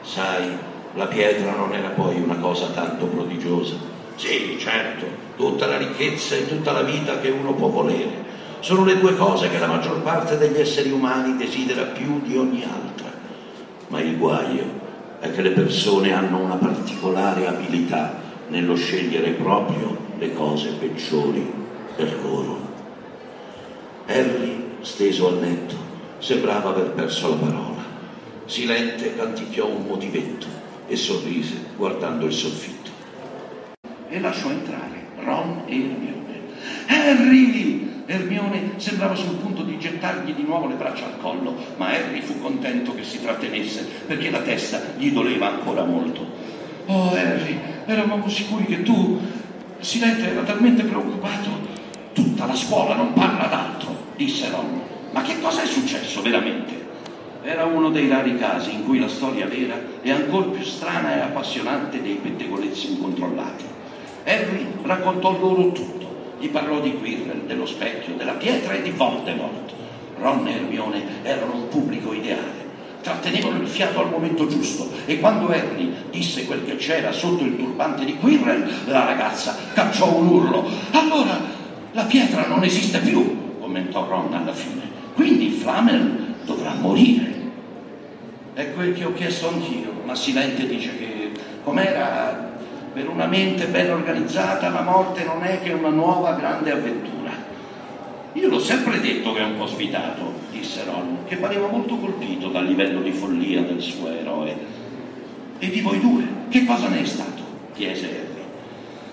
Sai, 0.01 0.47
la 0.93 1.07
pietra 1.07 1.55
non 1.55 1.73
era 1.73 1.89
poi 1.89 2.19
una 2.21 2.37
cosa 2.37 2.67
tanto 2.67 3.05
prodigiosa 3.05 3.97
sì, 4.19 4.57
certo, 4.59 5.05
tutta 5.37 5.65
la 5.65 5.77
ricchezza 5.77 6.35
e 6.35 6.45
tutta 6.45 6.73
la 6.73 6.81
vita 6.81 7.19
che 7.19 7.29
uno 7.29 7.53
può 7.53 7.69
volere. 7.69 8.27
Sono 8.61 8.83
le 8.83 8.99
due 8.99 9.15
cose 9.15 9.49
che 9.49 9.57
la 9.57 9.67
maggior 9.67 10.01
parte 10.01 10.37
degli 10.37 10.57
esseri 10.57 10.91
umani 10.91 11.37
desidera 11.37 11.83
più 11.83 12.19
di 12.21 12.35
ogni 12.35 12.63
altra. 12.63 13.09
Ma 13.87 14.01
il 14.01 14.17
guaio 14.17 14.65
è 15.19 15.31
che 15.31 15.41
le 15.41 15.51
persone 15.51 16.11
hanno 16.11 16.39
una 16.39 16.55
particolare 16.55 17.47
abilità 17.47 18.13
nello 18.49 18.75
scegliere 18.75 19.31
proprio 19.31 19.97
le 20.17 20.33
cose 20.33 20.71
peggiori 20.71 21.49
per 21.95 22.19
loro. 22.21 22.59
Harry, 24.07 24.65
steso 24.81 25.29
al 25.29 25.39
letto, 25.39 25.75
sembrava 26.17 26.71
aver 26.71 26.91
perso 26.91 27.29
la 27.29 27.35
parola. 27.35 27.83
Silente 28.45 29.15
canticchiò 29.15 29.67
un 29.67 29.85
motivetto 29.85 30.47
e 30.87 30.97
sorrise 30.97 31.55
guardando 31.77 32.25
il 32.25 32.33
soffitto. 32.33 32.89
E 34.09 34.19
lasciò 34.19 34.49
entrare 34.49 35.05
Ron 35.23 35.61
e 35.65 35.75
Hermione. 35.75 36.41
Harry! 36.87 37.78
Hermione 38.11 38.71
sembrava 38.77 39.13
sul 39.13 39.35
punto 39.35 39.61
di 39.61 39.77
gettargli 39.77 40.33
di 40.33 40.41
nuovo 40.41 40.67
le 40.67 40.73
braccia 40.73 41.05
al 41.05 41.19
collo, 41.21 41.53
ma 41.77 41.89
Harry 41.89 42.21
fu 42.21 42.41
contento 42.41 42.95
che 42.95 43.03
si 43.03 43.21
trattenesse 43.21 43.87
perché 44.07 44.31
la 44.31 44.39
testa 44.39 44.81
gli 44.97 45.11
doleva 45.11 45.49
ancora 45.49 45.83
molto. 45.83 46.25
Oh 46.87 47.11
Harry, 47.11 47.59
eravamo 47.85 48.27
sicuri 48.27 48.65
che 48.65 48.81
tu... 48.81 49.19
Silente 49.81 50.31
era 50.31 50.41
talmente 50.41 50.83
preoccupato. 50.83 51.49
Tutta 52.11 52.47
la 52.47 52.55
scuola 52.55 52.95
non 52.95 53.13
parla 53.13 53.45
d'altro, 53.45 53.95
disse 54.15 54.49
Ron. 54.49 54.81
Ma 55.11 55.21
che 55.21 55.39
cosa 55.39 55.61
è 55.61 55.65
successo 55.67 56.23
veramente? 56.23 56.87
Era 57.43 57.65
uno 57.65 57.91
dei 57.91 58.09
rari 58.09 58.37
casi 58.39 58.73
in 58.73 58.85
cui 58.85 58.99
la 58.99 59.07
storia 59.07 59.45
vera 59.45 59.79
è 60.01 60.09
ancora 60.09 60.47
più 60.47 60.63
strana 60.63 61.15
e 61.15 61.19
appassionante 61.19 62.01
dei 62.01 62.15
pettegolezzi 62.15 62.93
incontrollati. 62.93 63.65
Harry 64.25 64.65
raccontò 64.81 65.37
loro 65.39 65.71
tutto 65.71 66.08
gli 66.39 66.49
parlò 66.49 66.79
di 66.79 66.93
Quirrell, 66.93 67.45
dello 67.45 67.65
specchio, 67.65 68.15
della 68.15 68.33
pietra 68.33 68.73
e 68.73 68.81
di 68.81 68.91
Voldemort. 68.91 69.73
Ron 70.19 70.47
e 70.47 70.53
Hermione 70.53 71.03
erano 71.23 71.55
un 71.55 71.67
pubblico 71.69 72.13
ideale, 72.13 72.67
trattenevano 73.01 73.61
il 73.61 73.67
fiato 73.67 73.99
al 74.01 74.09
momento 74.09 74.47
giusto 74.47 74.89
e 75.05 75.19
quando 75.19 75.47
Harry 75.47 75.93
disse 76.09 76.45
quel 76.45 76.65
che 76.65 76.75
c'era 76.75 77.11
sotto 77.11 77.43
il 77.43 77.57
turbante 77.57 78.03
di 78.03 78.15
Quirrell, 78.15 78.69
la 78.87 79.05
ragazza 79.05 79.55
cacciò 79.73 80.13
un 80.13 80.27
urlo. 80.27 80.69
Allora 80.91 81.39
la 81.91 82.03
pietra 82.03 82.47
non 82.47 82.63
esiste 82.63 82.99
più, 82.99 83.59
commentò 83.59 84.07
Ron 84.07 84.33
alla 84.33 84.53
fine. 84.53 84.81
Quindi 85.13 85.49
Flamel 85.51 86.35
dovrà 86.45 86.73
morire. 86.73 87.37
È 88.53 88.73
quel 88.73 88.93
che 88.93 89.05
ho 89.05 89.13
chiesto 89.13 89.49
anch'io, 89.49 89.91
ma 90.03 90.15
Silente 90.15 90.67
dice 90.67 90.97
che 90.97 91.31
com'era 91.63 92.48
per 92.93 93.07
una 93.07 93.27
mente 93.27 93.67
ben 93.67 93.91
organizzata 93.91 94.69
la 94.69 94.81
morte 94.81 95.23
non 95.23 95.43
è 95.43 95.61
che 95.61 95.73
una 95.73 95.89
nuova 95.89 96.33
grande 96.33 96.71
avventura. 96.71 97.31
Io 98.33 98.47
l'ho 98.47 98.59
sempre 98.59 98.99
detto 98.99 99.33
che 99.33 99.39
è 99.39 99.43
un 99.43 99.57
po' 99.57 99.67
svitato, 99.67 100.33
disse 100.51 100.83
Ron, 100.83 101.19
che 101.27 101.37
pareva 101.37 101.67
molto 101.67 101.97
colpito 101.97 102.47
dal 102.49 102.65
livello 102.65 103.01
di 103.01 103.11
follia 103.11 103.61
del 103.61 103.81
suo 103.81 104.09
eroe. 104.09 104.77
E 105.59 105.69
di 105.69 105.81
voi 105.81 105.99
due, 105.99 106.23
che 106.49 106.65
cosa 106.65 106.87
ne 106.87 107.01
è 107.01 107.05
stato? 107.05 107.43
chiese 107.73 108.05
Harry. 108.05 108.27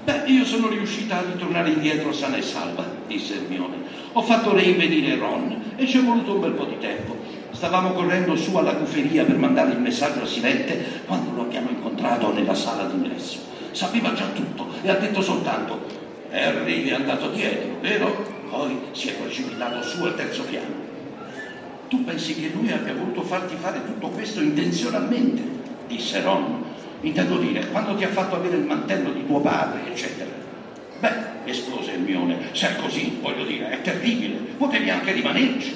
Beh, 0.05 0.31
io 0.31 0.45
sono 0.45 0.69
riuscita 0.69 1.19
a 1.19 1.23
ritornare 1.23 1.71
indietro 1.71 2.13
sana 2.13 2.37
e 2.37 2.43
salva, 2.43 2.85
disse 3.07 3.35
Hermione. 3.35 3.77
Ho 4.13 4.23
fatto 4.23 4.55
reinvenire 4.55 5.17
Ron 5.17 5.75
e 5.77 5.87
ci 5.87 5.99
è 5.99 6.03
voluto 6.03 6.35
un 6.35 6.41
bel 6.41 6.53
po' 6.53 6.65
di 6.65 6.79
tempo. 6.79 7.17
Stavamo 7.51 7.93
correndo 7.93 8.37
su 8.37 8.55
alla 8.57 8.75
cuferia 8.75 9.25
per 9.25 9.37
mandare 9.37 9.73
il 9.73 9.81
messaggio 9.81 10.23
a 10.23 10.27
Silente 10.27 11.03
quando 11.07 11.33
lo 11.35 11.43
abbiamo 11.43 11.71
incontrato 11.71 12.33
nella 12.33 12.55
sala 12.55 12.85
d'ingresso 12.85 13.46
sapeva 13.77 14.15
già 14.15 14.25
tutto 14.29 14.69
e 14.83 14.89
ha 14.89 14.95
detto 14.95 15.21
soltanto 15.21 15.85
Harry 16.31 16.89
è 16.89 16.95
andato 16.95 17.29
dietro, 17.29 17.77
vero? 17.83 18.35
Poi 18.49 18.79
si 18.93 19.09
è 19.09 19.13
precipitato 19.13 19.83
su 19.83 20.03
al 20.03 20.17
terzo 20.17 20.45
piano. 20.45 20.85
Tu 21.89 22.03
pensi 22.03 22.35
che 22.35 22.51
lui 22.55 22.73
abbia 22.73 22.95
voluto 22.95 23.23
farti 23.23 23.55
fare 23.57 23.85
tutto 23.85 24.09
questo 24.09 24.41
intenzionalmente? 24.41 25.43
Disse 25.87 26.23
Ron. 26.23 26.65
Intendo 27.03 27.37
dire, 27.37 27.69
quando 27.69 27.95
ti 27.97 28.05
ha 28.05 28.09
fatto 28.09 28.37
avere 28.37 28.57
il 28.57 28.65
mantello 28.65 29.13
di 29.13 29.27
tuo 29.27 29.41
padre, 29.41 29.91
eccetera. 29.91 30.31
Beh, 30.99 31.51
esplose 31.51 31.93
Hermione, 31.93 32.39
se 32.53 32.71
è 32.71 32.77
così, 32.77 33.19
voglio 33.21 33.45
dire, 33.45 33.71
è 33.71 33.83
terribile, 33.83 34.37
potevi 34.57 34.89
anche 34.89 35.13
rimanerci. 35.13 35.75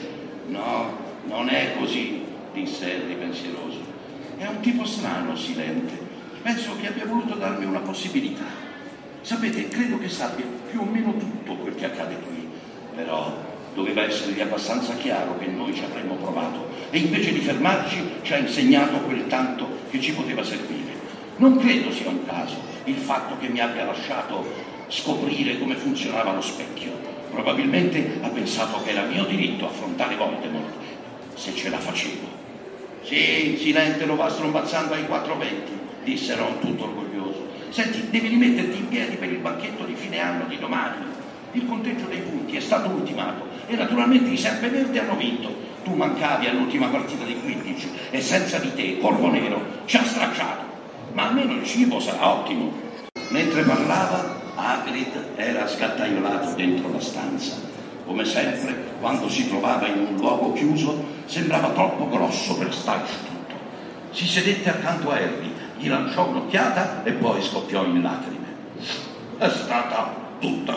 No, 0.48 0.96
non 1.26 1.48
è 1.51 1.74
così, 1.78 2.22
disse 2.55 2.86
Harry 2.86 3.14
pensieroso. 3.14 3.78
È 4.38 4.46
un 4.46 4.61
tipo 4.61 4.84
strano, 4.84 5.36
silente 5.36 6.09
penso 6.43 6.76
che 6.80 6.88
abbia 6.88 7.07
voluto 7.07 7.34
darmi 7.34 7.64
una 7.64 7.80
possibilità. 7.80 8.45
Sapete, 9.22 9.68
credo 9.68 9.99
che 9.99 10.09
sappia 10.09 10.47
più 10.70 10.80
o 10.80 10.84
meno 10.84 11.14
tutto 11.16 11.55
quel 11.57 11.74
che 11.74 11.84
accade 11.84 12.16
qui, 12.20 12.49
però 12.95 13.36
doveva 13.74 14.03
essergli 14.03 14.41
abbastanza 14.41 14.95
chiaro 14.95 15.38
che 15.38 15.47
noi 15.47 15.74
ci 15.74 15.84
avremmo 15.84 16.14
provato 16.14 16.68
e 16.91 16.99
invece 16.99 17.32
di 17.32 17.41
fermarci 17.41 18.03
ci 18.22 18.32
ha 18.32 18.38
insegnato 18.38 18.99
quel 19.01 19.26
tanto 19.26 19.68
che 19.91 20.01
ci 20.01 20.12
poteva 20.12 20.43
servire. 20.43 20.99
Non 21.36 21.59
credo 21.59 21.93
sia 21.93 22.09
un 22.09 22.24
caso 22.26 22.57
il 22.84 22.97
fatto 22.97 23.36
che 23.38 23.49
mi 23.49 23.61
abbia 23.61 23.84
lasciato 23.84 24.68
scoprire 24.88 25.59
come 25.59 25.76
funzionava 25.76 26.32
lo 26.32 26.41
specchio. 26.41 26.91
Probabilmente 27.30 28.18
ha 28.22 28.28
pensato 28.28 28.82
che 28.82 28.91
era 28.91 29.03
mio 29.03 29.24
diritto 29.24 29.66
affrontare 29.66 30.16
Voldemort, 30.16 30.74
se 31.34 31.55
ce 31.55 31.68
la 31.68 31.78
facevo. 31.78 32.38
Sì, 33.03 33.57
Silente 33.59 34.05
lo 34.05 34.16
va 34.16 34.28
strombazzando 34.28 34.95
ai 34.95 35.07
quattro 35.07 35.36
venti 35.36 35.79
disse 36.05 36.34
Ron 36.34 36.59
tutto 36.61 36.84
orgoglioso. 36.84 37.48
Senti, 37.70 38.09
devi 38.11 38.28
rimetterti 38.28 38.78
in 38.78 38.88
piedi 38.88 39.16
per 39.16 39.30
il 39.30 39.38
banchetto 39.38 39.84
di 39.84 39.94
fine 39.94 40.18
anno 40.18 40.44
di 40.46 40.59
domani. 40.59 41.05
Il 41.53 41.66
conteggio 41.66 42.07
dei 42.07 42.20
punti 42.20 42.57
è 42.57 42.61
stato 42.61 42.88
ultimato 42.88 43.46
e 43.66 43.76
naturalmente 43.76 44.30
i 44.30 44.36
Serpeverde 44.36 45.01
hanno 45.01 45.16
vinto. 45.16 45.68
Tu 45.84 45.94
mancavi 45.94 46.46
all'ultima 46.46 46.88
partita 46.88 47.24
di 47.24 47.38
15 47.40 47.88
e 48.11 48.20
senza 48.20 48.59
di 48.59 48.74
te, 48.74 48.98
Corvo 48.98 49.30
Nero, 49.30 49.64
ci 49.86 49.96
ha 49.96 50.05
stracciato. 50.05 50.62
Ma 51.12 51.28
almeno 51.28 51.55
il 51.55 51.64
cibo 51.64 51.98
sarà 52.01 52.28
ottimo. 52.28 52.72
Mentre 53.30 53.62
parlava, 53.62 54.40
Hagrid 54.55 55.30
era 55.36 55.66
sgattaiolato 55.66 56.55
dentro 56.55 56.92
la 56.92 57.01
stanza. 57.01 57.57
Come 58.05 58.24
sempre, 58.24 58.76
quando 59.01 59.28
si 59.28 59.48
trovava 59.48 59.86
in 59.86 59.98
un 59.98 60.16
luogo 60.16 60.53
chiuso, 60.53 61.05
sembrava 61.26 61.70
troppo 61.70 62.09
grosso 62.09 62.57
per 62.57 62.74
starci 62.74 63.14
tutto. 63.24 63.55
Si 64.11 64.26
sedette 64.26 64.68
accanto 64.68 65.11
a 65.11 65.14
Harry 65.14 65.49
gli 65.80 65.88
lanciò 65.88 66.28
un'occhiata 66.28 67.02
e 67.04 67.12
poi 67.12 67.42
scoppiò 67.42 67.84
in 67.84 68.02
lacrime. 68.02 68.46
È 69.38 69.48
stata 69.48 70.14
tutta 70.38 70.76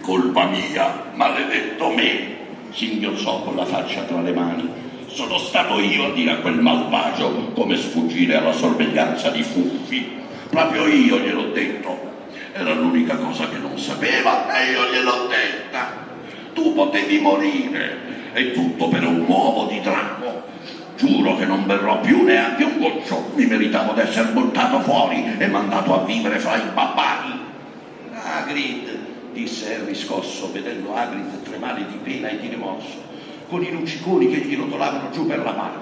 colpa 0.00 0.46
mia, 0.46 1.04
maledetto 1.12 1.90
me, 1.90 2.36
singhiozzò 2.70 3.42
con 3.42 3.56
la 3.56 3.66
faccia 3.66 4.02
tra 4.02 4.22
le 4.22 4.32
mani. 4.32 4.70
Sono 5.06 5.36
stato 5.36 5.78
io 5.80 6.06
a 6.06 6.10
dire 6.12 6.32
a 6.32 6.36
quel 6.36 6.58
malvagio 6.60 7.50
come 7.52 7.76
sfuggire 7.76 8.36
alla 8.36 8.52
sorveglianza 8.52 9.28
di 9.28 9.42
Fuffi. 9.42 10.16
Proprio 10.48 10.86
io 10.86 11.18
gliel'ho 11.18 11.52
detto. 11.52 12.06
Era 12.52 12.72
l'unica 12.72 13.16
cosa 13.16 13.48
che 13.50 13.58
non 13.58 13.78
sapeva 13.78 14.50
e 14.58 14.72
io 14.72 14.90
gliel'ho 14.90 15.26
detta. 15.26 16.06
Tu 16.54 16.72
potevi 16.72 17.20
morire 17.20 18.32
e 18.32 18.52
tutto 18.52 18.88
per 18.88 19.04
un 19.06 19.24
uovo 19.26 19.66
di 19.66 19.80
drago 19.82 20.56
Giuro 20.98 21.36
che 21.36 21.44
non 21.44 21.64
berrò 21.64 22.00
più 22.00 22.24
neanche 22.24 22.64
un 22.64 22.78
goccio. 22.80 23.30
Mi 23.36 23.46
meritavo 23.46 23.92
d'essere 23.92 24.32
buttato 24.32 24.80
fuori 24.80 25.36
e 25.38 25.46
mandato 25.46 25.94
a 25.94 26.04
vivere 26.04 26.40
fra 26.40 26.56
i 26.56 26.68
barbari. 26.74 27.38
Hagrid, 28.12 28.98
disse 29.32 29.76
Harry 29.76 29.94
scosso, 29.94 30.50
vedendo 30.50 30.96
Hagrid 30.96 31.42
tremare 31.42 31.86
di 31.86 31.98
pena 32.02 32.28
e 32.28 32.40
di 32.40 32.48
rimorso, 32.48 33.00
con 33.48 33.62
i 33.62 33.70
lucciconi 33.70 34.28
che 34.28 34.40
gli 34.40 34.56
rotolavano 34.56 35.10
giù 35.10 35.24
per 35.24 35.38
la 35.38 35.52
mano. 35.52 35.80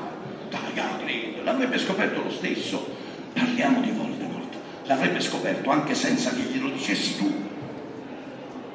Dai, 0.51 0.79
Hagrid, 0.79 1.43
l'avrebbe 1.45 1.79
scoperto 1.79 2.23
lo 2.23 2.31
stesso. 2.31 2.87
Parliamo 3.33 3.81
di 3.81 3.93
Voldemort. 3.93 4.55
L'avrebbe 4.85 5.21
scoperto 5.21 5.71
anche 5.71 5.95
senza 5.95 6.29
che 6.29 6.43
glielo 6.43 6.69
dicessi 6.69 7.17
tu. 7.17 7.33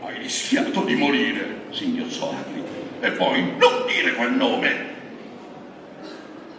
Hai 0.03 0.17
rischiato 0.17 0.81
di 0.81 0.95
morire, 0.95 1.65
singhiozzò 1.69 2.31
Hagrid. 2.31 2.65
E 2.99 3.11
poi 3.11 3.41
non 3.59 3.85
dire 3.85 4.15
quel 4.15 4.33
nome. 4.33 4.90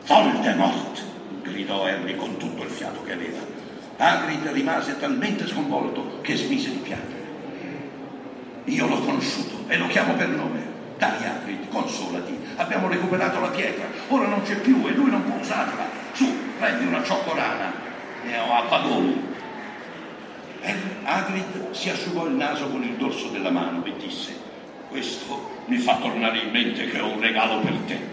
Voldemort! 0.06 1.02
gridò 1.42 1.84
Harry 1.84 2.16
con 2.16 2.36
tutto 2.36 2.62
il 2.62 2.70
fiato 2.70 3.02
che 3.02 3.12
aveva. 3.12 3.38
Hagrid 3.96 4.48
rimase 4.48 4.98
talmente 4.98 5.46
sconvolto 5.46 6.18
che 6.22 6.36
smise 6.36 6.70
di 6.70 6.78
piangere. 6.78 7.20
Io 8.64 8.86
l'ho 8.86 9.00
conosciuto 9.00 9.64
e 9.68 9.76
lo 9.76 9.86
chiamo 9.86 10.14
per 10.14 10.28
nome. 10.28 10.70
Dai 10.98 11.24
Hagrid, 11.24 11.68
consolati. 11.68 12.38
Abbiamo 12.56 12.88
recuperato 12.88 13.40
la 13.40 13.48
pietra. 13.48 13.86
Ora 14.08 14.26
non 14.26 14.42
c'è 14.42 14.56
più 14.56 14.84
e 14.86 14.92
lui 14.92 15.10
non 15.10 15.24
può 15.24 15.36
usarla. 15.38 15.84
Su, 16.12 16.32
prendi 16.58 16.86
una 16.86 17.02
cioccolana. 17.02 17.72
Ne 18.24 18.38
ho 18.38 18.52
a 18.54 18.62
padoni. 18.62 19.30
Hagrid 21.04 21.70
si 21.72 21.90
asciugò 21.90 22.26
il 22.26 22.34
naso 22.34 22.68
con 22.68 22.82
il 22.82 22.94
dorso 22.94 23.28
della 23.28 23.50
mano 23.50 23.84
e 23.84 23.92
disse 23.98 24.50
questo 24.92 25.64
mi 25.66 25.78
fa 25.78 25.96
tornare 25.96 26.38
in 26.38 26.50
mente 26.50 26.86
che 26.86 27.00
ho 27.00 27.08
un 27.08 27.20
regalo 27.20 27.60
per 27.60 27.72
te. 27.86 28.11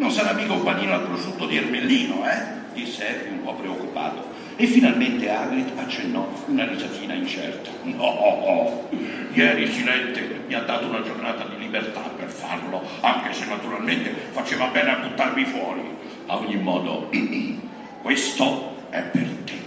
Non 0.00 0.10
sarà 0.10 0.32
mica 0.32 0.54
un 0.54 0.62
panino 0.62 0.94
al 0.94 1.02
prosciutto 1.02 1.44
di 1.44 1.58
Ermellino, 1.58 2.24
eh? 2.24 2.42
disse 2.72 3.06
Harry 3.06 3.32
un 3.32 3.42
po' 3.42 3.52
preoccupato. 3.52 4.24
E 4.56 4.64
finalmente 4.64 5.28
Hagrid 5.28 5.76
accennò 5.76 6.26
una 6.46 6.66
risatina 6.66 7.12
incerta. 7.12 7.68
No, 7.82 8.88
ieri 9.34 9.70
Silente 9.70 10.40
mi 10.46 10.54
ha 10.54 10.62
dato 10.62 10.86
una 10.86 11.02
giornata 11.02 11.44
di 11.44 11.58
libertà 11.58 12.00
per 12.16 12.30
farlo, 12.30 12.82
anche 13.00 13.34
se 13.34 13.44
naturalmente 13.44 14.14
faceva 14.30 14.68
bene 14.68 14.90
a 14.90 15.06
buttarmi 15.06 15.44
fuori. 15.44 15.82
A 16.28 16.38
ogni 16.38 16.56
modo, 16.56 17.10
questo 18.00 18.76
è 18.88 19.02
per 19.02 19.28
te. 19.44 19.58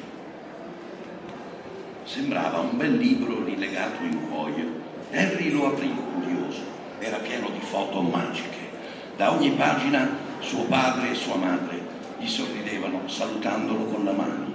Sembrava 2.05 2.57
un 2.57 2.75
bel 2.75 2.97
libro 2.97 3.43
rilegato 3.45 4.01
in 4.01 4.27
cuoio. 4.27 4.81
Harry 5.11 5.51
lo 5.51 5.67
aprì 5.67 5.93
curioso, 5.93 6.61
era 6.97 7.17
pieno 7.17 7.49
di 7.49 7.63
foto 7.63 8.01
magiche. 8.01 8.71
Da 9.15 9.31
ogni 9.31 9.51
pagina 9.51 10.22
suo 10.43 10.63
padre 10.65 11.11
e 11.11 11.15
sua 11.15 11.35
madre 11.35 11.79
gli 12.19 12.27
sorridevano 12.27 13.07
salutandolo 13.07 13.85
con 13.85 14.03
la 14.03 14.11
mano. 14.11 14.51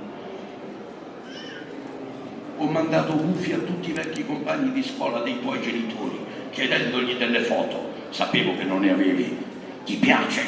Ho 2.59 2.67
mandato 2.67 3.17
gufi 3.17 3.53
a 3.53 3.59
tutti 3.59 3.91
i 3.91 3.93
vecchi 3.93 4.25
compagni 4.25 4.73
di 4.73 4.83
scuola 4.83 5.21
dei 5.21 5.41
tuoi 5.41 5.61
genitori, 5.61 6.19
chiedendogli 6.51 7.15
delle 7.15 7.41
foto. 7.41 7.93
Sapevo 8.11 8.57
che 8.57 8.65
non 8.65 8.81
ne 8.81 8.93
avevi. 8.93 9.39
Ti 9.85 9.97
piace? 9.97 10.43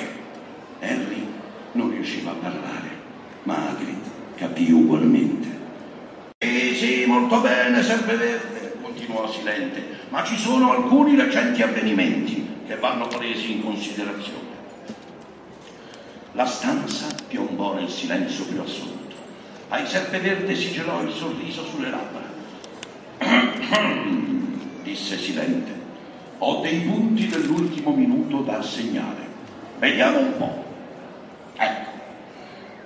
Harry 0.80 1.26
non 1.72 1.91
riusciva 1.91 2.32
a 2.32 2.34
parlare, 2.34 2.88
ma 3.45 3.68
Hagrid 3.68 4.01
capì 4.36 4.70
ugualmente. 4.72 5.49
Eh 6.38 6.74
sì, 6.74 7.05
molto 7.07 7.41
bene, 7.41 7.82
Sempreverde, 7.82 8.76
continuò 8.82 9.30
Silente, 9.30 9.82
ma 10.09 10.24
ci 10.24 10.36
sono 10.36 10.72
alcuni 10.72 11.14
recenti 11.16 11.62
avvenimenti 11.62 12.49
che 12.66 12.76
vanno 12.76 13.07
presi 13.07 13.53
in 13.53 13.62
considerazione. 13.62 14.49
La 16.33 16.47
stanza 16.47 17.07
piombò 17.26 17.74
nel 17.74 17.89
silenzio 17.89 18.45
più 18.45 18.61
assoluto. 18.61 19.16
Ai 19.68 19.87
Serpeverde 19.87 20.55
si 20.55 20.72
gelò 20.72 21.03
il 21.03 21.12
sorriso 21.12 21.64
sulle 21.64 21.91
labbra. 21.91 22.28
disse 24.83 25.18
Silente. 25.18 25.78
Ho 26.39 26.61
dei 26.61 26.81
punti 26.81 27.26
dell'ultimo 27.26 27.93
minuto 27.93 28.43
da 28.43 28.59
assegnare. 28.59 29.26
Vediamo 29.78 30.18
un 30.20 30.37
po'. 30.37 30.64
Ecco. 31.57 31.91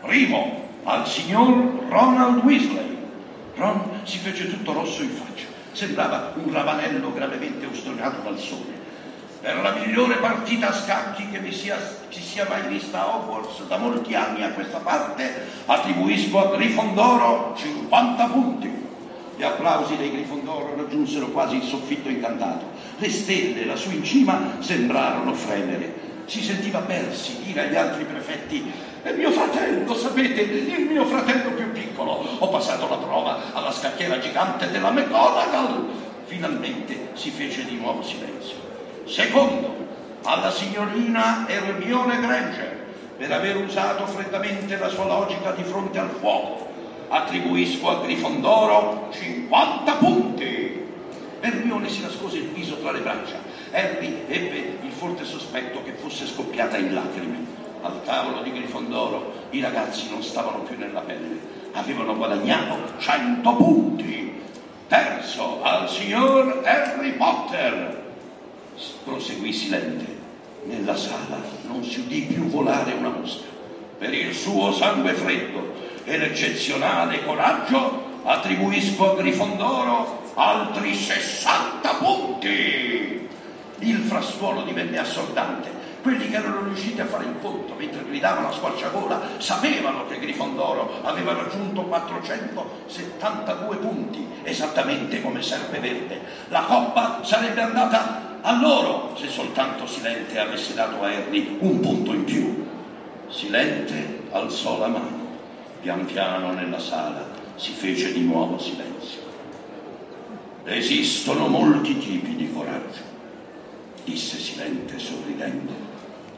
Primo, 0.01 0.68
al 0.84 1.07
signor 1.07 1.86
Ronald 1.88 2.42
Weasley. 2.45 2.97
Ron 3.57 4.01
si 4.05 4.18
fece 4.18 4.49
tutto 4.49 4.72
rosso 4.72 5.03
in 5.03 5.11
faccia. 5.11 5.47
Sembrava 5.72 6.32
un 6.42 6.51
ravanello 6.51 7.12
gravemente 7.12 7.66
ustionato 7.66 8.22
dal 8.22 8.38
sole. 8.38 8.84
Per 9.45 9.61
la 9.61 9.72
migliore 9.72 10.14
partita 10.16 10.70
a 10.70 10.72
scacchi 10.72 11.28
che 11.28 11.53
sia, 11.53 11.76
ci 12.09 12.22
sia 12.22 12.47
mai 12.49 12.66
vista 12.66 13.03
a 13.03 13.16
Hogwarts 13.16 13.66
da 13.66 13.76
molti 13.76 14.14
anni 14.14 14.42
a 14.42 14.53
questa 14.53 14.78
parte, 14.78 15.49
attribuisco 15.66 16.38
a 16.38 16.57
Grifondoro 16.57 17.55
50 17.55 18.24
punti. 18.28 18.72
Gli 19.36 19.42
applausi 19.42 19.99
dei 19.99 20.12
Grifondoro 20.12 20.74
raggiunsero 20.74 21.26
quasi 21.26 21.57
il 21.57 21.62
soffitto 21.62 22.09
incantato. 22.09 22.64
Le 22.97 23.11
stelle 23.11 23.66
lassù 23.66 23.90
in 23.90 24.03
cima 24.03 24.57
sembrarono 24.61 25.34
fremere. 25.34 25.92
Si 26.24 26.40
sentiva 26.42 26.78
persi 26.78 27.42
dire 27.45 27.66
agli 27.66 27.76
altri 27.76 28.05
prefetti 28.05 28.72
è 29.03 29.12
mio 29.12 29.30
fratello, 29.30 29.95
sapete, 29.95 30.40
il 30.40 30.86
mio 30.88 31.05
fratello 31.05 31.51
più 31.51 31.70
piccolo. 31.70 32.26
Ho 32.38 32.49
passato 32.49 32.88
la 32.88 32.97
prova 32.97 33.53
alla 33.53 33.72
scacchiera 33.72 34.18
gigante 34.18 34.70
della 34.70 34.90
McGonagall. 34.90 35.86
Finalmente 36.24 37.11
si 37.12 37.28
fece 37.28 37.66
di 37.66 37.76
nuovo 37.76 38.03
silenzio. 38.03 38.73
Secondo, 39.05 39.86
alla 40.22 40.50
signorina 40.50 41.46
Hermione 41.46 42.20
Granger 42.20 42.84
per 43.18 43.30
aver 43.30 43.57
usato 43.57 44.07
freddamente 44.07 44.78
la 44.78 44.88
sua 44.88 45.05
logica 45.05 45.52
di 45.52 45.62
fronte 45.62 45.98
al 45.98 46.11
fuoco. 46.11 46.72
Attribuisco 47.09 47.90
a 47.90 48.02
Grifondoro 48.02 49.11
50 49.12 49.92
punti. 49.96 50.82
Hermione 51.40 51.88
si 51.90 52.00
nascose 52.00 52.38
il 52.38 52.48
viso 52.48 52.78
tra 52.78 52.92
le 52.92 53.00
braccia. 53.00 53.36
Harry 53.72 54.24
ebbe 54.26 54.78
il 54.82 54.90
forte 54.90 55.24
sospetto 55.24 55.82
che 55.84 55.92
fosse 55.92 56.26
scoppiata 56.26 56.78
in 56.78 56.94
lacrime. 56.94 57.46
Al 57.82 58.02
tavolo 58.05 58.42
di 58.42 58.52
Grifondoro 58.52 59.32
i 59.50 59.61
ragazzi 59.61 60.09
non 60.09 60.22
stavano 60.22 60.61
più 60.61 60.78
nella 60.78 61.00
pelle, 61.00 61.38
avevano 61.72 62.16
guadagnato 62.16 62.98
100 62.98 63.55
punti. 63.55 64.40
Terzo, 64.88 65.62
al 65.62 65.90
signor 65.90 66.62
Harry 66.64 67.12
Potter 67.12 68.03
proseguì 69.04 69.52
silente. 69.52 70.22
Nella 70.64 70.96
sala 70.96 71.40
non 71.66 71.84
si 71.84 72.00
udì 72.00 72.22
più 72.22 72.48
volare 72.48 72.92
una 72.92 73.10
mosca. 73.10 73.46
Per 73.98 74.12
il 74.12 74.34
suo 74.34 74.72
sangue 74.72 75.12
freddo 75.12 75.74
e 76.04 76.18
l'eccezionale 76.18 77.24
coraggio 77.24 78.12
attribuisco 78.24 79.12
a 79.12 79.14
Grifondoro 79.16 80.32
altri 80.34 80.94
60 80.94 81.94
punti. 81.94 83.28
Il 83.78 83.98
frastuono 84.00 84.62
divenne 84.62 84.98
assordante. 84.98 85.82
Quelli 86.02 86.28
che 86.28 86.36
erano 86.36 86.64
riusciti 86.64 87.00
a 87.00 87.06
fare 87.06 87.24
il 87.24 87.36
conto 87.40 87.74
mentre 87.78 88.04
gridavano 88.04 88.48
a 88.48 88.52
squarciagola 88.52 89.22
sapevano 89.38 90.06
che 90.06 90.18
Grifondoro 90.18 91.00
aveva 91.02 91.32
raggiunto 91.32 91.82
472 91.82 93.76
punti, 93.76 94.26
esattamente 94.42 95.22
come 95.22 95.40
Serpeverde. 95.40 96.20
La 96.48 96.62
coppa 96.62 97.20
sarebbe 97.22 97.62
andata 97.62 98.34
a 98.47 98.61
loro 98.61 99.16
se 99.16 99.28
soltanto 99.28 99.86
Silente 99.86 100.38
avesse 100.38 100.74
dato 100.74 101.03
a 101.03 101.09
Harry 101.09 101.57
un 101.61 101.80
punto 101.80 102.12
in 102.12 102.24
più. 102.24 102.66
Silente 103.30 104.20
alzò 104.32 104.78
la 104.78 104.88
mano. 104.88 105.22
Pian 105.80 106.05
piano 106.05 106.53
nella 106.53 106.78
sala 106.78 107.26
si 107.57 107.72
fece 107.72 108.12
di 108.12 108.20
nuovo 108.20 108.59
silenzio. 108.59 109.22
Esistono 110.64 111.49
molti 111.49 111.97
tipi 111.97 112.36
di 112.36 112.53
coraggio, 112.53 113.01
disse 114.05 114.38
Silente 114.38 114.99
sorridendo. 114.99 115.72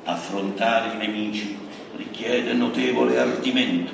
Affrontare 0.04 0.94
i 0.94 0.98
nemici 0.98 1.58
richiede 1.96 2.52
notevole 2.52 3.18
ardimento, 3.18 3.92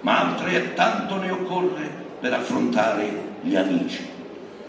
ma 0.00 0.20
altrettanto 0.20 1.16
ne 1.18 1.30
occorre 1.30 1.88
per 2.18 2.32
affrontare 2.32 3.34
gli 3.42 3.54
amici. 3.54 4.04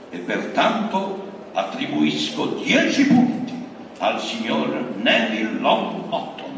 E 0.09 0.17
pertanto 0.19 1.26
attribuisco 1.57 2.45
10 2.63 3.07
punti 3.07 3.65
al 3.97 4.21
signor 4.21 4.93
Neville 4.97 5.59
Longbottom. 5.59 6.53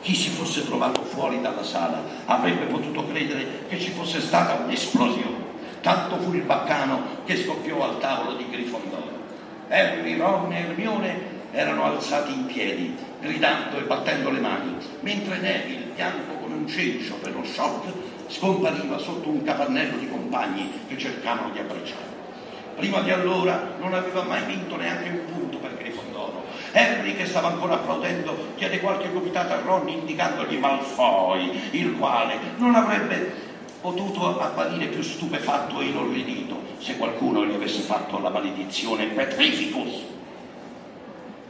Chi 0.00 0.14
si 0.14 0.28
fosse 0.28 0.64
trovato 0.64 1.02
fuori 1.02 1.40
dalla 1.40 1.64
sala 1.64 2.00
avrebbe 2.26 2.66
potuto 2.66 3.04
credere 3.08 3.64
che 3.68 3.80
ci 3.80 3.90
fosse 3.90 4.20
stata 4.20 4.62
un'esplosione. 4.62 5.48
Tanto 5.80 6.18
fu 6.18 6.32
il 6.34 6.42
baccano 6.42 7.02
che 7.24 7.36
scoppiò 7.36 7.82
al 7.82 7.98
tavolo 7.98 8.36
di 8.36 8.48
Grifondoro. 8.48 9.18
Harry, 9.68 10.16
Ron 10.16 10.52
e 10.52 10.58
Hermione 10.60 11.38
erano 11.50 11.82
alzati 11.82 12.32
in 12.32 12.46
piedi, 12.46 12.96
gridando 13.20 13.76
e 13.78 13.82
battendo 13.82 14.30
le 14.30 14.38
mani, 14.38 14.76
mentre 15.00 15.38
Neville, 15.38 15.90
bianco 15.96 16.34
come 16.40 16.54
un 16.54 16.68
cencio 16.68 17.14
per 17.14 17.34
lo 17.34 17.42
shock, 17.42 17.92
scompariva 18.28 18.98
sotto 18.98 19.28
un 19.28 19.42
capannello 19.42 19.96
di 19.96 20.08
compagni 20.08 20.70
che 20.86 20.96
cercavano 20.96 21.50
di 21.50 21.58
abbracciare. 21.58 22.09
Prima 22.80 23.00
di 23.00 23.10
allora 23.10 23.74
non 23.78 23.92
aveva 23.92 24.22
mai 24.22 24.42
vinto 24.46 24.74
neanche 24.74 25.10
un 25.10 25.20
punto 25.30 25.58
per 25.58 25.76
Grifondoro. 25.76 26.44
Harry, 26.72 27.14
che 27.14 27.26
stava 27.26 27.48
ancora 27.48 27.74
applaudendo, 27.74 28.54
chiede 28.56 28.80
qualche 28.80 29.12
gomitata 29.12 29.56
a 29.56 29.60
Ron 29.60 29.86
indicandogli 29.86 30.56
Malfoy, 30.56 31.60
il 31.72 31.98
quale 31.98 32.38
non 32.56 32.74
avrebbe 32.74 33.48
potuto 33.82 34.40
apparire 34.40 34.86
più 34.86 35.02
stupefatto 35.02 35.78
e 35.82 35.84
inorridito 35.88 36.58
se 36.78 36.96
qualcuno 36.96 37.44
gli 37.44 37.52
avesse 37.52 37.80
fatto 37.80 38.18
la 38.18 38.30
maledizione 38.30 39.08
Petrificus. 39.08 40.02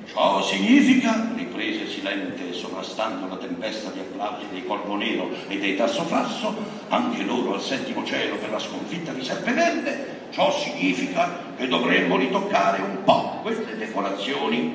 Ciò 0.07 0.43
significa, 0.43 1.31
riprese 1.37 1.87
Silente 1.87 2.53
sovrastando 2.53 3.28
la 3.28 3.37
tempesta 3.37 3.91
di 3.91 4.01
applausi 4.01 4.47
dei 4.51 4.66
Corvo 4.66 4.97
Nero 4.97 5.31
e 5.47 5.61
dei 5.61 5.76
Tasso 5.76 6.03
Frasso, 6.03 6.57
anche 6.89 7.22
loro 7.22 7.55
al 7.55 7.62
settimo 7.62 8.05
cielo 8.05 8.35
per 8.35 8.51
la 8.51 8.59
sconfitta 8.59 9.12
di 9.12 9.22
Serpeverde, 9.22 10.20
ciò 10.31 10.51
significa 10.53 11.55
che 11.57 11.68
dovremmo 11.68 12.16
ritoccare 12.16 12.83
un 12.83 13.03
po' 13.05 13.41
queste 13.43 13.76
decorazioni. 13.76 14.74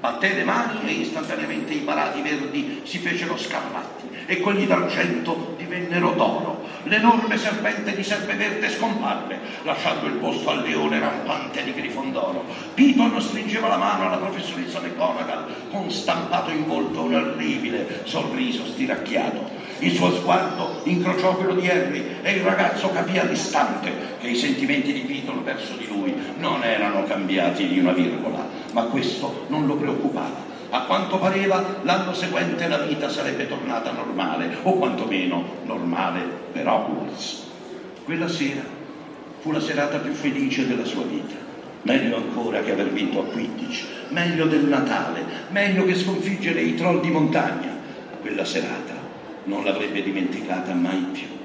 Batté 0.00 0.34
le 0.34 0.44
mani 0.44 0.88
e 0.88 0.92
istantaneamente 0.92 1.72
i 1.72 1.80
parati 1.80 2.20
verdi 2.22 2.82
si 2.84 2.98
fecero 2.98 3.36
scarlatti 3.36 4.08
e 4.26 4.40
quelli 4.40 4.66
d'argento 4.66 5.54
divennero 5.56 6.12
d'oro. 6.12 6.66
L'enorme 6.84 7.36
serpente 7.36 7.96
di 7.96 8.04
Serpeverde 8.04 8.70
scomparve, 8.70 9.38
lasciando 9.62 10.06
il 10.06 10.14
posto 10.14 10.50
al 10.50 10.62
leone 10.62 11.00
rampante 11.00 11.64
di 11.64 11.72
Grifondoro. 11.72 12.44
Piton 12.74 13.20
stringeva 13.20 13.68
la 13.68 13.76
mano 13.76 14.06
alla 14.06 14.18
professoressa 14.18 14.80
McGonagall, 14.80 15.70
con 15.70 15.90
stampato 15.90 16.50
in 16.50 16.66
volto 16.66 17.02
un 17.02 17.14
orribile 17.14 18.02
sorriso 18.04 18.64
stiracchiato. 18.66 19.57
Il 19.80 19.94
suo 19.94 20.12
sguardo 20.12 20.80
incrociò 20.84 21.36
quello 21.36 21.54
di 21.54 21.68
Harry 21.68 22.04
e 22.22 22.32
il 22.32 22.42
ragazzo 22.42 22.90
capì 22.90 23.16
all'istante 23.16 23.92
che 24.18 24.26
i 24.26 24.34
sentimenti 24.34 24.92
di 24.92 25.00
Piton 25.00 25.44
verso 25.44 25.74
di 25.76 25.86
lui 25.86 26.12
non 26.38 26.64
erano 26.64 27.04
cambiati 27.04 27.68
di 27.68 27.78
una 27.78 27.92
virgola, 27.92 28.44
ma 28.72 28.82
questo 28.84 29.44
non 29.48 29.66
lo 29.66 29.76
preoccupava. 29.76 30.46
A 30.70 30.82
quanto 30.82 31.18
pareva 31.18 31.76
l'anno 31.82 32.12
seguente 32.12 32.66
la 32.66 32.78
vita 32.78 33.08
sarebbe 33.08 33.46
tornata 33.46 33.92
normale, 33.92 34.56
o 34.62 34.74
quantomeno 34.74 35.44
normale 35.64 36.22
per 36.52 36.66
Hogwarts. 36.66 37.46
Quella 38.04 38.28
sera 38.28 38.62
fu 39.38 39.52
la 39.52 39.60
serata 39.60 39.98
più 39.98 40.12
felice 40.12 40.66
della 40.66 40.84
sua 40.84 41.04
vita. 41.04 41.36
Meglio 41.82 42.16
ancora 42.16 42.60
che 42.62 42.72
aver 42.72 42.90
vinto 42.90 43.20
a 43.20 43.24
15, 43.24 43.86
meglio 44.08 44.46
del 44.46 44.64
Natale, 44.64 45.24
meglio 45.50 45.84
che 45.84 45.94
sconfiggere 45.94 46.60
i 46.62 46.74
troll 46.74 47.00
di 47.00 47.10
montagna. 47.10 47.76
Quella 48.20 48.44
serata 48.44 48.97
non 49.48 49.64
l'avrebbe 49.64 50.02
dimenticata 50.02 50.74
mai 50.74 51.04
più. 51.12 51.37